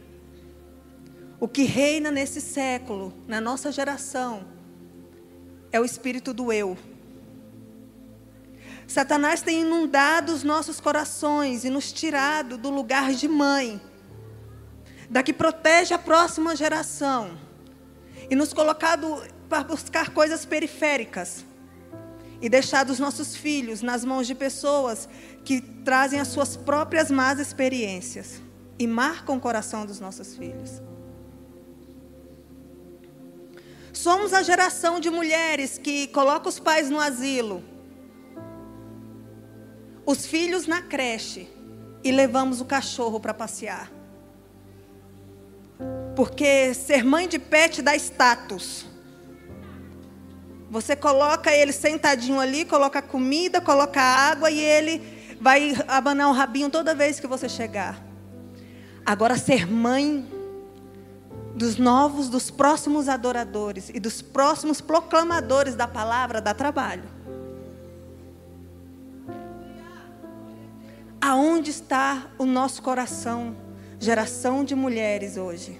o 1.41 1.49
que 1.49 1.62
reina 1.62 2.11
nesse 2.11 2.38
século, 2.38 3.14
na 3.26 3.41
nossa 3.41 3.72
geração, 3.72 4.45
é 5.72 5.80
o 5.80 5.84
espírito 5.84 6.34
do 6.34 6.53
eu. 6.53 6.76
Satanás 8.86 9.41
tem 9.41 9.62
inundado 9.62 10.34
os 10.34 10.43
nossos 10.45 10.80
corações 10.80 11.64
e 11.64 11.70
nos 11.70 11.91
tirado 11.91 12.59
do 12.59 12.68
lugar 12.68 13.12
de 13.12 13.26
mãe, 13.26 13.80
da 15.09 15.22
que 15.22 15.32
protege 15.32 15.95
a 15.95 15.99
próxima 15.99 16.55
geração, 16.55 17.38
e 18.28 18.36
nos 18.36 18.53
colocado 18.53 19.22
para 19.49 19.64
buscar 19.64 20.11
coisas 20.11 20.45
periféricas 20.45 21.45
e 22.43 22.49
deixar 22.49 22.88
os 22.88 22.99
nossos 22.99 23.34
filhos 23.34 23.80
nas 23.80 24.05
mãos 24.05 24.26
de 24.26 24.34
pessoas 24.34 25.09
que 25.45 25.61
trazem 25.61 26.20
as 26.20 26.28
suas 26.28 26.57
próprias 26.57 27.11
más 27.11 27.38
experiências 27.38 28.43
e 28.78 28.86
marcam 28.86 29.36
o 29.36 29.41
coração 29.41 29.84
dos 29.86 30.01
nossos 30.01 30.36
filhos. 30.36 30.89
Somos 34.03 34.32
a 34.32 34.42
geração 34.42 34.98
de 34.98 35.11
mulheres 35.11 35.76
que 35.76 36.07
coloca 36.07 36.48
os 36.48 36.59
pais 36.59 36.88
no 36.88 36.98
asilo, 36.98 37.62
os 40.07 40.24
filhos 40.24 40.66
na 40.66 40.80
creche 40.80 41.46
e 42.03 42.11
levamos 42.11 42.62
o 42.62 42.64
cachorro 42.64 43.20
para 43.20 43.34
passear. 43.34 43.92
Porque 46.16 46.72
ser 46.72 47.05
mãe 47.05 47.28
de 47.28 47.38
pet 47.38 47.82
dá 47.82 47.94
status. 47.94 48.86
Você 50.70 50.96
coloca 50.96 51.55
ele 51.55 51.70
sentadinho 51.70 52.40
ali, 52.40 52.64
coloca 52.64 53.03
comida, 53.03 53.61
coloca 53.61 54.01
água 54.01 54.51
e 54.51 54.59
ele 54.59 55.36
vai 55.38 55.74
abanar 55.86 56.30
o 56.30 56.32
rabinho 56.32 56.70
toda 56.70 56.94
vez 56.94 57.20
que 57.20 57.26
você 57.26 57.51
chegar. 57.51 58.03
Agora, 59.05 59.36
ser 59.36 59.70
mãe 59.70 60.39
dos 61.61 61.77
novos, 61.77 62.31
dos 62.31 62.51
próximos 62.51 63.07
adoradores 63.07 63.91
e 63.93 64.01
dos 64.01 64.23
próximos 64.23 64.81
proclamadores 64.81 65.75
da 65.75 65.87
palavra 65.87 66.41
dá 66.41 66.55
trabalho. 66.55 67.05
Aonde 71.21 71.71
está 71.71 72.29
o 72.39 72.47
nosso 72.47 72.83
coração, 72.83 73.55
geração 73.99 74.65
de 74.65 74.75
mulheres 74.75 75.37
hoje? 75.37 75.79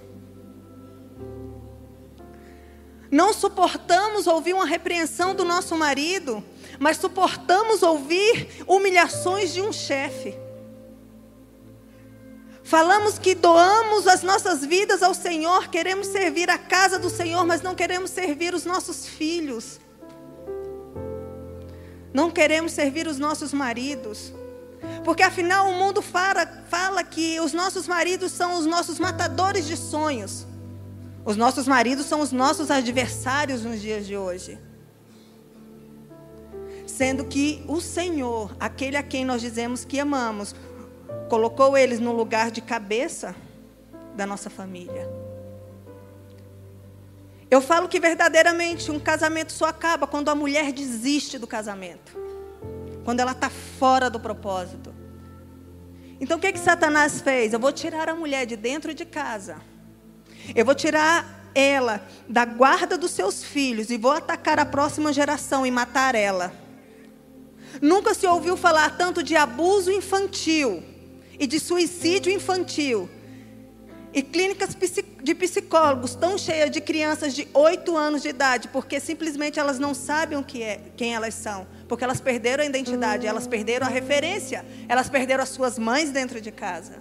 Não 3.11 3.33
suportamos 3.33 4.27
ouvir 4.27 4.53
uma 4.53 4.67
repreensão 4.67 5.35
do 5.35 5.47
nosso 5.47 5.75
marido, 5.77 6.45
mas 6.79 6.99
suportamos 6.99 7.83
ouvir 7.83 8.63
humilhações 8.67 9.55
de 9.55 9.63
um 9.63 9.73
chefe. 9.73 10.37
Falamos 12.71 13.19
que 13.19 13.35
doamos 13.35 14.07
as 14.07 14.23
nossas 14.23 14.65
vidas 14.65 15.03
ao 15.03 15.13
Senhor, 15.13 15.67
queremos 15.67 16.07
servir 16.07 16.49
a 16.49 16.57
casa 16.57 17.01
do 17.01 17.11
Senhor, 17.11 17.45
mas 17.45 17.63
não 17.63 17.75
queremos 17.75 18.13
servir 18.13 18.55
os 18.55 18.65
nossos 18.65 19.07
filhos. 19.07 19.81
Não 22.15 22.31
queremos 22.31 22.71
servir 22.71 23.09
os 23.09 23.19
nossos 23.19 23.53
maridos. 23.53 24.33
Porque 25.05 25.25
afinal 25.25 25.69
o 25.69 25.75
mundo 25.75 26.01
fala, 26.01 26.47
fala 26.69 27.03
que 27.03 27.41
os 27.41 27.53
nossos 27.53 27.89
maridos 27.89 28.31
são 28.31 28.57
os 28.57 28.67
nossos 28.67 29.01
matadores 29.01 29.67
de 29.67 29.77
sonhos. 29.77 30.47
Os 31.25 31.37
nossos 31.37 31.67
maridos 31.67 32.07
são 32.07 32.21
os 32.21 32.31
nossos 32.31 32.71
adversários 32.71 33.65
nos 33.65 33.81
dias 33.81 34.07
de 34.07 34.17
hoje. 34.17 34.57
Sendo 36.87 37.25
que 37.25 37.65
o 37.67 37.81
Senhor, 37.81 38.55
aquele 38.61 38.97
a 38.97 39.03
quem 39.03 39.25
nós 39.25 39.41
dizemos 39.41 39.85
que 39.85 39.99
amamos, 39.99 40.55
colocou 41.29 41.77
eles 41.77 42.01
no 42.01 42.13
lugar 42.13 42.51
de 42.51 42.61
cabeça 42.61 43.35
da 44.15 44.27
nossa 44.27 44.51
família. 44.51 45.09
Eu 47.51 47.61
falo 47.61 47.89
que 47.89 47.99
verdadeiramente 47.99 48.91
um 48.91 49.01
casamento 49.01 49.53
só 49.53 49.67
acaba 49.67 50.07
quando 50.07 50.29
a 50.29 50.35
mulher 50.35 50.73
desiste 50.73 51.39
do 51.39 51.47
casamento, 51.47 52.17
quando 53.05 53.21
ela 53.21 53.33
está 53.33 53.51
fora 53.51 54.09
do 54.09 54.21
propósito. 54.21 54.95
Então 56.21 56.39
o 56.39 56.41
que, 56.41 56.53
que 56.53 56.59
Satanás 56.59 57.21
fez? 57.21 57.53
Eu 57.53 57.59
vou 57.59 57.73
tirar 57.73 58.09
a 58.09 58.15
mulher 58.15 58.47
de 58.47 58.57
dentro 58.57 58.95
de 58.95 59.05
casa 59.05 59.71
eu 60.55 60.65
vou 60.65 60.75
tirar 60.75 61.51
ela 61.55 62.07
da 62.29 62.45
guarda 62.45 62.97
dos 62.97 63.11
seus 63.11 63.43
filhos 63.43 63.91
e 63.91 63.99
vou 63.99 64.13
atacar 64.13 64.59
a 64.59 64.65
próxima 64.65 65.13
geração 65.13 65.67
e 65.67 65.71
matar 65.71 66.15
ela. 66.15 66.53
Nunca 67.81 68.15
se 68.15 68.27
ouviu 68.27 68.57
falar 68.57 68.97
tanto 68.97 69.23
de 69.23 69.37
abuso 69.37 69.93
infantil 69.93 70.83
e 71.41 71.47
de 71.47 71.59
suicídio 71.59 72.31
infantil. 72.31 73.09
E 74.13 74.23
clínicas 74.23 74.77
de 75.23 75.35
psicólogos 75.35 76.15
tão 76.15 76.37
cheias 76.37 76.71
de 76.71 76.81
crianças 76.81 77.33
de 77.35 77.49
8 77.55 77.97
anos 77.97 78.23
de 78.23 78.29
idade, 78.29 78.69
porque 78.69 79.01
simplesmente 79.01 79.59
elas 79.59 79.79
não 79.79 79.95
sabem 79.95 80.37
o 80.37 80.45
que 80.45 80.63
é, 80.63 80.81
quem 80.97 81.15
elas 81.15 81.33
são, 81.33 81.67
porque 81.89 82.05
elas 82.05 82.21
perderam 82.21 82.63
a 82.63 82.67
identidade, 82.67 83.27
elas 83.27 83.47
perderam 83.47 83.87
a 83.87 83.91
referência, 83.91 84.67
elas 84.89 85.09
perderam 85.09 85.43
as 85.43 85.49
suas 85.49 85.79
mães 85.79 86.11
dentro 86.11 86.41
de 86.41 86.51
casa. 86.51 87.01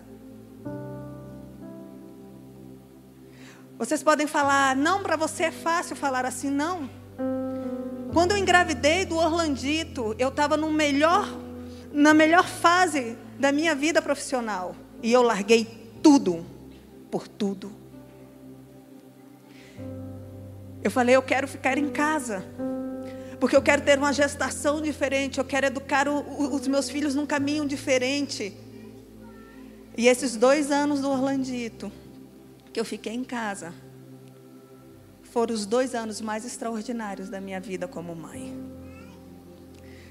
Vocês 3.78 4.04
podem 4.04 4.28
falar, 4.28 4.76
não, 4.76 5.02
para 5.02 5.16
você 5.16 5.46
é 5.46 5.52
fácil 5.52 5.96
falar 5.96 6.26
assim, 6.26 6.50
não. 6.50 6.90
Quando 8.14 8.32
eu 8.32 8.38
engravidei 8.38 9.04
do 9.04 9.16
Orlandito, 9.16 10.16
eu 10.20 10.30
estava 10.30 10.56
no 10.56 10.72
melhor, 10.72 11.28
na 11.92 12.14
melhor 12.14 12.46
fase 12.48 13.18
da 13.40 13.52
minha 13.52 13.76
vida 13.76 14.02
profissional. 14.02 14.76
E 15.02 15.12
eu 15.12 15.22
larguei 15.22 15.66
tudo, 16.04 16.46
por 17.10 17.28
tudo. 17.28 17.72
Eu 20.84 20.92
falei, 20.92 21.16
eu 21.16 21.22
quero 21.22 21.48
ficar 21.48 21.78
em 21.78 21.90
casa. 21.90 22.46
Porque 23.40 23.56
eu 23.56 23.62
quero 23.62 23.82
ter 23.82 23.98
uma 23.98 24.12
gestação 24.12 24.82
diferente, 24.82 25.38
eu 25.38 25.46
quero 25.46 25.68
educar 25.68 26.08
o, 26.08 26.20
o, 26.20 26.56
os 26.56 26.68
meus 26.68 26.90
filhos 26.90 27.16
num 27.16 27.26
caminho 27.26 27.66
diferente. 27.66 28.54
E 29.98 30.08
esses 30.08 30.36
dois 30.36 30.72
anos 30.72 31.02
do 31.02 31.10
Orlandito, 31.10 31.92
que 32.74 32.80
eu 32.80 32.86
fiquei 32.86 33.14
em 33.14 33.24
casa, 33.24 33.74
foram 35.24 35.54
os 35.54 35.66
dois 35.66 35.96
anos 35.96 36.20
mais 36.20 36.46
extraordinários 36.46 37.30
da 37.30 37.40
minha 37.40 37.60
vida 37.60 37.88
como 37.88 38.16
mãe. 38.16 38.79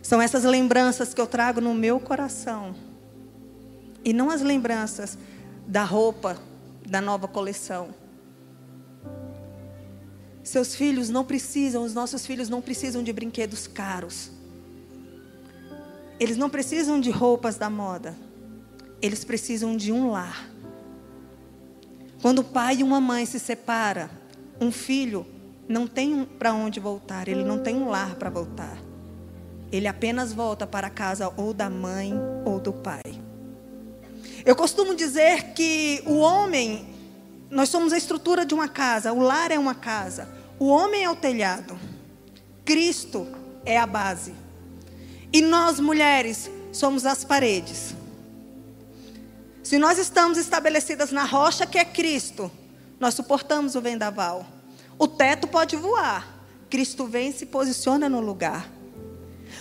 São 0.08 0.22
essas 0.22 0.42
lembranças 0.42 1.12
que 1.12 1.20
eu 1.20 1.26
trago 1.26 1.60
no 1.60 1.74
meu 1.74 2.00
coração. 2.00 2.74
E 4.02 4.10
não 4.10 4.30
as 4.30 4.40
lembranças 4.40 5.18
da 5.66 5.84
roupa 5.84 6.38
da 6.88 6.98
nova 6.98 7.28
coleção. 7.28 7.94
Seus 10.42 10.74
filhos 10.74 11.10
não 11.10 11.26
precisam, 11.26 11.84
os 11.84 11.92
nossos 11.92 12.24
filhos 12.24 12.48
não 12.48 12.62
precisam 12.62 13.02
de 13.02 13.12
brinquedos 13.12 13.66
caros. 13.66 14.30
Eles 16.18 16.38
não 16.38 16.48
precisam 16.48 16.98
de 16.98 17.10
roupas 17.10 17.58
da 17.58 17.68
moda. 17.68 18.16
Eles 19.02 19.24
precisam 19.24 19.76
de 19.76 19.92
um 19.92 20.10
lar. 20.10 20.48
Quando 22.22 22.38
o 22.38 22.44
pai 22.44 22.76
e 22.76 22.82
uma 22.82 22.98
mãe 22.98 23.26
se 23.26 23.38
separam, 23.38 24.08
um 24.58 24.72
filho 24.72 25.26
não 25.68 25.86
tem 25.86 26.24
para 26.24 26.54
onde 26.54 26.80
voltar, 26.80 27.28
ele 27.28 27.44
não 27.44 27.58
tem 27.58 27.76
um 27.76 27.90
lar 27.90 28.14
para 28.14 28.30
voltar. 28.30 28.87
Ele 29.70 29.86
apenas 29.86 30.32
volta 30.32 30.66
para 30.66 30.86
a 30.86 30.90
casa 30.90 31.32
ou 31.36 31.52
da 31.52 31.68
mãe 31.68 32.12
ou 32.44 32.58
do 32.58 32.72
pai. 32.72 33.02
Eu 34.44 34.56
costumo 34.56 34.94
dizer 34.94 35.52
que 35.52 36.02
o 36.06 36.18
homem, 36.18 36.88
nós 37.50 37.68
somos 37.68 37.92
a 37.92 37.98
estrutura 37.98 38.46
de 38.46 38.54
uma 38.54 38.68
casa, 38.68 39.12
o 39.12 39.20
lar 39.20 39.50
é 39.50 39.58
uma 39.58 39.74
casa, 39.74 40.28
o 40.58 40.68
homem 40.68 41.04
é 41.04 41.10
o 41.10 41.16
telhado, 41.16 41.78
Cristo 42.64 43.26
é 43.64 43.78
a 43.78 43.86
base. 43.86 44.34
E 45.32 45.42
nós, 45.42 45.78
mulheres, 45.78 46.50
somos 46.72 47.04
as 47.04 47.24
paredes. 47.24 47.94
Se 49.62 49.78
nós 49.78 49.98
estamos 49.98 50.38
estabelecidas 50.38 51.12
na 51.12 51.24
rocha 51.24 51.66
que 51.66 51.76
é 51.76 51.84
Cristo, 51.84 52.50
nós 52.98 53.14
suportamos 53.14 53.74
o 53.74 53.80
vendaval. 53.82 54.46
O 54.98 55.06
teto 55.06 55.46
pode 55.46 55.76
voar. 55.76 56.26
Cristo 56.70 57.06
vem 57.06 57.28
e 57.28 57.32
se 57.32 57.46
posiciona 57.46 58.08
no 58.08 58.20
lugar. 58.20 58.77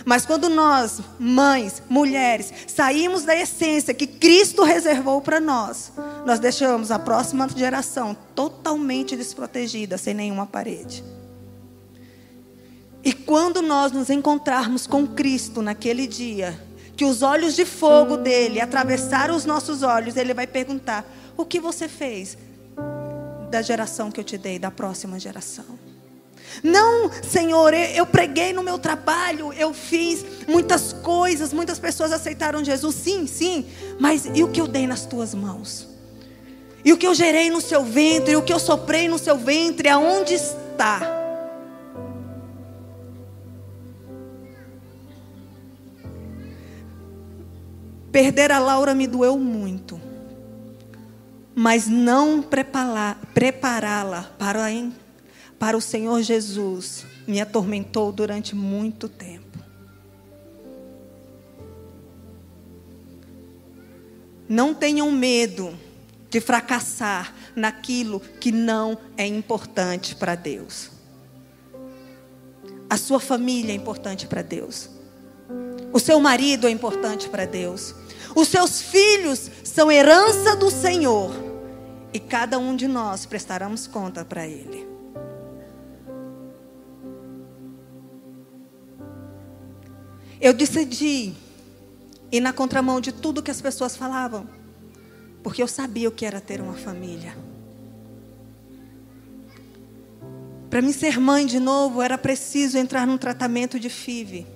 Mas 0.04 0.24
quando 0.24 0.48
nós, 0.48 1.00
mães, 1.18 1.82
mulheres, 1.88 2.52
saímos 2.66 3.24
da 3.24 3.36
essência 3.36 3.94
que 3.94 4.06
Cristo 4.06 4.62
reservou 4.62 5.20
para 5.20 5.40
nós, 5.40 5.92
nós 6.24 6.38
deixamos 6.38 6.90
a 6.90 6.98
próxima 6.98 7.48
geração 7.48 8.16
totalmente 8.34 9.16
desprotegida, 9.16 9.98
sem 9.98 10.14
nenhuma 10.14 10.46
parede. 10.46 11.04
E 13.02 13.12
quando 13.12 13.62
nós 13.62 13.92
nos 13.92 14.10
encontrarmos 14.10 14.86
com 14.86 15.06
Cristo 15.06 15.62
naquele 15.62 16.06
dia, 16.06 16.58
que 16.96 17.04
os 17.04 17.22
olhos 17.22 17.54
de 17.54 17.64
fogo 17.64 18.16
dele 18.16 18.60
atravessaram 18.60 19.36
os 19.36 19.44
nossos 19.44 19.82
olhos, 19.82 20.16
ele 20.16 20.34
vai 20.34 20.46
perguntar: 20.46 21.04
O 21.36 21.44
que 21.44 21.60
você 21.60 21.88
fez 21.88 22.36
da 23.50 23.62
geração 23.62 24.10
que 24.10 24.18
eu 24.18 24.24
te 24.24 24.36
dei, 24.36 24.58
da 24.58 24.70
próxima 24.70 25.18
geração? 25.18 25.87
Não, 26.62 27.10
Senhor, 27.22 27.72
eu 27.74 28.06
preguei 28.06 28.52
no 28.52 28.62
meu 28.62 28.78
trabalho, 28.78 29.52
eu 29.52 29.72
fiz 29.72 30.24
muitas 30.46 30.92
coisas, 30.92 31.52
muitas 31.52 31.78
pessoas 31.78 32.12
aceitaram 32.12 32.64
Jesus, 32.64 32.94
sim, 32.94 33.26
sim, 33.26 33.66
mas 33.98 34.28
e 34.34 34.42
o 34.42 34.48
que 34.48 34.60
eu 34.60 34.66
dei 34.66 34.86
nas 34.86 35.06
tuas 35.06 35.34
mãos? 35.34 35.88
E 36.84 36.92
o 36.92 36.96
que 36.96 37.06
eu 37.06 37.14
gerei 37.14 37.50
no 37.50 37.60
seu 37.60 37.84
ventre, 37.84 38.32
e 38.32 38.36
o 38.36 38.42
que 38.42 38.52
eu 38.52 38.58
soprei 38.58 39.08
no 39.08 39.18
seu 39.18 39.36
ventre, 39.36 39.88
aonde 39.88 40.34
está? 40.34 41.18
Perder 48.10 48.50
a 48.50 48.58
Laura 48.58 48.94
me 48.94 49.06
doeu 49.06 49.38
muito. 49.38 50.00
Mas 51.54 51.86
não 51.86 52.40
prepará-la 52.40 53.16
para, 54.38 54.70
para 55.58 55.76
o 55.76 55.80
Senhor 55.80 56.22
Jesus 56.22 57.04
me 57.26 57.40
atormentou 57.40 58.12
durante 58.12 58.54
muito 58.54 59.08
tempo. 59.08 59.58
Não 64.48 64.72
tenham 64.72 65.10
medo 65.12 65.78
de 66.30 66.40
fracassar 66.40 67.34
naquilo 67.54 68.20
que 68.20 68.52
não 68.52 68.96
é 69.16 69.26
importante 69.26 70.14
para 70.14 70.34
Deus. 70.34 70.90
A 72.88 72.96
sua 72.96 73.20
família 73.20 73.72
é 73.72 73.74
importante 73.74 74.26
para 74.26 74.40
Deus. 74.40 74.88
O 75.92 75.98
seu 75.98 76.18
marido 76.20 76.66
é 76.66 76.70
importante 76.70 77.28
para 77.28 77.44
Deus. 77.44 77.94
Os 78.34 78.48
seus 78.48 78.80
filhos 78.80 79.50
são 79.64 79.90
herança 79.92 80.56
do 80.56 80.70
Senhor. 80.70 81.30
E 82.12 82.18
cada 82.18 82.58
um 82.58 82.74
de 82.74 82.88
nós 82.88 83.26
prestaremos 83.26 83.86
conta 83.86 84.24
para 84.24 84.46
Ele. 84.46 84.97
Eu 90.40 90.52
decidi 90.52 91.34
ir 92.30 92.40
na 92.40 92.52
contramão 92.52 93.00
de 93.00 93.12
tudo 93.12 93.42
que 93.42 93.50
as 93.50 93.60
pessoas 93.60 93.96
falavam, 93.96 94.46
porque 95.42 95.62
eu 95.62 95.68
sabia 95.68 96.08
o 96.08 96.12
que 96.12 96.24
era 96.24 96.40
ter 96.40 96.60
uma 96.60 96.74
família. 96.74 97.36
Para 100.70 100.82
mim 100.82 100.92
ser 100.92 101.18
mãe 101.18 101.46
de 101.46 101.58
novo, 101.58 102.02
era 102.02 102.18
preciso 102.18 102.76
entrar 102.76 103.06
num 103.06 103.16
tratamento 103.16 103.80
de 103.80 103.88
FIV. 103.88 104.46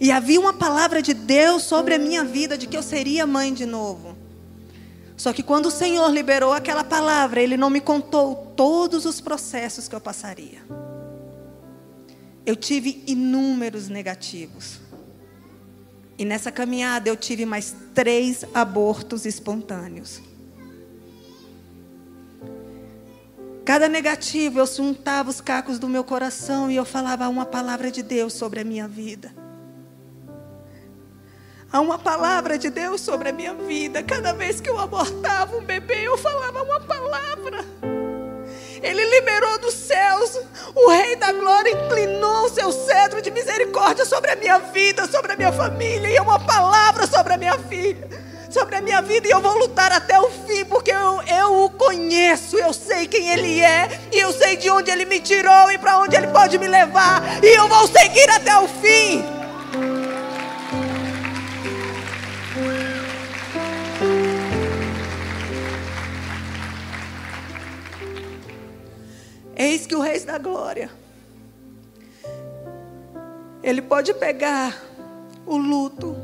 E 0.00 0.10
havia 0.10 0.40
uma 0.40 0.52
palavra 0.52 1.02
de 1.02 1.12
Deus 1.12 1.64
sobre 1.64 1.94
a 1.94 1.98
minha 1.98 2.24
vida 2.24 2.56
de 2.56 2.66
que 2.66 2.76
eu 2.76 2.82
seria 2.82 3.26
mãe 3.26 3.52
de 3.52 3.66
novo. 3.66 4.16
Só 5.16 5.32
que 5.32 5.42
quando 5.42 5.66
o 5.66 5.70
Senhor 5.70 6.10
liberou 6.10 6.52
aquela 6.52 6.82
palavra, 6.82 7.40
Ele 7.40 7.56
não 7.56 7.70
me 7.70 7.80
contou 7.80 8.52
todos 8.56 9.04
os 9.04 9.20
processos 9.20 9.88
que 9.88 9.94
eu 9.94 10.00
passaria. 10.00 10.62
Eu 12.44 12.56
tive 12.56 13.02
inúmeros 13.06 13.88
negativos. 13.88 14.80
E 16.16 16.24
nessa 16.24 16.52
caminhada 16.52 17.08
eu 17.08 17.16
tive 17.16 17.44
mais 17.44 17.74
três 17.94 18.44
abortos 18.54 19.26
espontâneos. 19.26 20.20
Cada 23.64 23.88
negativo 23.88 24.58
eu 24.58 24.66
juntava 24.66 25.30
os 25.30 25.40
cacos 25.40 25.78
do 25.78 25.88
meu 25.88 26.04
coração 26.04 26.70
e 26.70 26.76
eu 26.76 26.84
falava 26.84 27.28
uma 27.28 27.46
palavra 27.46 27.90
de 27.90 28.02
Deus 28.02 28.34
sobre 28.34 28.60
a 28.60 28.64
minha 28.64 28.86
vida. 28.86 29.34
Há 31.72 31.80
uma 31.80 31.98
palavra 31.98 32.56
de 32.56 32.70
Deus 32.70 33.00
sobre 33.00 33.30
a 33.30 33.32
minha 33.32 33.54
vida. 33.54 34.02
Cada 34.02 34.32
vez 34.32 34.60
que 34.60 34.70
eu 34.70 34.78
abortava 34.78 35.56
um 35.56 35.64
bebê, 35.64 36.06
eu 36.06 36.16
falava 36.16 36.62
uma 36.62 36.78
palavra. 36.78 37.64
Ele 38.84 39.04
liberou 39.04 39.58
dos 39.58 39.74
céus. 39.74 40.38
O 40.74 40.90
Rei 40.90 41.16
da 41.16 41.32
Glória 41.32 41.70
inclinou 41.70 42.44
o 42.44 42.50
seu 42.50 42.70
cedro 42.70 43.22
de 43.22 43.30
misericórdia 43.30 44.04
sobre 44.04 44.30
a 44.30 44.36
minha 44.36 44.58
vida, 44.58 45.06
sobre 45.06 45.32
a 45.32 45.36
minha 45.36 45.52
família. 45.52 46.08
E 46.08 46.20
uma 46.20 46.38
palavra 46.38 47.06
sobre 47.06 47.32
a 47.32 47.36
minha 47.36 47.58
filha 47.58 48.24
sobre 48.54 48.76
a 48.76 48.80
minha 48.80 49.02
vida 49.02 49.26
e 49.26 49.32
eu 49.32 49.40
vou 49.40 49.58
lutar 49.58 49.90
até 49.90 50.16
o 50.20 50.30
fim, 50.30 50.64
porque 50.66 50.92
eu, 50.92 51.20
eu 51.22 51.64
o 51.64 51.70
conheço, 51.70 52.56
eu 52.56 52.72
sei 52.72 53.04
quem 53.08 53.30
Ele 53.30 53.60
é, 53.60 54.00
e 54.12 54.20
eu 54.20 54.32
sei 54.32 54.54
de 54.54 54.70
onde 54.70 54.92
Ele 54.92 55.04
me 55.04 55.18
tirou 55.18 55.72
e 55.72 55.76
para 55.76 55.98
onde 55.98 56.14
Ele 56.14 56.28
pode 56.28 56.56
me 56.56 56.68
levar, 56.68 57.20
e 57.42 57.48
eu 57.48 57.66
vou 57.66 57.88
seguir 57.88 58.30
até 58.30 58.56
o 58.56 58.68
fim. 58.68 59.43
Eis 69.64 69.86
que 69.86 69.96
o 69.96 70.00
Rei 70.00 70.20
da 70.20 70.36
Glória, 70.36 70.90
Ele 73.62 73.80
pode 73.80 74.12
pegar 74.12 74.78
o 75.46 75.56
luto, 75.56 76.14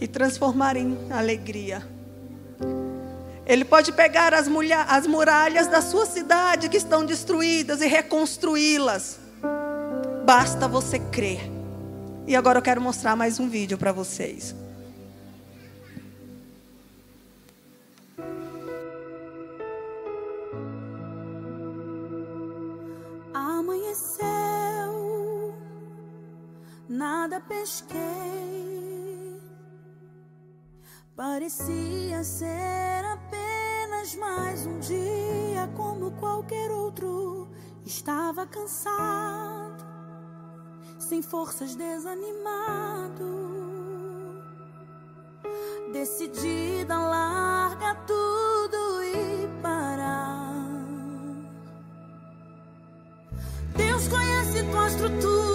e 0.00 0.06
transformar 0.06 0.76
em 0.76 0.96
alegria. 1.10 1.82
Ele 3.46 3.64
pode 3.64 3.92
pegar 3.92 4.34
as, 4.34 4.46
mulher, 4.46 4.84
as 4.88 5.06
muralhas 5.06 5.66
da 5.66 5.80
sua 5.80 6.06
cidade 6.06 6.68
que 6.68 6.76
estão 6.76 7.04
destruídas 7.04 7.80
e 7.80 7.86
reconstruí-las. 7.86 9.18
Basta 10.24 10.68
você 10.68 10.98
crer. 10.98 11.40
E 12.26 12.36
agora 12.36 12.58
eu 12.58 12.62
quero 12.62 12.80
mostrar 12.80 13.16
mais 13.16 13.40
um 13.40 13.48
vídeo 13.48 13.78
para 13.78 13.90
vocês. 13.90 14.54
Pesquei. 27.48 29.42
Parecia 31.16 32.22
ser 32.22 33.04
apenas 33.04 34.14
mais 34.14 34.66
um 34.66 34.78
dia 34.78 35.68
como 35.76 36.12
qualquer 36.12 36.70
outro. 36.70 37.48
Estava 37.84 38.46
cansado, 38.46 39.84
sem 40.98 41.22
forças, 41.22 41.74
desanimado. 41.74 43.48
Decidida 45.92 46.94
a 46.94 47.08
largar 47.08 48.06
tudo 48.06 49.02
e 49.02 49.48
parar. 49.62 50.68
Deus 53.74 54.06
conhece 54.06 54.62
tua 54.70 54.86
estrutura, 54.86 55.47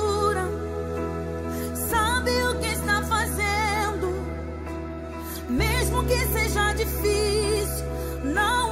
que 6.14 6.28
seja 6.28 6.74
difícil, 6.74 7.86
não 8.24 8.63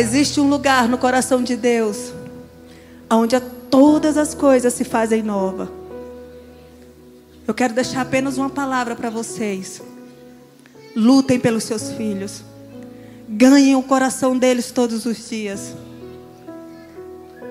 Existe 0.00 0.40
um 0.40 0.48
lugar 0.48 0.88
no 0.88 0.96
coração 0.96 1.42
de 1.42 1.54
Deus 1.54 2.14
onde 3.10 3.38
todas 3.70 4.16
as 4.16 4.32
coisas 4.32 4.72
se 4.72 4.82
fazem 4.82 5.22
nova. 5.22 5.70
Eu 7.46 7.52
quero 7.52 7.74
deixar 7.74 8.00
apenas 8.00 8.38
uma 8.38 8.48
palavra 8.48 8.96
para 8.96 9.10
vocês. 9.10 9.82
Lutem 10.96 11.38
pelos 11.38 11.64
seus 11.64 11.90
filhos. 11.92 12.42
Ganhem 13.28 13.76
o 13.76 13.82
coração 13.82 14.38
deles 14.38 14.70
todos 14.70 15.04
os 15.04 15.28
dias. 15.28 15.74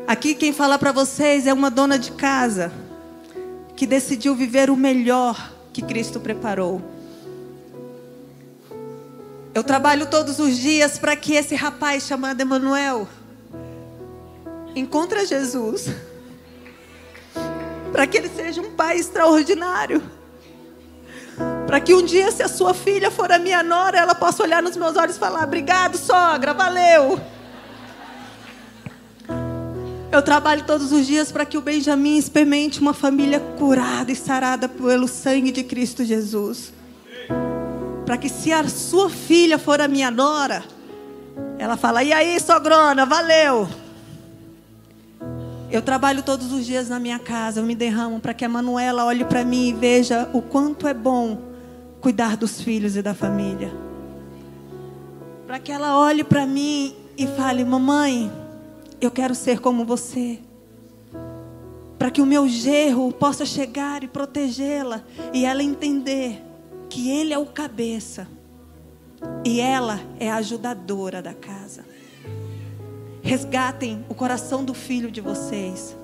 Aqui 0.07 0.33
quem 0.33 0.51
fala 0.51 0.79
para 0.79 0.91
vocês 0.91 1.45
é 1.45 1.53
uma 1.53 1.69
dona 1.69 1.99
de 1.99 2.13
casa 2.13 2.71
que 3.75 3.85
decidiu 3.85 4.33
viver 4.33 4.71
o 4.71 4.75
melhor 4.75 5.53
que 5.71 5.83
Cristo 5.83 6.19
preparou. 6.19 6.81
Eu 9.53 9.63
trabalho 9.63 10.05
todos 10.05 10.39
os 10.39 10.57
dias 10.57 10.97
para 10.97 11.15
que 11.15 11.33
esse 11.33 11.55
rapaz 11.55 12.03
chamado 12.03 12.39
Emanuel 12.39 13.07
encontre 14.75 15.25
Jesus. 15.25 15.89
Para 17.91 18.05
que 18.05 18.17
ele 18.17 18.29
seja 18.29 18.61
um 18.61 18.71
pai 18.71 18.97
extraordinário. 18.97 20.03
Para 21.65 21.79
que 21.79 21.93
um 21.93 22.03
dia, 22.03 22.31
se 22.31 22.43
a 22.43 22.47
sua 22.47 22.73
filha 22.73 23.09
for 23.09 23.31
a 23.31 23.39
minha 23.39 23.63
nora, 23.63 23.97
ela 23.97 24.13
possa 24.13 24.43
olhar 24.43 24.61
nos 24.61 24.77
meus 24.77 24.95
olhos 24.95 25.15
e 25.15 25.19
falar: 25.19 25.43
Obrigado, 25.43 25.97
sogra, 25.97 26.53
valeu. 26.53 27.19
Eu 30.11 30.21
trabalho 30.21 30.63
todos 30.65 30.91
os 30.91 31.05
dias 31.05 31.31
para 31.31 31.45
que 31.45 31.57
o 31.57 31.61
Benjamin 31.61 32.17
experimente 32.17 32.79
uma 32.79 32.93
família 32.93 33.39
curada 33.39 34.11
e 34.11 34.15
sarada 34.15 34.67
pelo 34.67 35.07
sangue 35.07 35.51
de 35.51 35.63
Cristo 35.63 36.03
Jesus. 36.03 36.73
Para 38.09 38.17
que 38.17 38.27
se 38.27 38.51
a 38.51 38.67
sua 38.67 39.07
filha 39.07 39.59
for 39.59 39.79
a 39.79 39.87
minha 39.87 40.09
nora, 40.09 40.63
ela 41.59 41.77
fala: 41.77 42.03
"E 42.03 42.11
aí, 42.11 42.39
sogrona, 42.39 43.05
valeu". 43.05 43.69
Eu 45.69 45.79
trabalho 45.83 46.23
todos 46.23 46.51
os 46.51 46.65
dias 46.65 46.89
na 46.89 46.99
minha 46.99 47.19
casa, 47.19 47.59
eu 47.59 47.63
me 47.63 47.75
derramo 47.75 48.19
para 48.19 48.33
que 48.33 48.43
a 48.43 48.49
Manuela 48.49 49.05
olhe 49.05 49.23
para 49.23 49.45
mim 49.45 49.67
e 49.67 49.73
veja 49.73 50.27
o 50.33 50.41
quanto 50.41 50.87
é 50.87 50.93
bom 50.95 51.37
cuidar 52.01 52.35
dos 52.35 52.59
filhos 52.59 52.95
e 52.95 53.03
da 53.03 53.13
família. 53.13 53.71
Para 55.45 55.59
que 55.59 55.71
ela 55.71 55.95
olhe 55.95 56.23
para 56.23 56.47
mim 56.47 56.95
e 57.15 57.27
fale: 57.27 57.63
"Mamãe, 57.63 58.31
eu 58.99 59.11
quero 59.11 59.35
ser 59.35 59.59
como 59.59 59.85
você. 59.85 60.39
Para 61.99 62.09
que 62.09 62.23
o 62.23 62.25
meu 62.25 62.47
gerro 62.47 63.11
possa 63.11 63.45
chegar 63.45 64.03
e 64.03 64.07
protegê-la 64.07 65.03
e 65.31 65.45
ela 65.45 65.61
entender 65.61 66.48
que 66.89 67.09
ele 67.09 67.33
é 67.33 67.37
o 67.37 67.45
cabeça 67.45 68.27
e 69.45 69.61
ela 69.61 69.99
é 70.19 70.29
a 70.29 70.37
ajudadora 70.37 71.21
da 71.21 71.33
casa. 71.33 71.85
Resgatem 73.21 74.03
o 74.09 74.15
coração 74.15 74.65
do 74.65 74.73
filho 74.73 75.11
de 75.11 75.21
vocês. 75.21 75.95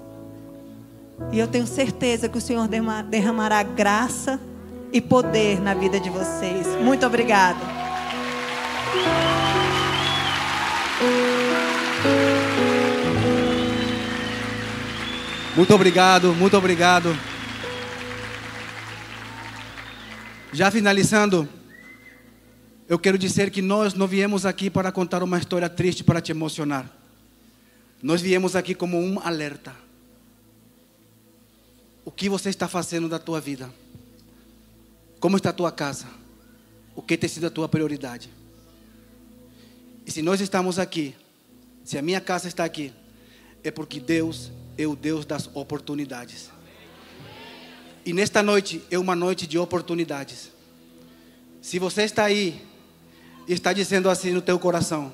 E 1.32 1.40
eu 1.40 1.48
tenho 1.48 1.66
certeza 1.66 2.30
que 2.30 2.38
o 2.38 2.42
Senhor 2.42 2.68
derramará 3.10 3.64
graça 3.64 4.40
e 4.92 5.02
poder 5.02 5.62
na 5.62 5.74
vida 5.74 6.00
de 6.00 6.10
vocês. 6.10 6.68
Muito 6.84 7.06
obrigada. 7.06 7.60
Muito 15.56 15.74
obrigado, 15.74 16.34
muito 16.34 16.58
obrigado. 16.58 17.18
Já 20.56 20.72
finalizando, 20.72 21.50
eu 22.88 22.98
quero 22.98 23.18
dizer 23.18 23.52
que 23.52 23.62
nós 23.62 23.94
não 23.94 24.08
viemos 24.08 24.46
aqui 24.46 24.70
para 24.70 24.90
contar 24.90 25.22
uma 25.22 25.38
história 25.38 25.68
triste 25.68 26.02
para 26.02 26.22
te 26.22 26.32
emocionar. 26.32 26.90
Nós 28.02 28.22
viemos 28.22 28.56
aqui 28.56 28.74
como 28.74 28.98
um 28.98 29.20
alerta. 29.20 29.76
O 32.06 32.10
que 32.10 32.30
você 32.30 32.48
está 32.48 32.70
fazendo 32.70 33.10
da 33.10 33.20
tua 33.20 33.42
vida? 33.42 33.70
Como 35.20 35.36
está 35.36 35.50
a 35.50 35.54
tua 35.54 35.74
casa? 35.74 36.08
O 36.96 37.02
que 37.02 37.18
tem 37.18 37.30
sido 37.30 37.48
a 37.48 37.52
tua 37.52 37.68
prioridade? 37.68 38.30
E 40.06 40.12
se 40.12 40.22
nós 40.22 40.40
estamos 40.40 40.80
aqui, 40.80 41.14
se 41.84 41.98
a 41.98 42.02
minha 42.02 42.22
casa 42.22 42.48
está 42.48 42.64
aqui, 42.64 42.94
é 43.62 43.70
porque 43.72 44.00
Deus 44.00 44.54
é 44.78 44.88
o 44.88 44.96
Deus 44.96 45.26
das 45.26 45.50
oportunidades. 45.54 46.50
E 48.06 48.14
nesta 48.14 48.44
noite 48.44 48.84
é 48.92 49.00
uma 49.00 49.16
noite 49.16 49.48
de 49.48 49.58
oportunidades. 49.58 50.52
Se 51.60 51.80
você 51.80 52.04
está 52.04 52.26
aí 52.26 52.62
e 53.48 53.54
está 53.54 53.74
dizendo 53.74 54.10
assim 54.10 54.32
no 54.32 54.42
teu 54.42 54.60
coração, 54.60 55.12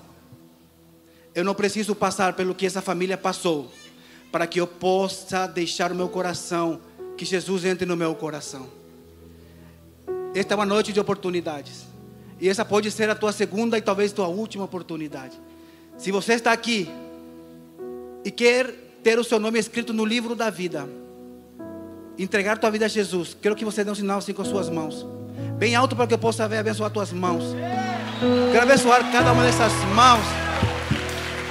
eu 1.34 1.46
não 1.46 1.56
preciso 1.56 1.96
passar 1.96 2.34
pelo 2.34 2.54
que 2.54 2.66
essa 2.66 2.82
família 2.82 3.18
passou 3.18 3.72
para 4.30 4.46
que 4.46 4.60
eu 4.60 4.68
possa 4.68 5.48
deixar 5.48 5.92
o 5.92 5.96
meu 5.96 6.10
coração, 6.10 6.82
que 7.18 7.26
Jesus 7.26 7.66
entre 7.66 7.86
no 7.86 7.96
meu 7.96 8.14
coração. 8.14 8.70
Esta 10.34 10.54
é 10.54 10.56
uma 10.56 10.66
noite 10.66 10.92
de 10.92 11.00
oportunidades. 11.00 11.86
E 12.40 12.50
essa 12.50 12.66
pode 12.66 12.90
ser 12.92 13.10
a 13.10 13.16
tua 13.16 13.32
segunda 13.32 13.78
e 13.78 13.82
talvez 13.82 14.12
tua 14.12 14.28
última 14.28 14.66
oportunidade. 14.66 15.38
Se 15.98 16.12
você 16.12 16.34
está 16.34 16.52
aqui 16.52 16.90
e 18.26 18.32
quer 18.32 18.68
ter 19.04 19.20
o 19.20 19.24
seu 19.24 19.40
nome 19.40 19.60
escrito 19.60 19.94
no 19.94 20.04
livro 20.04 20.36
da 20.36 20.50
vida, 20.50 20.90
entregar 22.24 22.58
tua 22.58 22.72
vida 22.72 22.86
a 22.86 22.88
Jesus, 22.88 23.36
quero 23.42 23.56
que 23.56 23.66
você 23.66 23.84
dê 23.84 23.92
um 23.92 23.96
sinal 23.96 24.20
assim 24.20 24.34
com 24.34 24.42
as 24.42 24.48
suas 24.48 24.70
mãos, 24.70 25.06
bem 25.58 25.76
alto 25.76 25.96
para 25.96 26.08
que 26.08 26.14
eu 26.14 26.18
possa 26.18 26.48
ver 26.48 26.58
abençoar 26.58 26.90
tuas 26.92 27.12
mãos. 27.12 27.44
Quero 28.52 28.64
abençoar 28.64 29.12
cada 29.12 29.32
uma 29.32 29.44
dessas 29.44 29.74
mãos. 29.96 30.51